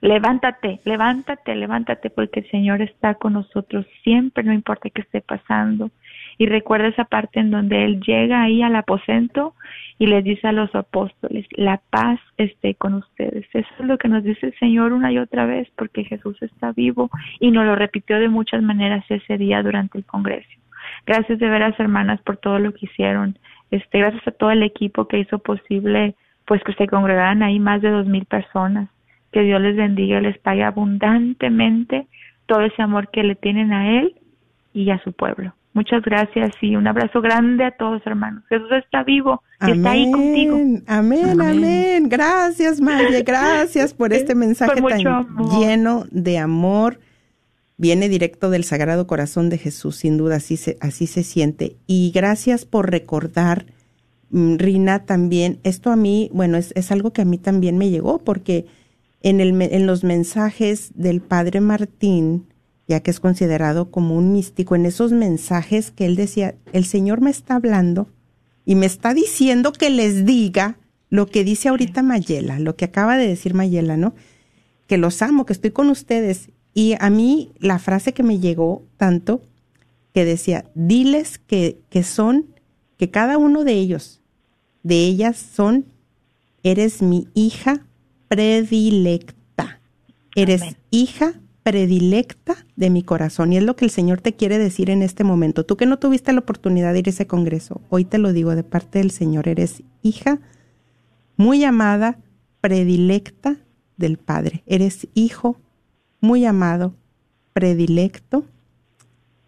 levántate, 0.00 0.80
levántate, 0.84 1.54
levántate, 1.54 2.10
porque 2.10 2.40
el 2.40 2.50
Señor 2.50 2.80
está 2.82 3.14
con 3.14 3.34
nosotros 3.34 3.86
siempre, 4.02 4.42
no 4.42 4.52
importa 4.52 4.90
qué 4.90 5.02
esté 5.02 5.20
pasando. 5.20 5.90
Y 6.38 6.46
recuerda 6.46 6.88
esa 6.88 7.04
parte 7.04 7.40
en 7.40 7.50
donde 7.50 7.84
Él 7.84 8.00
llega 8.00 8.42
ahí 8.42 8.62
al 8.62 8.76
aposento 8.76 9.54
y 9.98 10.06
les 10.06 10.22
dice 10.22 10.46
a 10.46 10.52
los 10.52 10.72
apóstoles, 10.74 11.46
la 11.50 11.80
paz 11.90 12.20
esté 12.36 12.74
con 12.76 12.94
ustedes. 12.94 13.46
Eso 13.52 13.68
es 13.78 13.84
lo 13.84 13.98
que 13.98 14.08
nos 14.08 14.22
dice 14.22 14.46
el 14.46 14.58
Señor 14.58 14.92
una 14.92 15.10
y 15.10 15.18
otra 15.18 15.44
vez, 15.46 15.68
porque 15.76 16.04
Jesús 16.04 16.40
está 16.40 16.72
vivo 16.72 17.10
y 17.40 17.50
nos 17.50 17.66
lo 17.66 17.74
repitió 17.74 18.18
de 18.20 18.28
muchas 18.28 18.62
maneras 18.62 19.04
ese 19.08 19.36
día 19.36 19.62
durante 19.62 19.98
el 19.98 20.04
Congreso. 20.04 20.48
Gracias 21.06 21.38
de 21.38 21.48
veras, 21.48 21.78
hermanas, 21.80 22.20
por 22.22 22.36
todo 22.36 22.58
lo 22.58 22.72
que 22.72 22.86
hicieron. 22.86 23.36
Este, 23.70 23.98
gracias 23.98 24.26
a 24.28 24.30
todo 24.30 24.50
el 24.52 24.62
equipo 24.62 25.08
que 25.08 25.18
hizo 25.18 25.38
posible 25.38 26.14
pues 26.48 26.62
que 26.64 26.72
se 26.72 26.86
congregaran 26.86 27.42
ahí 27.42 27.60
más 27.60 27.82
de 27.82 27.90
dos 27.90 28.06
mil 28.06 28.24
personas. 28.24 28.88
Que 29.32 29.42
Dios 29.42 29.60
les 29.60 29.76
bendiga 29.76 30.18
y 30.18 30.22
les 30.22 30.38
pague 30.38 30.64
abundantemente 30.64 32.06
todo 32.46 32.62
ese 32.62 32.80
amor 32.80 33.10
que 33.10 33.22
le 33.22 33.34
tienen 33.34 33.72
a 33.72 33.98
Él 33.98 34.14
y 34.72 34.90
a 34.90 34.98
su 35.04 35.12
pueblo. 35.12 35.52
Muchas 35.74 36.02
gracias 36.02 36.50
y 36.60 36.74
un 36.76 36.86
abrazo 36.86 37.20
grande 37.20 37.64
a 37.64 37.70
todos, 37.72 38.02
hermanos. 38.06 38.42
Jesús 38.48 38.68
está 38.84 39.04
vivo 39.04 39.42
y 39.66 39.72
está 39.72 39.90
ahí 39.92 40.10
contigo. 40.10 40.56
Amén, 40.86 41.40
amén. 41.40 42.08
Gracias, 42.08 42.80
María. 42.80 43.22
Gracias 43.22 43.94
por 43.94 44.12
este 44.12 44.34
mensaje 44.34 44.80
Por 44.80 44.90
tan 44.92 45.06
amor. 45.06 45.60
lleno 45.60 46.04
de 46.10 46.38
amor. 46.38 46.98
Viene 47.76 48.08
directo 48.08 48.50
del 48.50 48.64
Sagrado 48.64 49.06
Corazón 49.06 49.50
de 49.50 49.58
Jesús, 49.58 49.94
sin 49.96 50.16
duda, 50.16 50.36
así 50.36 50.56
se, 50.56 50.76
así 50.80 51.06
se 51.06 51.22
siente. 51.22 51.76
Y 51.86 52.10
gracias 52.12 52.64
por 52.64 52.90
recordar, 52.90 53.66
mm, 54.30 54.56
Rina, 54.56 55.04
también. 55.04 55.60
Esto 55.62 55.90
a 55.92 55.96
mí, 55.96 56.28
bueno, 56.32 56.56
es, 56.56 56.72
es 56.74 56.90
algo 56.90 57.12
que 57.12 57.22
a 57.22 57.24
mí 57.24 57.38
también 57.38 57.78
me 57.78 57.88
llegó, 57.90 58.18
porque 58.18 58.66
en, 59.22 59.38
el, 59.38 59.52
me- 59.52 59.76
en 59.76 59.86
los 59.86 60.02
mensajes 60.02 60.90
del 60.96 61.20
Padre 61.20 61.60
Martín, 61.60 62.46
ya 62.88 63.00
que 63.00 63.10
es 63.10 63.20
considerado 63.20 63.90
como 63.90 64.16
un 64.16 64.32
místico, 64.32 64.74
en 64.74 64.86
esos 64.86 65.12
mensajes 65.12 65.90
que 65.90 66.06
él 66.06 66.16
decía, 66.16 66.54
el 66.72 66.86
Señor 66.86 67.20
me 67.20 67.30
está 67.30 67.54
hablando 67.54 68.08
y 68.64 68.74
me 68.74 68.86
está 68.86 69.12
diciendo 69.12 69.72
que 69.72 69.90
les 69.90 70.24
diga 70.24 70.78
lo 71.10 71.26
que 71.26 71.44
dice 71.44 71.68
ahorita 71.68 72.02
Mayela, 72.02 72.58
lo 72.58 72.76
que 72.76 72.86
acaba 72.86 73.18
de 73.18 73.28
decir 73.28 73.52
Mayela, 73.54 73.98
¿no? 73.98 74.14
Que 74.86 74.96
los 74.96 75.20
amo, 75.20 75.44
que 75.44 75.52
estoy 75.52 75.70
con 75.70 75.90
ustedes. 75.90 76.48
Y 76.72 76.94
a 76.98 77.10
mí 77.10 77.52
la 77.58 77.78
frase 77.78 78.14
que 78.14 78.22
me 78.22 78.40
llegó 78.40 78.82
tanto, 78.96 79.42
que 80.14 80.24
decía, 80.24 80.64
diles 80.74 81.38
que, 81.38 81.80
que 81.90 82.02
son, 82.02 82.46
que 82.96 83.10
cada 83.10 83.36
uno 83.36 83.64
de 83.64 83.72
ellos, 83.74 84.22
de 84.82 85.04
ellas 85.04 85.36
son, 85.36 85.86
eres 86.62 87.02
mi 87.02 87.28
hija 87.34 87.86
predilecta. 88.28 89.80
Eres 90.34 90.62
Amén. 90.62 90.76
hija 90.90 91.34
predilecta 91.68 92.56
de 92.76 92.88
mi 92.88 93.02
corazón. 93.02 93.52
Y 93.52 93.58
es 93.58 93.62
lo 93.62 93.76
que 93.76 93.84
el 93.84 93.90
Señor 93.90 94.22
te 94.22 94.32
quiere 94.34 94.56
decir 94.56 94.88
en 94.88 95.02
este 95.02 95.22
momento. 95.22 95.66
Tú 95.66 95.76
que 95.76 95.84
no 95.84 95.98
tuviste 95.98 96.32
la 96.32 96.38
oportunidad 96.40 96.94
de 96.94 97.00
ir 97.00 97.08
a 97.08 97.10
ese 97.10 97.26
congreso, 97.26 97.82
hoy 97.90 98.06
te 98.06 98.16
lo 98.16 98.32
digo 98.32 98.54
de 98.54 98.62
parte 98.64 99.00
del 99.00 99.10
Señor. 99.10 99.48
Eres 99.48 99.82
hija 100.02 100.40
muy 101.36 101.64
amada, 101.64 102.16
predilecta 102.62 103.58
del 103.98 104.16
Padre. 104.16 104.62
Eres 104.64 105.08
hijo 105.12 105.60
muy 106.22 106.46
amado, 106.46 106.94
predilecto 107.52 108.46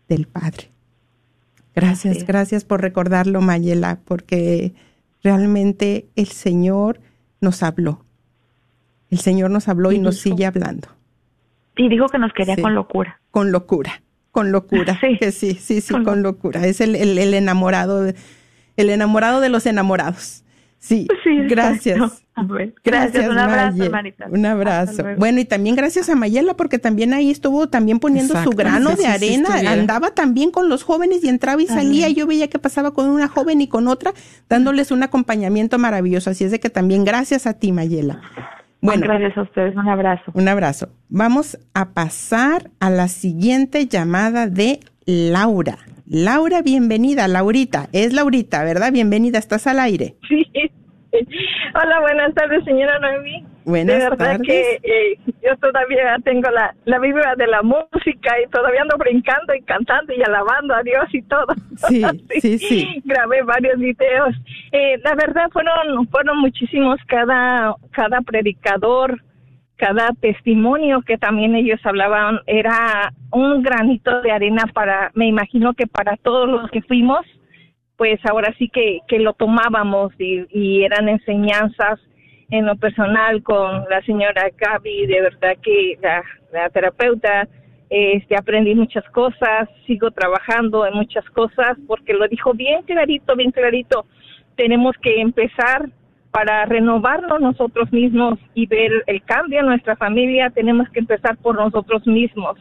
del 0.06 0.26
Padre. 0.26 0.70
Gracias, 1.74 2.26
gracias 2.26 2.64
por 2.64 2.82
recordarlo, 2.82 3.40
Mayela, 3.40 3.98
porque 4.04 4.74
realmente 5.22 6.06
el 6.16 6.26
Señor 6.28 7.00
nos 7.40 7.62
habló. 7.62 8.04
El 9.08 9.20
Señor 9.20 9.50
nos 9.50 9.68
habló 9.68 9.90
y, 9.90 9.96
Y 9.96 9.98
nos 10.00 10.16
dijo- 10.22 10.36
sigue 10.36 10.44
hablando 10.44 10.88
Y 11.76 11.88
dijo 11.88 12.06
que 12.08 12.18
nos 12.18 12.32
quería 12.32 12.56
Sí. 12.56 12.62
con 12.62 12.74
locura. 12.74 13.20
con 13.30 13.52
locura, 13.52 14.02
con 14.32 14.52
locura, 14.52 14.98
Sí. 15.00 15.16
que 15.18 15.32
sí, 15.32 15.54
sí, 15.54 15.80
sí, 15.80 15.92
con, 15.92 16.04
Con 16.04 16.22
locura. 16.22 16.66
Es 16.66 16.80
el, 16.80 16.96
el, 16.96 17.16
el 17.18 17.32
enamorado, 17.34 18.12
el 18.76 18.90
enamorado 18.90 19.40
de 19.40 19.48
los 19.48 19.66
enamorados. 19.66 20.44
Sí, 20.78 21.06
Sí, 21.22 21.36
gracias. 21.48 21.98
exacto. 21.98 22.24
Amén. 22.34 22.74
Gracias, 22.82 23.28
un 23.28 23.36
abrazo, 23.38 23.84
hermanita. 23.84 24.26
Un 24.30 24.46
abrazo. 24.46 25.04
Bueno, 25.18 25.38
y 25.40 25.44
también 25.44 25.76
gracias 25.76 26.08
a 26.08 26.14
Mayela, 26.16 26.54
porque 26.54 26.78
también 26.78 27.12
ahí 27.12 27.30
estuvo 27.30 27.68
también 27.68 27.98
poniendo 28.00 28.42
su 28.42 28.50
grano 28.50 28.96
de 28.96 29.06
arena. 29.06 29.50
Andaba 29.70 30.12
también 30.14 30.50
con 30.50 30.70
los 30.70 30.82
jóvenes 30.82 31.22
y 31.22 31.28
entraba 31.28 31.60
y 31.60 31.66
salía. 31.66 32.08
Y 32.08 32.14
yo 32.14 32.26
veía 32.26 32.48
que 32.48 32.58
pasaba 32.58 32.92
con 32.94 33.10
una 33.10 33.28
joven 33.28 33.60
y 33.60 33.68
con 33.68 33.88
otra, 33.88 34.14
dándoles 34.48 34.90
un 34.90 35.02
acompañamiento 35.02 35.78
maravilloso. 35.78 36.30
Así 36.30 36.44
es 36.44 36.50
de 36.50 36.60
que 36.60 36.70
también 36.70 37.04
gracias 37.04 37.46
a 37.46 37.52
ti, 37.52 37.72
Mayela. 37.72 38.22
Bueno, 38.82 39.02
Gracias 39.06 39.36
a 39.36 39.42
ustedes, 39.42 39.76
un 39.76 39.88
abrazo. 39.88 40.32
un 40.34 40.48
abrazo. 40.48 40.88
Vamos 41.08 41.58
a 41.74 41.90
pasar 41.92 42.70
a 42.80 42.88
la 42.90 43.08
siguiente 43.08 43.86
llamada 43.86 44.46
de 44.46 44.80
Laura. 45.06 45.78
Laura, 46.06 46.62
bienvenida. 46.62 47.28
Laurita, 47.28 47.88
es 47.92 48.12
Laurita, 48.12 48.64
¿verdad? 48.64 48.92
Bienvenida, 48.92 49.38
estás 49.38 49.66
al 49.66 49.78
aire. 49.80 50.16
Sí. 50.28 50.46
Hola, 51.74 52.00
buenas 52.00 52.34
tardes, 52.34 52.64
señora 52.64 52.98
Noemí. 53.00 53.44
Buenas 53.64 53.98
de 53.98 54.10
verdad 54.10 54.38
tardes. 54.38 54.46
que 54.46 54.80
eh, 54.82 55.18
yo 55.42 55.56
todavía 55.58 56.16
tengo 56.24 56.50
la, 56.50 56.74
la 56.84 56.98
vibra 56.98 57.34
de 57.36 57.46
la 57.46 57.62
música 57.62 58.40
y 58.44 58.48
todavía 58.50 58.82
ando 58.82 58.96
brincando 58.96 59.54
y 59.54 59.62
cantando 59.62 60.12
y 60.14 60.22
alabando 60.22 60.74
a 60.74 60.82
Dios 60.82 61.04
y 61.12 61.22
todo. 61.22 61.46
Sí, 61.88 62.04
sí, 62.40 62.58
sí. 62.58 63.02
Grabé 63.04 63.42
varios 63.42 63.78
videos. 63.78 64.34
Eh, 64.70 64.98
la 65.02 65.14
verdad 65.14 65.48
fueron 65.50 66.06
fueron 66.08 66.38
muchísimos 66.38 66.98
cada 67.06 67.74
cada 67.92 68.20
predicador, 68.20 69.22
cada 69.76 70.10
testimonio 70.20 71.00
que 71.00 71.16
también 71.16 71.54
ellos 71.54 71.80
hablaban 71.84 72.40
era 72.46 73.12
un 73.32 73.62
granito 73.62 74.20
de 74.20 74.30
arena 74.30 74.64
para, 74.74 75.10
me 75.14 75.26
imagino 75.26 75.72
que 75.72 75.86
para 75.86 76.16
todos 76.18 76.48
los 76.48 76.70
que 76.70 76.82
fuimos, 76.82 77.24
pues 77.96 78.20
ahora 78.26 78.54
sí 78.58 78.68
que, 78.68 78.98
que 79.08 79.18
lo 79.18 79.32
tomábamos 79.32 80.12
y, 80.18 80.44
y 80.50 80.84
eran 80.84 81.08
enseñanzas 81.08 81.98
en 82.50 82.66
lo 82.66 82.76
personal 82.76 83.42
con 83.42 83.84
la 83.88 84.02
señora 84.02 84.50
Gaby, 84.56 85.06
de 85.06 85.20
verdad 85.20 85.56
que 85.62 85.98
la, 86.02 86.68
terapeuta, 86.70 87.48
este, 87.88 88.36
aprendí 88.36 88.74
muchas 88.74 89.04
cosas, 89.10 89.68
sigo 89.86 90.10
trabajando 90.10 90.86
en 90.86 90.94
muchas 90.94 91.24
cosas, 91.30 91.76
porque 91.86 92.12
lo 92.12 92.26
dijo 92.28 92.52
bien 92.52 92.82
clarito, 92.82 93.36
bien 93.36 93.52
clarito, 93.52 94.06
tenemos 94.56 94.96
que 95.00 95.20
empezar 95.20 95.88
para 96.30 96.64
renovarnos 96.64 97.40
nosotros 97.40 97.92
mismos 97.92 98.38
y 98.54 98.66
ver 98.66 99.04
el 99.06 99.22
cambio 99.22 99.60
en 99.60 99.66
nuestra 99.66 99.96
familia, 99.96 100.50
tenemos 100.50 100.88
que 100.90 101.00
empezar 101.00 101.36
por 101.38 101.56
nosotros 101.56 102.06
mismos, 102.06 102.58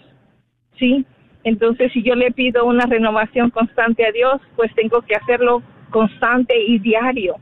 ¿sí? 0.78 1.06
Entonces, 1.44 1.92
si 1.94 2.04
yo 2.04 2.16
le 2.16 2.32
pido 2.32 2.66
una 2.66 2.86
renovación 2.86 3.50
constante 3.50 4.06
a 4.06 4.12
Dios, 4.12 4.42
pues 4.56 4.74
tengo 4.76 5.02
que 5.02 5.16
hacerlo 5.16 5.62
constante 5.90 6.54
y 6.60 6.80
diario, 6.80 7.36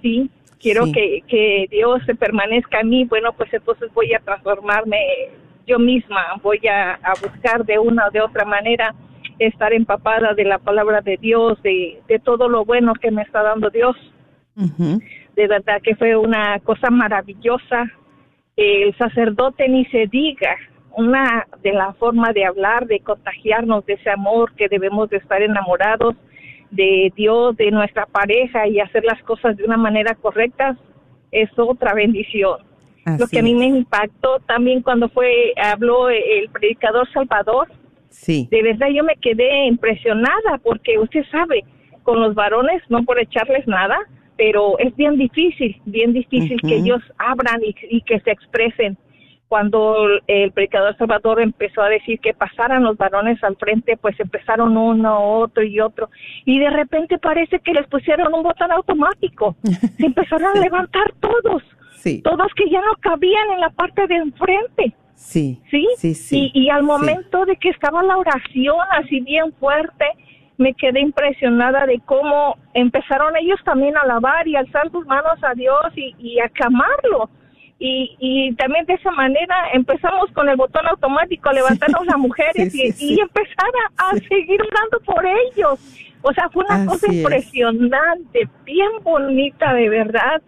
¿sí? 0.00 0.30
Quiero 0.62 0.86
Sí. 0.86 0.92
que, 0.92 1.22
que 1.26 1.66
Dios 1.70 2.00
se 2.06 2.14
permanezca 2.14 2.80
en 2.80 2.88
mí, 2.88 3.04
bueno, 3.04 3.32
pues 3.32 3.52
entonces 3.52 3.92
voy 3.92 4.14
a 4.14 4.20
transformarme 4.20 4.98
yo 5.66 5.78
misma, 5.78 6.24
voy 6.42 6.60
a, 6.68 6.92
a 6.94 7.12
buscar 7.20 7.64
de 7.64 7.78
una 7.78 8.06
o 8.06 8.10
de 8.10 8.20
otra 8.20 8.44
manera 8.44 8.94
estar 9.38 9.72
empapada 9.72 10.34
de 10.34 10.44
la 10.44 10.58
palabra 10.58 11.00
de 11.00 11.16
Dios, 11.16 11.60
de, 11.62 12.00
de 12.06 12.18
todo 12.20 12.48
lo 12.48 12.64
bueno 12.64 12.94
que 12.94 13.10
me 13.10 13.22
está 13.22 13.42
dando 13.42 13.70
Dios 13.70 13.96
Ujú. 14.56 15.00
de 15.34 15.48
verdad 15.48 15.80
que 15.82 15.96
fue 15.96 16.16
una 16.16 16.58
cosa 16.60 16.90
maravillosa. 16.90 17.90
El 18.56 18.94
sacerdote 18.98 19.68
ni 19.68 19.84
se 19.86 20.06
diga, 20.06 20.54
una 20.94 21.46
de 21.62 21.72
la 21.72 21.94
forma 21.94 22.32
de 22.34 22.44
hablar, 22.44 22.86
de 22.86 23.00
contagiarnos 23.00 23.86
de 23.86 23.94
ese 23.94 24.10
amor 24.10 24.52
que 24.54 24.68
debemos 24.68 25.08
de 25.08 25.16
estar 25.16 25.40
enamorados 25.40 26.14
de 26.72 27.12
Dios, 27.14 27.56
de 27.56 27.70
nuestra 27.70 28.06
pareja 28.06 28.66
y 28.66 28.80
hacer 28.80 29.04
las 29.04 29.22
cosas 29.22 29.56
de 29.56 29.64
una 29.64 29.76
manera 29.76 30.14
correcta, 30.14 30.76
es 31.30 31.48
otra 31.56 31.94
bendición. 31.94 32.58
Lo 33.18 33.26
que 33.26 33.38
a 33.38 33.42
mí 33.42 33.54
me 33.54 33.66
impactó 33.66 34.38
también 34.46 34.80
cuando 34.80 35.08
fue 35.08 35.52
habló 35.56 36.08
el 36.08 36.48
predicador 36.50 37.08
Salvador, 37.12 37.68
Sí, 38.12 38.46
de 38.50 38.62
verdad 38.62 38.88
yo 38.94 39.02
me 39.04 39.16
quedé 39.16 39.66
impresionada 39.66 40.58
porque 40.62 40.98
usted 40.98 41.24
sabe, 41.30 41.64
con 42.02 42.20
los 42.20 42.34
varones, 42.34 42.82
no 42.88 43.02
por 43.04 43.18
echarles 43.18 43.66
nada, 43.66 43.96
pero 44.36 44.78
es 44.78 44.94
bien 44.96 45.16
difícil, 45.16 45.80
bien 45.86 46.12
difícil 46.12 46.60
que 46.60 46.76
ellos 46.76 47.00
abran 47.16 47.62
y, 47.64 47.74
y 47.88 48.02
que 48.02 48.20
se 48.20 48.30
expresen. 48.30 48.98
Cuando 49.52 50.06
el 50.28 50.50
predicador 50.52 50.96
Salvador 50.96 51.38
empezó 51.38 51.82
a 51.82 51.90
decir 51.90 52.18
que 52.20 52.32
pasaran 52.32 52.84
los 52.84 52.96
varones 52.96 53.36
al 53.44 53.54
frente, 53.56 53.98
pues 53.98 54.18
empezaron 54.18 54.78
uno, 54.78 55.40
otro 55.40 55.62
y 55.62 55.78
otro. 55.78 56.08
Y 56.46 56.58
de 56.58 56.70
repente 56.70 57.18
parece 57.18 57.58
que 57.58 57.74
les 57.74 57.86
pusieron 57.86 58.32
un 58.32 58.44
botón 58.44 58.72
automático. 58.72 59.54
Se 59.98 60.06
empezaron 60.06 60.56
a 60.56 60.58
levantar 60.58 61.12
todos, 61.20 61.62
sí, 61.96 62.22
todos 62.22 62.46
que 62.56 62.70
ya 62.70 62.80
no 62.80 62.94
cabían 63.00 63.50
en 63.50 63.60
la 63.60 63.68
parte 63.68 64.06
de 64.06 64.14
enfrente. 64.14 64.94
sí, 65.16 65.60
¿sí? 65.70 65.86
sí, 65.98 66.14
sí. 66.14 66.50
Y, 66.54 66.62
y 66.62 66.70
al 66.70 66.82
momento 66.82 67.44
de 67.44 67.56
que 67.56 67.68
estaba 67.68 68.02
la 68.02 68.16
oración 68.16 68.86
así 68.92 69.20
bien 69.20 69.52
fuerte, 69.60 70.06
me 70.56 70.72
quedé 70.72 71.00
impresionada 71.00 71.84
de 71.84 72.00
cómo 72.06 72.56
empezaron 72.72 73.36
ellos 73.36 73.60
también 73.66 73.98
a 73.98 74.00
alabar 74.00 74.48
y 74.48 74.56
alzar 74.56 74.90
sus 74.90 75.04
manos 75.04 75.38
a 75.42 75.52
Dios 75.52 75.92
y, 75.94 76.14
y 76.18 76.40
a 76.40 76.48
clamarlo. 76.48 77.28
Y, 77.84 78.14
y 78.20 78.54
también 78.54 78.86
de 78.86 78.94
esa 78.94 79.10
manera 79.10 79.56
empezamos 79.72 80.30
con 80.32 80.48
el 80.48 80.54
botón 80.56 80.86
automático 80.86 81.48
a 81.48 81.52
levantarnos 81.52 82.06
las 82.06 82.16
mujeres 82.16 82.70
Sí, 82.72 82.92
sí, 82.92 83.06
y, 83.08 83.14
y 83.16 83.20
empezar 83.20 83.70
a, 83.98 84.10
a 84.10 84.12
seguir 84.28 84.60
orando 84.62 85.00
por 85.04 85.26
ellos. 85.26 85.80
O 86.22 86.32
sea, 86.32 86.48
fue 86.50 86.64
una 86.64 86.76
Así 86.76 86.86
cosa 86.86 87.06
es. 87.08 87.14
impresionante, 87.14 88.48
bien 88.64 88.90
bonita 89.02 89.74
de 89.74 89.88
verdad 89.88 90.40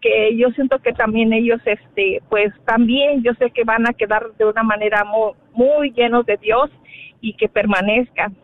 que 0.00 0.36
yo 0.36 0.48
siento 0.50 0.80
que 0.80 0.92
también 0.92 1.32
ellos, 1.32 1.60
este, 1.64 2.22
pues 2.28 2.52
también 2.64 3.22
yo 3.22 3.34
sé 3.34 3.50
que 3.52 3.62
van 3.62 3.86
a 3.88 3.92
quedar 3.92 4.32
de 4.38 4.46
una 4.46 4.64
manera 4.64 5.04
muy, 5.04 5.32
muy 5.52 5.92
llenos 5.92 6.26
de 6.26 6.38
Dios 6.38 6.70
y 7.20 7.34
que 7.34 7.48
permanezcan. 7.48 8.34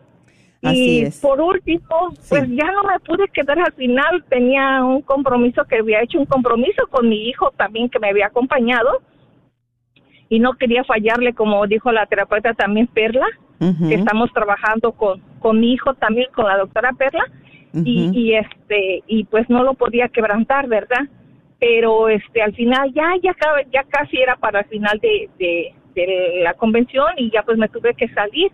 Así 0.66 1.00
y 1.00 1.02
es. 1.02 1.20
por 1.20 1.40
último, 1.40 2.12
pues 2.28 2.44
ya 2.48 2.70
no 2.72 2.82
me 2.84 2.98
pude 3.00 3.28
quedar 3.28 3.58
al 3.58 3.72
final, 3.72 4.24
tenía 4.28 4.84
un 4.84 5.02
compromiso 5.02 5.64
que 5.64 5.76
había 5.76 6.02
hecho, 6.02 6.18
un 6.18 6.26
compromiso 6.26 6.86
con 6.88 7.08
mi 7.08 7.28
hijo 7.28 7.50
también 7.56 7.88
que 7.88 7.98
me 7.98 8.08
había 8.08 8.26
acompañado. 8.26 9.02
Y 10.28 10.40
no 10.40 10.54
quería 10.54 10.82
fallarle, 10.82 11.34
como 11.34 11.64
dijo 11.68 11.92
la 11.92 12.06
terapeuta 12.06 12.52
también 12.52 12.88
Perla, 12.88 13.26
que 13.58 13.94
estamos 13.94 14.32
trabajando 14.32 14.92
con, 14.92 15.20
con 15.38 15.60
mi 15.60 15.72
hijo 15.72 15.94
también, 15.94 16.26
con 16.34 16.46
la 16.46 16.58
doctora 16.58 16.90
Perla, 16.98 17.24
y, 17.72 18.10
y 18.12 18.34
este, 18.34 19.02
y 19.06 19.24
pues 19.24 19.48
no 19.48 19.62
lo 19.62 19.74
podía 19.74 20.08
quebrantar, 20.08 20.66
¿verdad? 20.66 21.02
Pero 21.60 22.08
este, 22.08 22.42
al 22.42 22.54
final 22.54 22.92
ya, 22.92 23.14
ya, 23.22 23.34
ya 23.72 23.84
casi 23.84 24.18
era 24.18 24.36
para 24.36 24.60
el 24.60 24.66
final 24.66 24.98
de, 25.00 25.30
de, 25.38 25.74
de 25.94 26.40
la 26.42 26.54
convención 26.54 27.06
y 27.16 27.30
ya 27.30 27.42
pues 27.42 27.56
me 27.56 27.68
tuve 27.68 27.94
que 27.94 28.08
salir 28.08 28.50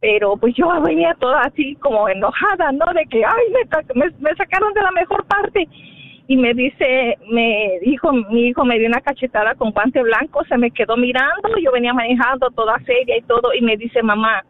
pero 0.00 0.36
pues 0.36 0.54
yo 0.54 0.68
venía 0.82 1.16
toda 1.18 1.40
así 1.42 1.74
como 1.76 2.08
enojada, 2.08 2.72
¿no? 2.72 2.84
De 2.92 3.06
que, 3.06 3.24
ay, 3.24 3.44
me, 3.94 4.10
me, 4.18 4.34
sacaron 4.36 4.72
de 4.74 4.82
la 4.82 4.92
mejor 4.92 5.24
parte. 5.26 5.68
Y 6.28 6.36
me 6.36 6.54
dice, 6.54 7.16
me 7.30 7.78
dijo, 7.82 8.12
mi 8.12 8.48
hijo 8.48 8.64
me 8.64 8.78
dio 8.78 8.88
una 8.88 9.00
cachetada 9.00 9.54
con 9.54 9.70
guante 9.70 10.02
blanco, 10.02 10.44
se 10.44 10.58
me 10.58 10.72
quedó 10.72 10.96
mirando, 10.96 11.56
yo 11.62 11.70
venía 11.70 11.94
manejando 11.94 12.50
toda 12.50 12.78
seria 12.84 13.16
y 13.16 13.22
todo, 13.22 13.54
y 13.54 13.62
me 13.62 13.76
dice, 13.76 14.02
mamá, 14.02 14.44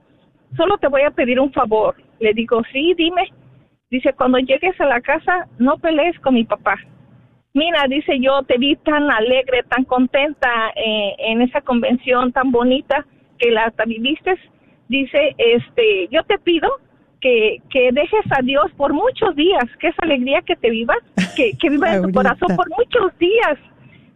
solo 0.56 0.78
te 0.78 0.88
voy 0.88 1.02
a 1.02 1.10
pedir 1.10 1.38
un 1.38 1.52
favor. 1.52 1.94
Le 2.18 2.32
digo, 2.32 2.62
sí, 2.72 2.94
dime. 2.94 3.30
Dice, 3.90 4.14
cuando 4.14 4.38
llegues 4.38 4.80
a 4.80 4.86
la 4.86 5.00
casa, 5.00 5.46
no 5.58 5.76
pelees 5.76 6.18
con 6.20 6.34
mi 6.34 6.44
papá. 6.44 6.76
Mira, 7.52 7.84
dice, 7.88 8.18
yo 8.20 8.42
te 8.42 8.58
vi 8.58 8.76
tan 8.76 9.10
alegre, 9.10 9.62
tan 9.68 9.84
contenta 9.84 10.48
eh, 10.74 11.14
en 11.18 11.42
esa 11.42 11.60
convención 11.60 12.32
tan 12.32 12.50
bonita 12.50 13.06
que 13.38 13.50
la 13.50 13.72
viviste 13.86 14.34
dice, 14.88 15.34
este, 15.38 16.08
yo 16.10 16.22
te 16.24 16.38
pido 16.38 16.68
que, 17.20 17.60
que 17.70 17.90
dejes 17.92 18.24
a 18.30 18.42
Dios 18.42 18.66
por 18.76 18.92
muchos 18.92 19.34
días, 19.36 19.64
que 19.80 19.88
esa 19.88 20.02
alegría 20.02 20.42
que 20.42 20.56
te 20.56 20.70
vivas, 20.70 20.98
que, 21.36 21.52
que 21.58 21.70
viva 21.70 21.94
en 21.94 22.02
tu 22.02 22.12
corazón 22.12 22.54
por 22.56 22.68
muchos 22.70 23.18
días, 23.18 23.58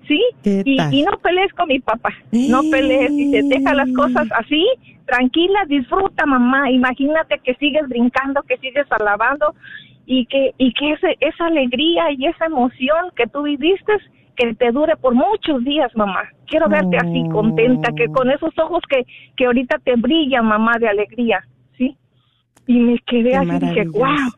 ¿sí? 0.07 0.23
Y, 0.45 0.81
y, 0.91 1.03
no 1.03 1.19
pelees 1.19 1.53
con 1.55 1.69
mi 1.69 1.81
papá, 1.81 2.11
no 2.33 2.63
pelees, 2.71 3.11
y 3.13 3.31
te 3.31 3.43
deja 3.43 3.75
las 3.75 3.91
cosas 3.93 4.29
así, 4.39 4.67
tranquila, 5.07 5.65
disfruta 5.67 6.27
mamá, 6.27 6.71
imagínate 6.71 7.39
que 7.41 7.55
sigues 7.55 7.89
brincando, 7.89 8.43
que 8.43 8.59
sigues 8.59 8.87
alabando 8.91 9.55
y 10.07 10.27
que, 10.27 10.55
y 10.59 10.73
que 10.73 10.93
ese, 10.93 11.17
esa 11.21 11.47
alegría 11.47 12.13
y 12.13 12.27
esa 12.27 12.47
emoción 12.47 13.11
que 13.17 13.27
tú 13.27 13.43
viviste, 13.43 13.93
que 14.41 14.55
te 14.55 14.73
dure 14.73 14.97
por 14.97 15.15
muchos 15.15 15.63
días, 15.65 15.91
mamá. 15.95 16.23
Quiero 16.47 16.69
verte 16.69 16.97
así 16.97 17.29
contenta, 17.31 17.93
que 17.93 18.07
con 18.07 18.31
esos 18.31 18.57
ojos 18.59 18.83
que, 18.89 19.05
que 19.37 19.45
ahorita 19.47 19.79
te 19.85 19.95
brillan, 19.97 20.47
mamá, 20.47 20.79
de 20.79 20.89
alegría, 20.89 21.47
¿sí? 21.77 21.97
Y 22.67 22.79
me 22.81 22.99
quedé 23.07 23.37
así 23.37 23.51
y 23.51 23.59
dije, 23.59 23.85
wow. 23.89 24.33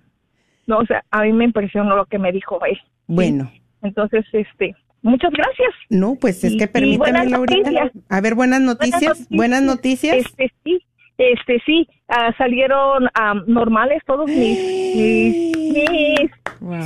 No, 0.67 0.79
o 0.79 0.87
sea, 0.87 1.05
a 1.11 1.23
mí 1.23 1.33
me 1.33 1.45
impresionó 1.45 1.97
lo 1.97 2.07
que 2.07 2.19
me 2.19 2.33
dijo 2.33 2.59
él. 2.65 2.79
Bueno. 3.07 3.51
Entonces, 3.83 4.25
este, 4.33 4.75
muchas 5.03 5.33
gracias. 5.33 5.75
No, 5.89 6.17
pues 6.21 6.43
es 6.45 6.57
que 6.57 6.67
permítame, 6.67 7.29
Laurita. 7.29 7.91
A 8.09 8.21
ver, 8.21 8.35
buenas 8.35 8.61
noticias, 8.61 9.29
buenas 9.31 9.63
noticias. 9.63 10.17
Este, 10.17 10.53
sí, 10.65 10.85
este 11.31 11.61
sí, 11.65 11.87
uh, 12.09 12.33
salieron 12.37 13.05
um, 13.05 13.45
normales 13.47 14.03
todos 14.07 14.29
mis, 14.29 14.59
mis, 14.97 16.31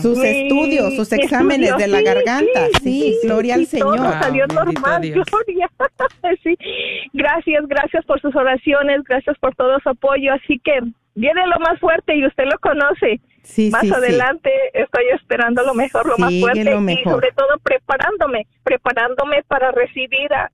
sus 0.01 0.23
estudios, 0.23 0.95
sus 0.95 1.13
exámenes 1.13 1.77
de 1.77 1.89
la 1.89 2.03
garganta, 2.03 2.69
sí, 2.83 3.19
gloria 3.23 3.55
al 3.55 3.67
Señor. 3.67 3.97
Todo 3.97 4.13
salió 4.13 4.47
normal, 4.47 5.01
gloria. 5.03 5.71
sí. 6.43 6.57
Gracias, 7.13 7.67
gracias 7.67 8.05
por 8.05 8.21
sus 8.21 8.35
oraciones, 8.35 9.03
gracias 9.05 9.37
por 9.39 9.55
todo 9.55 9.79
su 9.81 9.89
apoyo, 9.91 10.33
así 10.33 10.59
que 10.61 10.79
viene 11.15 11.47
lo 11.47 11.59
más 11.61 11.79
fuerte 11.81 12.15
y 12.17 12.27
usted 12.27 12.45
lo 12.45 12.59
conoce. 12.59 13.21
Sí, 13.43 13.71
más 13.71 13.91
adelante 13.91 14.51
estoy 14.75 15.05
esperando 15.15 15.63
lo 15.63 15.73
mejor, 15.75 16.07
lo 16.07 16.19
más 16.19 16.33
fuerte 16.41 16.63
y 16.63 17.05
sobre 17.05 17.31
todo 17.33 17.59
preparándome, 17.63 18.47
preparándome 18.65 19.43
para 19.47 19.71
recibir 19.71 20.33
a 20.33 20.51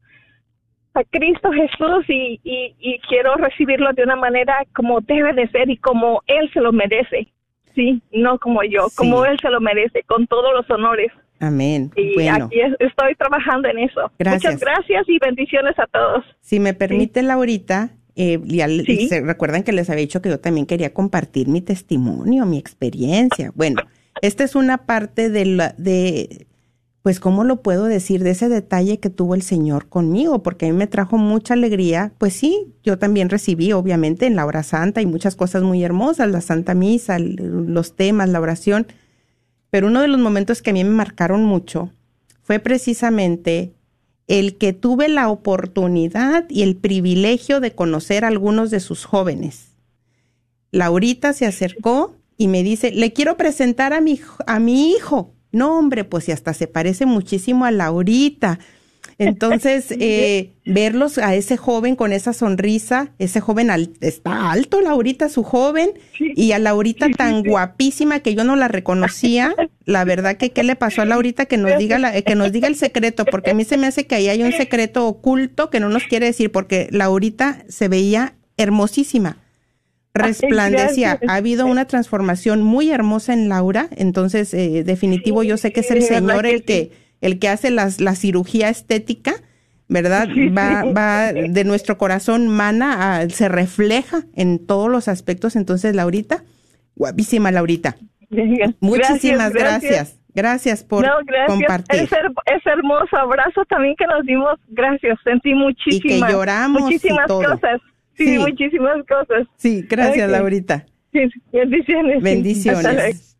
a 0.94 1.04
Cristo 1.04 1.50
Jesús 1.52 2.04
y, 2.08 2.40
y, 2.44 3.00
quiero 3.08 3.34
recibirlo 3.36 3.92
de 3.92 4.02
una 4.02 4.16
manera 4.16 4.54
como 4.74 5.00
debe 5.00 5.32
de 5.32 5.48
ser 5.48 5.70
y 5.70 5.76
como 5.78 6.22
Él 6.26 6.50
se 6.52 6.60
lo 6.60 6.72
merece. 6.72 7.28
Sí, 7.74 8.02
no 8.12 8.38
como 8.38 8.62
yo, 8.64 8.88
como 8.96 9.24
Él 9.24 9.38
se 9.40 9.48
lo 9.48 9.60
merece, 9.60 10.02
con 10.04 10.26
todos 10.26 10.52
los 10.54 10.68
honores. 10.70 11.10
Amén. 11.40 11.90
Y 11.96 12.28
aquí 12.28 12.60
estoy 12.78 13.14
trabajando 13.16 13.68
en 13.68 13.78
eso. 13.80 14.12
Muchas 14.18 14.60
gracias 14.60 15.08
y 15.08 15.18
bendiciones 15.18 15.76
a 15.78 15.86
todos. 15.86 16.24
Si 16.40 16.60
me 16.60 16.74
permite, 16.74 17.22
Laurita, 17.22 17.90
eh, 18.14 18.38
se 19.08 19.22
recuerdan 19.22 19.62
que 19.62 19.72
les 19.72 19.88
había 19.88 20.02
dicho 20.02 20.20
que 20.20 20.28
yo 20.28 20.38
también 20.38 20.66
quería 20.66 20.92
compartir 20.92 21.48
mi 21.48 21.62
testimonio, 21.62 22.44
mi 22.46 22.58
experiencia. 22.58 23.50
Bueno, 23.54 23.82
esta 24.20 24.44
es 24.44 24.54
una 24.54 24.86
parte 24.86 25.30
de, 25.30 25.46
la, 25.46 25.74
de 25.78 26.46
pues, 27.02 27.18
¿cómo 27.18 27.42
lo 27.42 27.62
puedo 27.62 27.84
decir 27.84 28.22
de 28.22 28.30
ese 28.30 28.48
detalle 28.48 29.00
que 29.00 29.10
tuvo 29.10 29.34
el 29.34 29.42
Señor 29.42 29.88
conmigo? 29.88 30.44
Porque 30.44 30.66
a 30.66 30.68
mí 30.70 30.76
me 30.76 30.86
trajo 30.86 31.18
mucha 31.18 31.54
alegría. 31.54 32.12
Pues 32.18 32.32
sí, 32.32 32.72
yo 32.84 32.96
también 32.96 33.28
recibí, 33.28 33.72
obviamente, 33.72 34.26
en 34.26 34.36
la 34.36 34.46
hora 34.46 34.62
santa 34.62 35.02
y 35.02 35.06
muchas 35.06 35.34
cosas 35.34 35.64
muy 35.64 35.82
hermosas, 35.82 36.30
la 36.30 36.40
Santa 36.40 36.74
Misa, 36.74 37.18
los 37.18 37.96
temas, 37.96 38.28
la 38.28 38.40
oración. 38.40 38.86
Pero 39.70 39.88
uno 39.88 40.00
de 40.00 40.08
los 40.08 40.20
momentos 40.20 40.62
que 40.62 40.70
a 40.70 40.74
mí 40.74 40.84
me 40.84 40.90
marcaron 40.90 41.44
mucho 41.44 41.90
fue 42.42 42.60
precisamente 42.60 43.74
el 44.28 44.56
que 44.56 44.72
tuve 44.72 45.08
la 45.08 45.28
oportunidad 45.28 46.48
y 46.48 46.62
el 46.62 46.76
privilegio 46.76 47.58
de 47.58 47.72
conocer 47.72 48.24
a 48.24 48.28
algunos 48.28 48.70
de 48.70 48.78
sus 48.78 49.04
jóvenes. 49.04 49.72
Laurita 50.70 51.32
se 51.32 51.46
acercó 51.46 52.16
y 52.36 52.46
me 52.46 52.62
dice, 52.62 52.92
le 52.92 53.12
quiero 53.12 53.36
presentar 53.36 53.92
a 53.92 54.00
mi, 54.00 54.20
a 54.46 54.60
mi 54.60 54.92
hijo. 54.92 55.34
No, 55.52 55.78
hombre, 55.78 56.04
pues 56.04 56.24
si 56.24 56.32
hasta 56.32 56.54
se 56.54 56.66
parece 56.66 57.06
muchísimo 57.06 57.64
a 57.64 57.70
Laurita. 57.70 58.58
Entonces, 59.18 59.86
eh, 60.00 60.52
verlos 60.64 61.18
a 61.18 61.34
ese 61.34 61.56
joven 61.56 61.94
con 61.94 62.12
esa 62.12 62.32
sonrisa, 62.32 63.12
ese 63.18 63.40
joven 63.40 63.70
está 64.00 64.50
alto, 64.50 64.80
Laurita, 64.80 65.28
su 65.28 65.42
joven, 65.42 65.90
y 66.18 66.52
a 66.52 66.58
Laurita 66.58 67.08
tan 67.10 67.42
guapísima 67.42 68.20
que 68.20 68.34
yo 68.34 68.44
no 68.44 68.56
la 68.56 68.68
reconocía. 68.68 69.54
La 69.84 70.04
verdad 70.04 70.36
que 70.36 70.52
qué 70.52 70.62
le 70.62 70.76
pasó 70.76 71.02
a 71.02 71.04
Laurita 71.04 71.46
que 71.46 71.58
nos 71.58 71.76
diga 71.78 71.98
la, 71.98 72.22
que 72.22 72.34
nos 72.34 72.50
diga 72.50 72.68
el 72.68 72.76
secreto, 72.76 73.24
porque 73.26 73.50
a 73.50 73.54
mí 73.54 73.64
se 73.64 73.76
me 73.76 73.86
hace 73.86 74.06
que 74.06 74.14
ahí 74.14 74.28
hay 74.28 74.42
un 74.42 74.52
secreto 74.52 75.06
oculto 75.06 75.70
que 75.70 75.80
no 75.80 75.88
nos 75.88 76.04
quiere 76.04 76.26
decir, 76.26 76.50
porque 76.50 76.88
Laurita 76.90 77.64
se 77.68 77.88
veía 77.88 78.34
hermosísima 78.56 79.41
resplandecía. 80.14 81.18
Ha 81.28 81.34
habido 81.36 81.66
una 81.66 81.86
transformación 81.86 82.62
muy 82.62 82.90
hermosa 82.90 83.32
en 83.32 83.48
Laura, 83.48 83.88
entonces 83.96 84.52
eh, 84.54 84.82
definitivo 84.84 85.42
yo 85.42 85.56
sé 85.56 85.72
que 85.72 85.80
es 85.80 85.90
el 85.90 86.02
Señor 86.02 86.46
el 86.46 86.64
que 86.64 86.92
el 87.20 87.38
que 87.38 87.48
hace 87.48 87.70
las, 87.70 88.00
la 88.00 88.16
cirugía 88.16 88.68
estética, 88.68 89.34
¿verdad? 89.88 90.28
Va, 90.28 90.84
va 90.84 91.32
de 91.32 91.64
nuestro 91.64 91.96
corazón 91.96 92.48
mana, 92.48 93.28
se 93.30 93.48
refleja 93.48 94.24
en 94.34 94.66
todos 94.66 94.90
los 94.90 95.06
aspectos. 95.06 95.54
Entonces, 95.54 95.94
Laurita, 95.94 96.42
guapísima 96.96 97.52
Laurita. 97.52 97.96
Muchísimas 98.80 99.52
gracias. 99.52 100.18
Gracias, 100.34 100.82
por 100.82 101.06
compartir. 101.46 102.00
Es, 102.00 102.66
hermoso 102.66 103.16
abrazo 103.16 103.64
también 103.66 103.94
que 103.96 104.06
nos 104.06 104.24
dimos. 104.24 104.58
Gracias, 104.68 105.18
sentí 105.22 105.54
muchísimas, 105.54 106.04
y 106.04 106.08
que 106.24 106.32
lloramos 106.32 106.82
muchísimas 106.82 107.26
cosas. 107.26 107.80
Sí, 108.24 108.38
muchísimas 108.38 109.06
cosas. 109.06 109.46
Sí, 109.56 109.86
gracias, 109.88 110.30
Laurita. 110.30 110.86
bendiciones. 111.52 112.22
Bendiciones. 112.22 113.36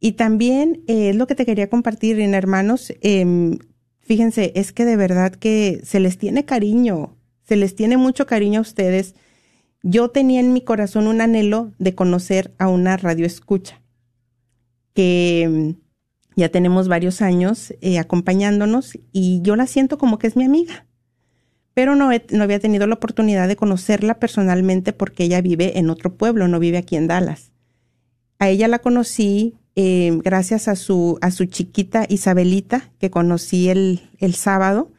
Y 0.00 0.12
también 0.12 0.82
es 0.86 1.14
eh, 1.14 1.14
lo 1.14 1.26
que 1.26 1.34
te 1.34 1.44
quería 1.44 1.68
compartir, 1.68 2.20
en 2.20 2.34
hermanos. 2.34 2.92
Em, 3.02 3.58
fíjense, 4.00 4.52
es 4.54 4.72
que 4.72 4.84
de 4.84 4.96
verdad 4.96 5.32
que 5.32 5.80
se 5.82 6.00
les 6.00 6.16
tiene 6.16 6.44
cariño, 6.44 7.16
se 7.42 7.56
les 7.56 7.74
tiene 7.74 7.96
mucho 7.96 8.26
cariño 8.26 8.60
a 8.60 8.62
ustedes. 8.62 9.14
Yo 9.82 10.08
tenía 10.10 10.40
en 10.40 10.52
mi 10.52 10.62
corazón 10.62 11.06
un 11.06 11.20
anhelo 11.20 11.72
de 11.78 11.94
conocer 11.94 12.52
a 12.58 12.68
una 12.68 12.96
radio 12.96 13.26
escucha, 13.26 13.82
que 14.94 15.42
em, 15.42 15.74
ya 16.36 16.48
tenemos 16.48 16.88
varios 16.88 17.20
años 17.20 17.74
eh, 17.82 17.98
acompañándonos 17.98 18.98
y 19.12 19.40
yo 19.42 19.56
la 19.56 19.66
siento 19.66 19.98
como 19.98 20.18
que 20.18 20.26
es 20.26 20.36
mi 20.36 20.44
amiga 20.44 20.86
pero 21.74 21.94
no, 21.94 22.10
no 22.30 22.42
había 22.42 22.60
tenido 22.60 22.86
la 22.86 22.94
oportunidad 22.94 23.48
de 23.48 23.56
conocerla 23.56 24.18
personalmente 24.18 24.92
porque 24.92 25.24
ella 25.24 25.40
vive 25.40 25.78
en 25.78 25.90
otro 25.90 26.14
pueblo, 26.14 26.48
no 26.48 26.58
vive 26.58 26.78
aquí 26.78 26.96
en 26.96 27.06
Dallas. 27.06 27.52
A 28.38 28.48
ella 28.48 28.68
la 28.68 28.78
conocí 28.78 29.54
eh, 29.76 30.18
gracias 30.24 30.68
a 30.68 30.76
su, 30.76 31.18
a 31.20 31.30
su 31.30 31.44
chiquita 31.46 32.06
Isabelita, 32.08 32.90
que 32.98 33.10
conocí 33.10 33.68
el, 33.68 34.10
el 34.18 34.34
sábado. 34.34 34.90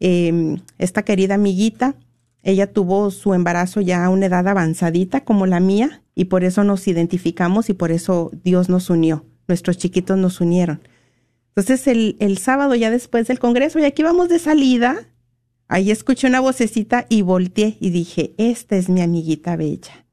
Em, 0.00 0.60
esta 0.78 1.02
querida 1.02 1.34
amiguita, 1.34 1.94
ella 2.42 2.72
tuvo 2.72 3.10
su 3.10 3.34
embarazo 3.34 3.80
ya 3.80 4.04
a 4.04 4.10
una 4.10 4.26
edad 4.26 4.46
avanzadita 4.48 5.24
como 5.24 5.46
la 5.46 5.60
mía 5.60 6.02
y 6.14 6.26
por 6.26 6.44
eso 6.44 6.64
nos 6.64 6.86
identificamos 6.88 7.70
y 7.70 7.74
por 7.74 7.90
eso 7.90 8.30
Dios 8.44 8.68
nos 8.68 8.90
unió, 8.90 9.24
nuestros 9.48 9.78
chiquitos 9.78 10.18
nos 10.18 10.40
unieron. 10.40 10.80
Entonces 11.48 11.86
el, 11.86 12.16
el 12.20 12.38
sábado 12.38 12.74
ya 12.74 12.90
después 12.90 13.28
del 13.28 13.38
Congreso, 13.38 13.78
y 13.78 13.84
aquí 13.84 14.02
vamos 14.02 14.28
de 14.28 14.38
salida, 14.38 15.06
Ahí 15.66 15.90
escuché 15.90 16.26
una 16.26 16.40
vocecita 16.40 17.06
y 17.08 17.22
volteé 17.22 17.76
y 17.80 17.90
dije, 17.90 18.34
esta 18.38 18.76
es 18.76 18.88
mi 18.88 19.00
amiguita 19.00 19.56
bella. 19.56 20.06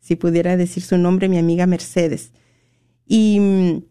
Si 0.00 0.16
pudiera 0.16 0.56
decir 0.56 0.82
su 0.82 0.98
nombre, 0.98 1.28
mi 1.28 1.38
amiga 1.38 1.66
Mercedes. 1.66 2.32
Y, 3.06 3.84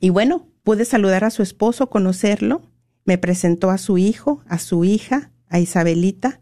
y 0.00 0.10
bueno, 0.10 0.48
pude 0.62 0.84
saludar 0.84 1.24
a 1.24 1.30
su 1.30 1.42
esposo, 1.42 1.90
conocerlo. 1.90 2.62
Me 3.04 3.18
presentó 3.18 3.70
a 3.70 3.78
su 3.78 3.98
hijo, 3.98 4.42
a 4.46 4.58
su 4.58 4.84
hija, 4.84 5.32
a 5.48 5.58
Isabelita. 5.60 6.40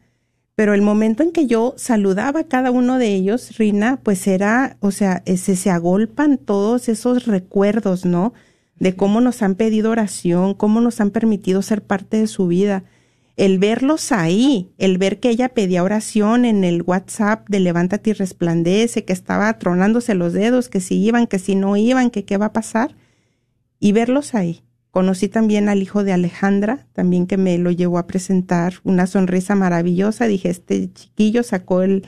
pero 0.57 0.72
el 0.72 0.80
momento 0.82 1.22
en 1.22 1.32
que 1.32 1.46
yo 1.46 1.74
saludaba 1.76 2.40
a 2.40 2.48
cada 2.48 2.70
uno 2.70 2.98
de 2.98 3.14
ellos, 3.14 3.59
Rina, 3.59 4.00
pues 4.02 4.26
era, 4.26 4.78
o 4.80 4.90
sea, 4.90 5.22
se, 5.26 5.54
se 5.54 5.70
agolpan 5.70 6.38
todos 6.38 6.88
esos 6.88 7.26
recuerdos, 7.26 8.07
¿no? 8.07 8.32
De 8.78 8.96
cómo 8.96 9.20
nos 9.20 9.42
han 9.42 9.54
pedido 9.54 9.90
oración, 9.90 10.54
cómo 10.54 10.80
nos 10.80 11.00
han 11.00 11.11
permitido 11.11 11.61
ser 11.61 11.82
parte 11.82 12.18
de 12.18 12.26
su 12.26 12.46
vida. 12.46 12.84
El 13.37 13.59
verlos 13.59 14.12
ahí, 14.12 14.72
el 14.78 14.99
ver 14.99 15.20
que 15.20 15.28
ella 15.28 15.51
pedía 15.51 15.82
oración 15.82 16.45
en 16.45 16.64
el 16.64 16.82
WhatsApp 16.82 17.49
de 17.49 17.61
Levántate 17.61 18.11
y 18.11 18.12
resplandece, 18.14 19.05
que 19.05 19.12
estaba 19.12 19.59
tronándose 19.59 20.14
los 20.14 20.32
dedos, 20.32 20.68
que 20.68 20.80
si 20.80 20.97
iban, 21.05 21.26
que 21.26 21.39
si 21.39 21.55
no 21.55 21.76
iban, 21.76 22.11
que 22.11 22.24
qué 22.24 22.39
va 22.39 22.47
a 22.47 22.53
pasar, 22.53 22.97
y 23.78 23.93
verlos 23.93 24.34
ahí 24.34 24.62
Conocí 24.97 25.28
también 25.28 25.68
al 25.68 25.82
hijo 25.82 26.05
de 26.05 26.14
Alejandra, 26.14 26.87
también 26.95 27.26
que 27.26 27.37
me 27.37 27.59
lo 27.59 27.70
llevó 27.70 27.99
a 27.99 28.07
presentar 28.07 28.76
una 28.82 29.07
sonrisa 29.07 29.55
maravillosa. 29.55 30.26
Dije, 30.26 30.49
este 30.49 30.91
chiquillo 30.91 31.43
sacó 31.43 31.82
el, 31.82 32.07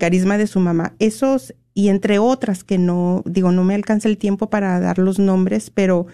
carisma 0.00 0.36
de 0.36 0.48
su 0.48 0.58
mamá. 0.58 0.96
Esos, 0.98 1.54
y 1.74 1.90
entre 1.90 2.18
otras 2.18 2.64
que 2.64 2.76
no, 2.76 3.22
digo, 3.24 3.52
no 3.52 3.62
me 3.62 3.76
alcanza 3.76 4.08
el 4.08 4.18
tiempo 4.18 4.50
para 4.50 4.80
dar 4.80 4.98
los 4.98 5.20
nombres, 5.20 5.70
pero 5.70 6.08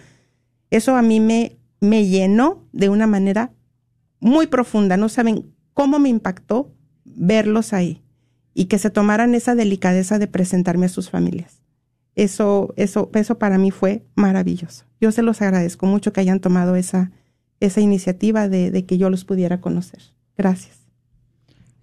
eso 0.69 0.95
a 0.95 1.01
mí 1.01 1.19
me, 1.19 1.57
me 1.79 2.05
llenó 2.05 2.67
de 2.71 2.89
una 2.89 3.07
manera 3.07 3.51
muy 4.21 4.47
profunda. 4.47 4.95
No 4.95 5.09
saben 5.09 5.53
cómo 5.73 5.99
me 5.99 6.07
impactó 6.07 6.73
verlos 7.03 7.73
ahí 7.73 8.01
y 8.53 8.65
que 8.65 8.79
se 8.79 8.89
tomaran 8.89 9.35
esa 9.35 9.55
delicadeza 9.55 10.19
de 10.19 10.27
presentarme 10.27 10.85
a 10.85 10.89
sus 10.89 11.09
familias. 11.09 11.61
Eso, 12.15 12.73
eso, 12.77 13.09
eso 13.13 13.37
para 13.37 13.57
mí 13.57 13.71
fue 13.71 14.05
maravilloso. 14.15 14.85
Yo 15.01 15.11
se 15.11 15.23
los 15.23 15.41
agradezco 15.41 15.85
mucho 15.85 16.13
que 16.13 16.21
hayan 16.21 16.39
tomado 16.39 16.75
esa, 16.75 17.11
esa 17.59 17.81
iniciativa 17.81 18.47
de, 18.47 18.71
de 18.71 18.85
que 18.85 18.97
yo 18.97 19.09
los 19.09 19.25
pudiera 19.25 19.59
conocer. 19.59 20.01
Gracias. 20.37 20.81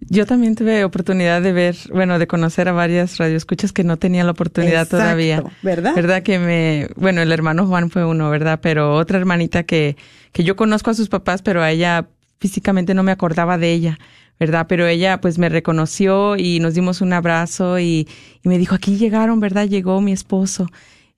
Yo 0.01 0.25
también 0.25 0.55
tuve 0.55 0.85
oportunidad 0.85 1.41
de 1.41 1.51
ver, 1.51 1.75
bueno, 1.93 2.19
de 2.19 2.27
conocer 2.27 2.69
a 2.69 2.71
varias 2.71 3.17
radioescuchas 3.17 3.73
que 3.73 3.83
no 3.83 3.97
tenía 3.97 4.23
la 4.23 4.31
oportunidad 4.31 4.83
Exacto, 4.83 4.97
todavía. 4.97 5.43
¿verdad? 5.61 5.93
¿Verdad? 5.93 6.23
Que 6.23 6.39
me, 6.39 6.89
bueno, 6.95 7.21
el 7.21 7.31
hermano 7.31 7.67
Juan 7.67 7.89
fue 7.89 8.05
uno, 8.05 8.29
¿verdad? 8.29 8.59
Pero 8.61 8.95
otra 8.95 9.17
hermanita 9.17 9.63
que, 9.63 9.97
que 10.31 10.43
yo 10.43 10.55
conozco 10.55 10.91
a 10.91 10.93
sus 10.93 11.09
papás, 11.09 11.41
pero 11.41 11.61
a 11.61 11.69
ella 11.71 12.07
físicamente 12.39 12.93
no 12.93 13.03
me 13.03 13.11
acordaba 13.11 13.57
de 13.57 13.71
ella, 13.71 13.99
¿verdad? 14.39 14.65
Pero 14.67 14.87
ella 14.87 15.21
pues 15.21 15.37
me 15.37 15.49
reconoció 15.49 16.37
y 16.37 16.59
nos 16.59 16.73
dimos 16.73 17.01
un 17.01 17.13
abrazo 17.13 17.79
y, 17.79 18.07
y 18.43 18.49
me 18.49 18.57
dijo, 18.57 18.75
aquí 18.75 18.97
llegaron, 18.97 19.39
¿verdad? 19.39 19.67
Llegó 19.67 20.01
mi 20.01 20.11
esposo 20.11 20.67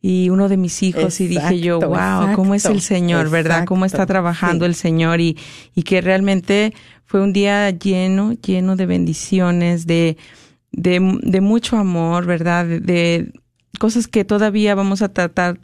y 0.02 0.30
uno 0.30 0.50
de 0.50 0.58
mis 0.58 0.82
hijos 0.82 1.22
y 1.22 1.28
dije 1.28 1.60
yo, 1.60 1.76
Exacto, 1.76 2.26
wow, 2.26 2.36
cómo 2.36 2.56
es 2.56 2.66
el 2.66 2.78
exacto, 2.78 2.96
Señor, 2.96 3.30
¿verdad? 3.30 3.66
Cómo 3.66 3.86
está 3.86 4.06
trabajando 4.08 4.66
sí. 4.66 4.70
el 4.70 4.76
Señor 4.76 5.22
y, 5.22 5.38
y 5.76 5.84
que 5.84 6.02
realmente 6.02 6.74
fue 7.06 7.22
un 7.22 7.34
día 7.34 7.70
lleno, 7.70 8.34
lleno 8.34 8.76
de 8.76 8.86
bendiciones, 8.88 9.86
de, 9.86 10.18
de, 10.72 11.20
de 11.22 11.42
mucho 11.42 11.78
amor, 11.78 12.26
¿verdad? 12.26 12.66
De, 12.66 12.80
de 12.80 13.32
cosas 13.80 14.08
que 14.08 14.26
todavía 14.26 14.74
vamos 14.74 15.04
a 15.04 15.10
tratar, 15.10 15.60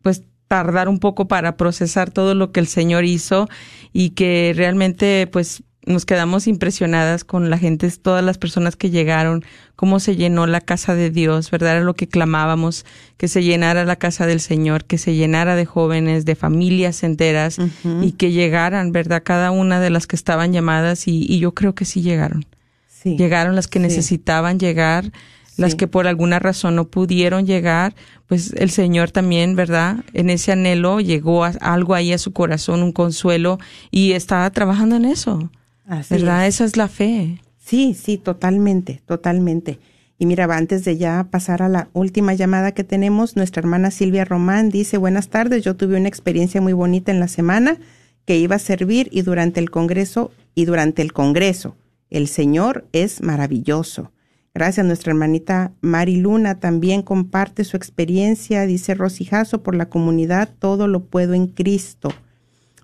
pues 0.00 0.22
tardar 0.52 0.86
un 0.90 0.98
poco 0.98 1.28
para 1.28 1.56
procesar 1.56 2.10
todo 2.10 2.34
lo 2.34 2.52
que 2.52 2.60
el 2.60 2.66
Señor 2.66 3.06
hizo 3.06 3.48
y 3.94 4.10
que 4.10 4.52
realmente, 4.54 5.26
pues, 5.32 5.62
nos 5.86 6.04
quedamos 6.04 6.46
impresionadas 6.46 7.24
con 7.24 7.48
la 7.48 7.56
gente, 7.56 7.90
todas 7.90 8.22
las 8.22 8.36
personas 8.36 8.76
que 8.76 8.90
llegaron, 8.90 9.44
cómo 9.76 9.98
se 9.98 10.14
llenó 10.14 10.46
la 10.46 10.60
casa 10.60 10.94
de 10.94 11.08
Dios, 11.08 11.50
¿verdad? 11.50 11.76
Era 11.76 11.80
lo 11.84 11.94
que 11.94 12.06
clamábamos, 12.06 12.84
que 13.16 13.28
se 13.28 13.42
llenara 13.42 13.86
la 13.86 13.96
casa 13.96 14.26
del 14.26 14.40
Señor, 14.40 14.84
que 14.84 14.98
se 14.98 15.14
llenara 15.14 15.56
de 15.56 15.64
jóvenes, 15.64 16.26
de 16.26 16.34
familias 16.34 17.02
enteras 17.02 17.56
y 18.02 18.12
que 18.12 18.30
llegaran, 18.30 18.92
¿verdad? 18.92 19.22
Cada 19.24 19.52
una 19.52 19.80
de 19.80 19.88
las 19.88 20.06
que 20.06 20.16
estaban 20.16 20.52
llamadas 20.52 21.08
y, 21.08 21.24
y 21.26 21.38
yo 21.38 21.54
creo 21.54 21.74
que 21.74 21.86
sí 21.86 22.02
llegaron. 22.02 22.44
Sí. 22.88 23.16
Llegaron 23.16 23.56
las 23.56 23.68
que 23.68 23.78
Sí. 23.78 23.84
necesitaban 23.86 24.58
llegar, 24.58 25.10
las 25.56 25.72
Sí. 25.72 25.76
que 25.76 25.86
por 25.86 26.06
alguna 26.06 26.38
razón 26.38 26.76
no 26.76 26.88
pudieron 26.88 27.46
llegar, 27.46 27.94
pues 28.26 28.52
el 28.54 28.70
Señor 28.70 29.10
también, 29.10 29.54
¿verdad? 29.56 29.96
En 30.12 30.30
ese 30.30 30.52
anhelo 30.52 31.00
llegó 31.00 31.44
a, 31.44 31.48
algo 31.60 31.94
ahí 31.94 32.12
a 32.12 32.18
su 32.18 32.32
corazón, 32.32 32.82
un 32.82 32.92
consuelo 32.92 33.58
y 33.90 34.12
estaba 34.12 34.48
trabajando 34.50 34.96
en 34.96 35.04
eso. 35.04 35.50
Así 35.86 36.14
¿Verdad? 36.14 36.46
es. 36.46 36.54
Esa 36.54 36.64
es 36.64 36.76
la 36.76 36.88
fe. 36.88 37.40
Sí, 37.58 37.94
sí, 37.94 38.16
totalmente, 38.18 39.02
totalmente. 39.06 39.78
Y 40.18 40.26
mira, 40.26 40.44
antes 40.44 40.84
de 40.84 40.96
ya 40.96 41.26
pasar 41.30 41.62
a 41.62 41.68
la 41.68 41.88
última 41.94 42.32
llamada 42.34 42.72
que 42.72 42.84
tenemos, 42.84 43.34
nuestra 43.34 43.60
hermana 43.60 43.90
Silvia 43.90 44.24
Román 44.24 44.70
dice, 44.70 44.96
buenas 44.96 45.28
tardes, 45.28 45.64
yo 45.64 45.74
tuve 45.74 45.96
una 45.98 46.08
experiencia 46.08 46.60
muy 46.60 46.72
bonita 46.72 47.10
en 47.10 47.18
la 47.18 47.26
semana 47.26 47.78
que 48.24 48.38
iba 48.38 48.54
a 48.54 48.60
servir 48.60 49.08
y 49.10 49.22
durante 49.22 49.58
el 49.58 49.70
Congreso, 49.70 50.30
y 50.54 50.64
durante 50.64 51.02
el 51.02 51.12
Congreso, 51.12 51.74
el 52.08 52.28
Señor 52.28 52.86
es 52.92 53.20
maravilloso. 53.20 54.11
Gracias, 54.54 54.84
nuestra 54.84 55.12
hermanita 55.12 55.72
Mari 55.80 56.16
Luna 56.16 56.60
también 56.60 57.00
comparte 57.02 57.64
su 57.64 57.78
experiencia, 57.78 58.66
dice 58.66 58.94
Rosijazo, 58.94 59.62
por 59.62 59.74
la 59.74 59.88
comunidad, 59.88 60.50
todo 60.58 60.88
lo 60.88 61.04
puedo 61.04 61.32
en 61.32 61.46
Cristo. 61.46 62.10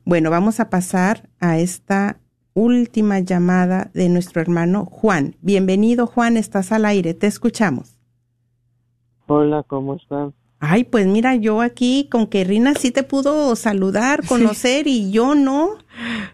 Bueno, 0.07 0.31
vamos 0.31 0.61
a 0.61 0.71
pasar 0.71 1.29
a 1.41 1.59
esta 1.59 2.21
última 2.55 3.21
llamada 3.21 3.91
de 3.93 4.09
nuestro 4.09 4.41
hermano 4.41 4.87
Juan. 4.87 5.37
Bienvenido, 5.43 6.07
Juan, 6.07 6.39
estás 6.39 6.73
al 6.73 6.87
aire, 6.87 7.13
te 7.13 7.27
escuchamos. 7.27 7.99
Hola, 9.27 9.63
¿cómo 9.63 9.95
están? 9.97 10.33
Ay, 10.61 10.83
pues 10.85 11.07
mira, 11.07 11.37
yo 11.37 11.61
aquí 11.61 12.09
con 12.11 12.27
que 12.27 12.43
Rina 12.43 12.75
sí 12.75 12.91
te 12.91 13.05
pudo 13.05 13.55
saludar, 13.55 14.27
conocer 14.27 14.89
y 14.89 15.13
yo 15.13 15.35
no. 15.37 15.77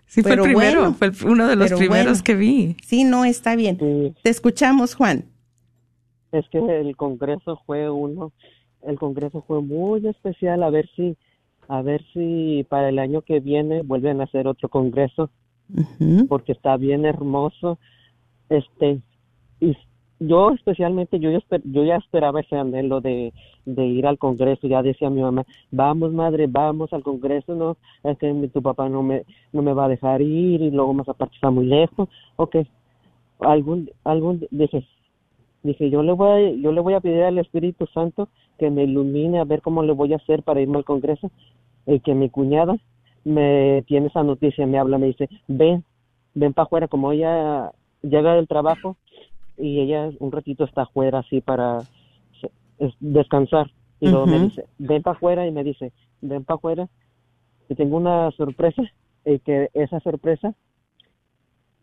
Sí, 0.07 0.23
fue 0.23 0.33
el 0.33 0.41
primero, 0.41 0.81
bueno, 0.81 0.95
fue 0.95 1.09
el- 1.09 1.15
uno 1.27 1.47
de 1.47 1.57
los 1.57 1.67
pero 1.69 1.79
primeros 1.79 2.07
bueno. 2.23 2.25
que 2.25 2.35
vi. 2.35 2.77
Sí, 2.85 3.05
no, 3.05 3.25
está 3.27 3.55
bien. 3.55 3.77
Sí, 3.79 4.15
Te 4.23 4.31
escuchamos, 4.31 4.95
Juan. 4.95 5.27
es 6.33 6.49
que 6.49 6.59
el 6.59 6.97
Congreso 6.97 7.61
fue 7.67 7.91
uno, 7.91 8.33
el 8.83 8.99
Congreso 8.99 9.45
fue 9.47 9.61
muy 9.63 10.07
especial, 10.07 10.63
a 10.63 10.71
ver 10.71 10.89
si, 10.97 11.17
a 11.69 11.83
ver 11.83 12.03
si 12.13 12.65
para 12.69 12.89
el 12.89 12.99
año 12.99 13.23
que 13.23 13.41
viene 13.41 13.83
vuelven 13.83 14.21
a 14.21 14.25
hacer 14.25 14.49
otro 14.49 14.69
Congreso, 14.69 15.31
porque 16.29 16.53
está 16.53 16.77
bien 16.77 17.05
hermoso, 17.05 17.79
este, 18.49 19.01
y 19.61 19.77
yo 20.21 20.53
especialmente, 20.53 21.19
yo 21.19 21.31
ya, 21.31 21.41
yo 21.65 21.85
ya 21.85 21.97
esperaba 21.97 22.41
ese 22.41 22.57
anhelo 22.57 23.01
de, 23.01 23.33
de 23.65 23.87
ir 23.87 24.07
al 24.07 24.19
Congreso, 24.19 24.67
ya 24.67 24.83
decía 24.83 25.11
mi 25.11 25.21
mamá, 25.21 25.45
vamos 25.71 26.13
madre, 26.13 26.47
vamos 26.47 26.93
al 26.93 27.03
Congreso, 27.03 27.55
no, 27.55 27.77
es 28.03 28.19
que 28.19 28.33
tu 28.53 28.63
papá 28.63 28.89
no 28.89 29.03
me, 29.03 29.25
no 29.53 29.63
me 29.63 29.73
va 29.73 29.87
a 29.87 29.89
dejar 29.89 30.23
ir, 30.23 30.63
y 30.63 30.71
luego 30.71 30.95
más 30.95 31.09
aparte 31.09 31.35
está 31.35 31.51
muy 31.51 31.67
lejos, 31.67 32.09
ok, 32.37 32.57
algún, 33.41 33.91
algún, 34.05 34.47
dije, 34.51 34.87
dije 35.63 35.91
yo 35.91 36.03
le 36.03 36.13
voy 36.13 36.29
a, 36.29 36.51
yo 36.51 36.73
le 36.73 36.81
voy 36.81 36.95
a 36.95 37.01
pedir 37.01 37.23
al 37.23 37.39
Espíritu 37.39 37.87
Santo 37.87 38.29
que 38.59 38.71
me 38.71 38.85
ilumine 38.85 39.41
a 39.41 39.45
ver 39.45 39.63
cómo 39.63 39.83
le 39.83 39.93
voy 39.93 40.13
a 40.13 40.17
hacer 40.17 40.43
para 40.43 40.61
irme 40.61 40.79
al 40.79 40.85
Congreso 40.85 41.31
y 41.87 42.01
que 42.01 42.15
mi 42.15 42.31
cuñada 42.31 42.77
me 43.25 43.83
tiene 43.87 44.09
esa 44.09 44.23
noticia 44.23 44.67
me 44.67 44.79
habla 44.79 44.99
me 44.99 45.07
dice 45.07 45.29
ven 45.49 45.83
ven 46.35 46.53
para 46.53 46.67
afuera 46.67 46.89
como 46.89 47.13
ella 47.13 47.73
llega 48.03 48.35
del 48.35 48.47
trabajo 48.47 48.97
y 49.59 49.81
ella 49.81 50.11
un 50.19 50.33
ratito 50.33 50.65
está 50.65 50.83
afuera 50.83 51.21
así 51.21 51.41
para 51.41 51.83
descansar 53.01 53.71
y 54.01 54.09
luego 54.09 54.27
me 54.27 54.41
dice 54.41 54.67
ven 54.79 55.03
para 55.03 55.17
afuera 55.17 55.47
y 55.47 55.53
me 55.53 55.65
dice 55.65 55.93
ven 56.21 56.45
para 56.45 56.57
afuera 56.57 56.89
y 57.69 57.75
tengo 57.75 57.97
una 57.97 58.31
sorpresa 58.33 58.83
y 59.25 59.39
que 59.39 59.71
esa 59.73 60.01
sorpresa 60.01 60.55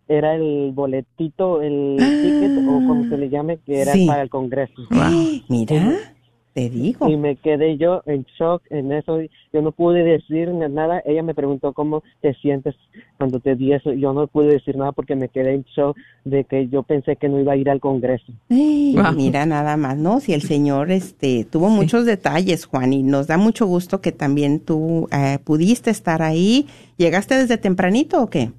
era 0.08 0.36
el 0.36 0.72
boletito, 0.74 1.62
el 1.62 2.20
ticket 2.22 2.52
o 2.68 2.86
como 2.86 3.06
se 3.06 3.18
le 3.18 3.30
llame, 3.30 3.60
que 3.60 3.82
era 3.82 3.94
Sí. 3.94 4.06
para 4.06 4.22
el 4.22 4.30
Congreso. 4.30 4.74
Mira, 5.48 6.14
te 6.54 6.70
digo. 6.70 7.08
Y 7.08 7.16
me 7.18 7.38
quedé 7.38 7.78
yo 7.78 8.02
en 8.06 8.26
shock 8.38 8.62
en 8.70 8.92
eso. 8.92 9.20
Yo 9.54 9.62
no 9.62 9.72
pude 9.72 10.04
decir 10.04 10.50
nada. 10.50 11.02
Ella 11.06 11.24
me 11.24 11.34
preguntó 11.34 11.72
cómo 11.74 12.04
te 12.22 12.34
sientes 12.36 12.76
cuando 13.18 13.40
te 13.40 13.56
di 13.56 13.72
eso. 13.74 13.94
Yo 13.94 14.12
no 14.14 14.28
pude 14.28 14.48
decir 14.48 14.76
nada 14.76 14.92
porque 14.92 15.16
me 15.16 15.30
quedé 15.30 15.54
en 15.56 15.64
shock 15.76 15.98
de 16.26 16.44
que 16.44 16.68
yo 16.68 16.84
pensé 16.84 17.16
que 17.16 17.30
no 17.30 17.40
iba 17.40 17.54
a 17.54 17.58
ir 17.58 17.70
al 17.70 17.80
Congreso. 17.80 18.34
Ay, 18.50 18.96
Wow. 18.96 19.14
Mira 19.16 19.46
nada 19.46 19.78
más, 19.78 19.98
¿no? 19.98 20.20
Si 20.20 20.34
el 20.34 20.42
Señor 20.42 20.92
este, 20.92 21.46
tuvo 21.46 21.70
muchos 21.70 22.06
detalles, 22.06 22.66
Juan, 22.66 22.92
y 22.94 23.04
nos 23.04 23.28
da 23.28 23.38
mucho 23.38 23.66
gusto 23.66 24.02
que 24.02 24.12
también 24.12 24.60
tú 24.60 25.08
eh, 25.12 25.40
pudiste 25.44 25.90
estar 25.90 26.22
ahí. 26.22 26.68
¿Llegaste 26.98 27.36
desde 27.36 27.58
tempranito 27.58 28.22
o 28.22 28.30
qué? 28.30 28.52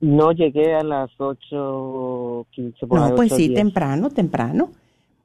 No 0.00 0.32
llegué 0.32 0.74
a 0.74 0.82
las 0.82 1.10
ocho 1.18 2.46
quince. 2.52 2.86
por 2.86 2.98
ahí, 2.98 3.10
No, 3.10 3.16
pues 3.16 3.34
sí, 3.34 3.48
8:10. 3.50 3.54
temprano, 3.54 4.08
temprano. 4.08 4.70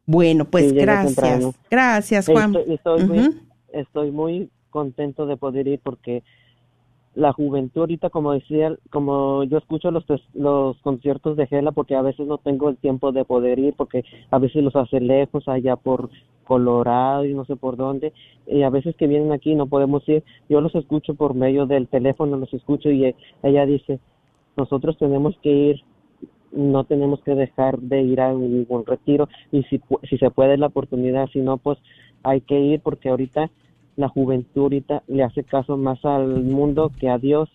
Bueno, 0.05 0.45
pues 0.45 0.69
Sí, 0.69 0.75
gracias. 0.75 1.53
Gracias, 1.69 2.27
Juan. 2.27 2.55
Estoy, 2.55 2.73
estoy 2.75 3.03
muy, 3.07 3.35
estoy 3.73 4.11
muy 4.11 4.49
contento 4.69 5.25
de 5.25 5.37
poder 5.37 5.67
ir 5.67 5.79
porque 5.81 6.23
la 7.15 7.31
juventud 7.31 7.79
ahorita, 7.81 8.09
como 8.09 8.33
decía, 8.33 8.75
como 8.91 9.43
yo 9.45 9.57
escucho 9.57 9.89
los, 9.89 10.05
tes- 10.05 10.27
los 10.33 10.77
conciertos 10.81 11.37
de 11.37 11.47
Gela 11.47 11.71
porque 11.71 11.95
a 11.95 12.01
veces 12.01 12.27
no 12.27 12.37
tengo 12.37 12.67
el 12.69 12.75
tiempo 12.77 13.11
de 13.13 13.23
poder 13.23 13.57
ir 13.57 13.73
porque 13.75 14.03
a 14.31 14.37
veces 14.37 14.61
los 14.63 14.75
hace 14.75 14.99
lejos 14.99 15.47
allá 15.47 15.77
por 15.77 16.09
Colorado 16.43 17.25
y 17.25 17.33
no 17.33 17.45
sé 17.45 17.55
por 17.55 17.75
dónde 17.77 18.13
y 18.45 18.61
a 18.63 18.69
veces 18.69 18.95
que 18.97 19.07
vienen 19.07 19.31
aquí 19.31 19.55
no 19.55 19.65
podemos 19.65 20.07
ir. 20.09 20.23
Yo 20.49 20.61
los 20.61 20.75
escucho 20.75 21.15
por 21.15 21.33
medio 21.33 21.65
del 21.65 21.87
teléfono, 21.87 22.37
los 22.37 22.53
escucho 22.53 22.91
y 22.91 23.05
eh, 23.05 23.15
ella 23.43 23.65
dice, 23.65 23.99
nosotros 24.57 24.97
tenemos 24.97 25.35
que 25.41 25.49
ir 25.49 25.81
no 26.55 26.85
tenemos 26.85 27.21
que 27.21 27.35
dejar 27.35 27.79
de 27.79 28.01
ir 28.01 28.21
a 28.21 28.33
ningún 28.33 28.85
retiro 28.85 29.29
y 29.51 29.63
si, 29.63 29.81
si 30.09 30.17
se 30.17 30.31
puede 30.31 30.57
la 30.57 30.67
oportunidad, 30.67 31.27
si 31.31 31.39
no, 31.39 31.57
pues 31.57 31.77
hay 32.23 32.41
que 32.41 32.59
ir 32.59 32.79
porque 32.81 33.09
ahorita 33.09 33.51
la 33.95 34.09
juventud 34.09 34.63
ahorita 34.63 35.03
le 35.07 35.23
hace 35.23 35.43
caso 35.43 35.77
más 35.77 36.03
al 36.03 36.43
mundo 36.43 36.91
que 36.99 37.09
a 37.09 37.17
Dios. 37.17 37.49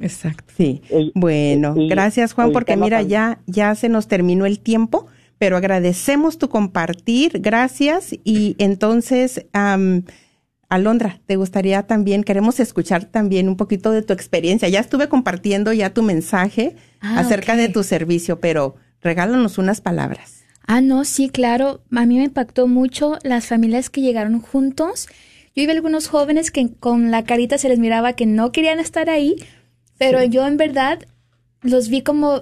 Exacto. 0.00 0.52
Sí. 0.56 0.82
Bueno, 1.14 1.74
y 1.76 1.88
gracias 1.88 2.32
Juan, 2.32 2.52
porque 2.52 2.76
mira, 2.76 3.02
ya, 3.02 3.40
ya 3.46 3.74
se 3.74 3.88
nos 3.88 4.08
terminó 4.08 4.46
el 4.46 4.60
tiempo, 4.60 5.06
pero 5.38 5.56
agradecemos 5.56 6.38
tu 6.38 6.48
compartir, 6.48 7.40
gracias. 7.40 8.14
Y 8.24 8.54
entonces, 8.58 9.46
am, 9.52 10.04
Alondra, 10.72 11.20
te 11.26 11.36
gustaría 11.36 11.82
también, 11.82 12.24
queremos 12.24 12.58
escuchar 12.58 13.04
también 13.04 13.46
un 13.50 13.58
poquito 13.58 13.90
de 13.90 14.00
tu 14.00 14.14
experiencia. 14.14 14.70
Ya 14.70 14.80
estuve 14.80 15.06
compartiendo 15.10 15.74
ya 15.74 15.92
tu 15.92 16.02
mensaje 16.02 16.76
Ah, 17.02 17.20
acerca 17.20 17.56
de 17.56 17.68
tu 17.68 17.82
servicio, 17.82 18.40
pero 18.40 18.76
regálanos 19.02 19.58
unas 19.58 19.82
palabras. 19.82 20.44
Ah, 20.66 20.80
no, 20.80 21.04
sí, 21.04 21.28
claro. 21.28 21.82
A 21.94 22.06
mí 22.06 22.16
me 22.16 22.24
impactó 22.24 22.68
mucho 22.68 23.18
las 23.22 23.48
familias 23.48 23.90
que 23.90 24.00
llegaron 24.00 24.40
juntos. 24.40 25.08
Yo 25.54 25.66
vi 25.66 25.70
algunos 25.70 26.08
jóvenes 26.08 26.50
que 26.50 26.72
con 26.72 27.10
la 27.10 27.24
carita 27.24 27.58
se 27.58 27.68
les 27.68 27.78
miraba 27.78 28.14
que 28.14 28.24
no 28.24 28.50
querían 28.50 28.80
estar 28.80 29.10
ahí, 29.10 29.36
pero 29.98 30.24
yo 30.24 30.46
en 30.46 30.56
verdad 30.56 31.00
los 31.62 31.88
vi 31.88 32.02
como 32.02 32.40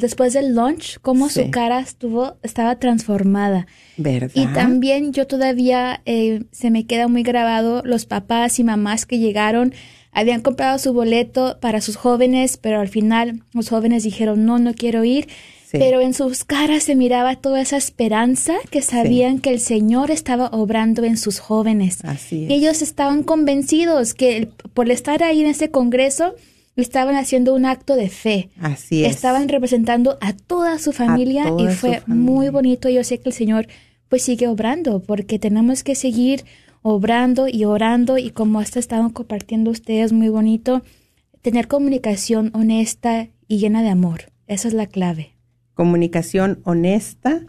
después 0.00 0.32
del 0.32 0.54
lunch, 0.54 0.98
como 1.00 1.28
Sí. 1.28 1.44
su 1.44 1.50
cara 1.50 1.80
estuvo, 1.80 2.36
estaba 2.42 2.76
transformada. 2.78 3.66
¿Verdad? 3.96 4.30
Y 4.34 4.46
también 4.46 5.12
yo 5.12 5.26
todavía 5.26 6.02
eh, 6.06 6.44
se 6.52 6.70
me 6.70 6.86
queda 6.86 7.08
muy 7.08 7.22
grabado 7.22 7.82
los 7.84 8.04
papás 8.06 8.58
y 8.58 8.64
mamás 8.64 9.06
que 9.06 9.18
llegaron, 9.18 9.72
habían 10.12 10.40
comprado 10.40 10.78
su 10.78 10.92
boleto 10.92 11.58
para 11.60 11.80
sus 11.80 11.96
jóvenes, 11.96 12.56
pero 12.56 12.80
al 12.80 12.88
final 12.88 13.42
los 13.52 13.68
jóvenes 13.68 14.02
dijeron, 14.02 14.44
no, 14.44 14.58
no 14.58 14.74
quiero 14.74 15.04
ir. 15.04 15.28
Sí. 15.70 15.76
Pero 15.78 16.00
en 16.00 16.14
sus 16.14 16.44
caras 16.44 16.84
se 16.84 16.96
miraba 16.96 17.36
toda 17.36 17.60
esa 17.60 17.76
esperanza 17.76 18.54
que 18.70 18.80
sabían 18.80 19.38
que 19.38 19.50
el 19.50 19.60
Señor 19.60 20.10
estaba 20.10 20.46
obrando 20.46 21.04
en 21.04 21.18
sus 21.18 21.40
jóvenes. 21.40 21.98
Así 22.04 22.44
es. 22.44 22.50
Y 22.50 22.54
ellos 22.54 22.80
estaban 22.80 23.22
convencidos 23.22 24.14
que 24.14 24.48
por 24.72 24.90
estar 24.90 25.22
ahí 25.22 25.42
en 25.42 25.46
ese 25.48 25.70
congreso 25.70 26.34
estaban 26.82 27.16
haciendo 27.16 27.54
un 27.54 27.66
acto 27.66 27.96
de 27.96 28.08
fe. 28.08 28.50
Así 28.60 29.04
es. 29.04 29.14
Estaban 29.14 29.48
representando 29.48 30.18
a 30.20 30.32
toda 30.32 30.78
su 30.78 30.92
familia 30.92 31.44
y 31.44 31.46
toda 31.46 31.70
fue 31.72 32.00
familia. 32.00 32.22
muy 32.22 32.48
bonito. 32.48 32.88
Yo 32.88 33.04
sé 33.04 33.18
que 33.18 33.28
el 33.30 33.34
Señor 33.34 33.66
pues 34.08 34.22
sigue 34.22 34.48
obrando 34.48 35.02
porque 35.02 35.38
tenemos 35.38 35.82
que 35.82 35.94
seguir 35.94 36.44
obrando 36.82 37.48
y 37.48 37.64
orando 37.64 38.18
y 38.18 38.30
como 38.30 38.60
hasta 38.60 38.78
estaban 38.78 39.10
compartiendo 39.10 39.70
ustedes 39.70 40.12
muy 40.12 40.28
bonito, 40.28 40.82
tener 41.42 41.68
comunicación 41.68 42.50
honesta 42.54 43.28
y 43.46 43.58
llena 43.58 43.82
de 43.82 43.90
amor. 43.90 44.32
Esa 44.46 44.68
es 44.68 44.74
la 44.74 44.86
clave. 44.86 45.32
comunicación 45.74 46.60
honesta 46.64 47.42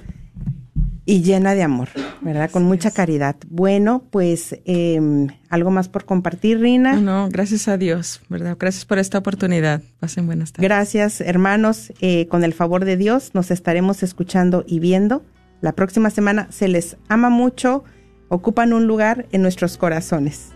y 1.10 1.24
llena 1.24 1.55
de 1.55 1.64
amor, 1.64 1.89
¿verdad? 2.22 2.51
Con 2.51 2.66
mucha 2.66 2.91
caridad. 2.91 3.36
Bueno, 3.49 4.03
pues 4.12 4.60
eh, 4.66 5.28
algo 5.49 5.72
más 5.72 5.89
por 5.89 6.05
compartir, 6.05 6.60
Rina. 6.60 6.93
No, 6.93 7.01
no, 7.01 7.30
gracias 7.32 7.68
a 7.68 7.78
Dios, 7.78 8.22
¿verdad? 8.30 8.55
Gracias 8.60 8.86
por 8.86 8.99
esta 8.99 9.18
oportunidad. 9.18 9.82
Pasen 9.99 10.28
buenas 10.28 10.53
tardes. 10.53 10.70
Gracias, 10.70 11.20
hermanos. 11.22 11.91
Eh, 11.99 12.28
con 12.28 12.43
el 12.43 12.53
favor 12.53 12.86
de 12.86 12.95
Dios, 12.95 13.32
nos 13.34 13.49
estaremos 13.49 14.03
escuchando 14.03 14.64
y 14.68 14.78
viendo. 14.80 15.24
La 15.62 15.72
próxima 15.72 16.12
semana 16.12 16.45
se 16.51 16.68
les 16.68 16.95
ama 17.07 17.32
mucho, 17.32 17.86
ocupan 18.28 18.72
un 18.72 18.86
lugar 18.86 19.26
en 19.32 19.41
nuestros 19.41 19.78
corazones. 19.78 20.49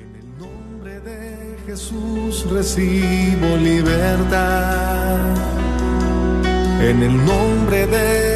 En 0.00 0.14
el 0.14 0.38
nombre 0.38 1.00
de 1.00 1.56
Jesús 1.66 2.48
recibo 2.48 3.56
libertad. 3.56 5.18
En 6.80 7.02
el 7.02 7.16
nombre 7.24 7.86
de 7.88 8.35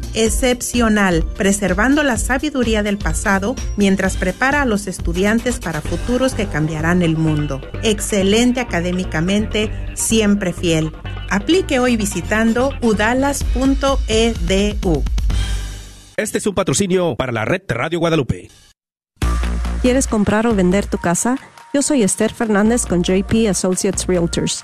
excepcional, 0.13 1.23
preservando 1.37 2.03
la 2.03 2.17
sabiduría 2.17 2.83
del 2.83 2.97
pasado 2.97 3.55
mientras 3.77 4.17
prepara 4.17 4.61
a 4.61 4.65
los 4.65 4.87
estudiantes 4.87 5.59
para 5.59 5.81
futuros 5.81 6.33
que 6.33 6.47
cambiarán 6.47 7.01
el 7.01 7.17
mundo. 7.17 7.61
Excelente 7.83 8.59
académicamente, 8.59 9.71
siempre 9.93 10.53
fiel. 10.53 10.91
Aplique 11.29 11.79
hoy 11.79 11.97
visitando 11.97 12.71
udalas.edu. 12.81 13.43
Este 16.17 16.37
es 16.37 16.45
un 16.45 16.55
patrocinio 16.55 17.15
para 17.15 17.31
la 17.31 17.45
red 17.45 17.61
Radio 17.67 17.99
Guadalupe. 17.99 18.49
¿Quieres 19.81 20.07
comprar 20.07 20.45
o 20.45 20.53
vender 20.53 20.85
tu 20.85 20.97
casa? 20.97 21.37
Yo 21.73 21.81
soy 21.81 22.03
Esther 22.03 22.33
Fernández 22.33 22.85
con 22.85 23.01
JP 23.01 23.47
Associates 23.49 24.05
Realtors 24.05 24.63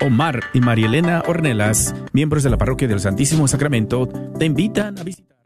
Omar 0.00 0.40
y 0.52 0.60
María 0.60 0.86
Elena 0.86 1.22
Ornelas, 1.26 1.94
miembros 2.12 2.42
de 2.42 2.50
la 2.50 2.58
Parroquia 2.58 2.88
del 2.88 3.00
Santísimo 3.00 3.46
Sacramento, 3.48 4.08
te 4.38 4.44
invitan 4.44 4.98
a 4.98 5.02
visitar. 5.02 5.36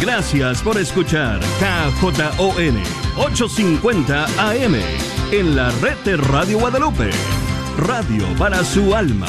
Gracias 0.00 0.62
por 0.62 0.78
escuchar 0.78 1.40
KJON 1.60 2.82
850 3.16 4.24
AM 4.50 4.74
en 5.30 5.56
la 5.56 5.70
red 5.80 5.96
de 6.04 6.16
Radio 6.16 6.58
Guadalupe. 6.58 7.10
Radio 7.78 8.26
para 8.38 8.64
su 8.64 8.94
alma. 8.94 9.28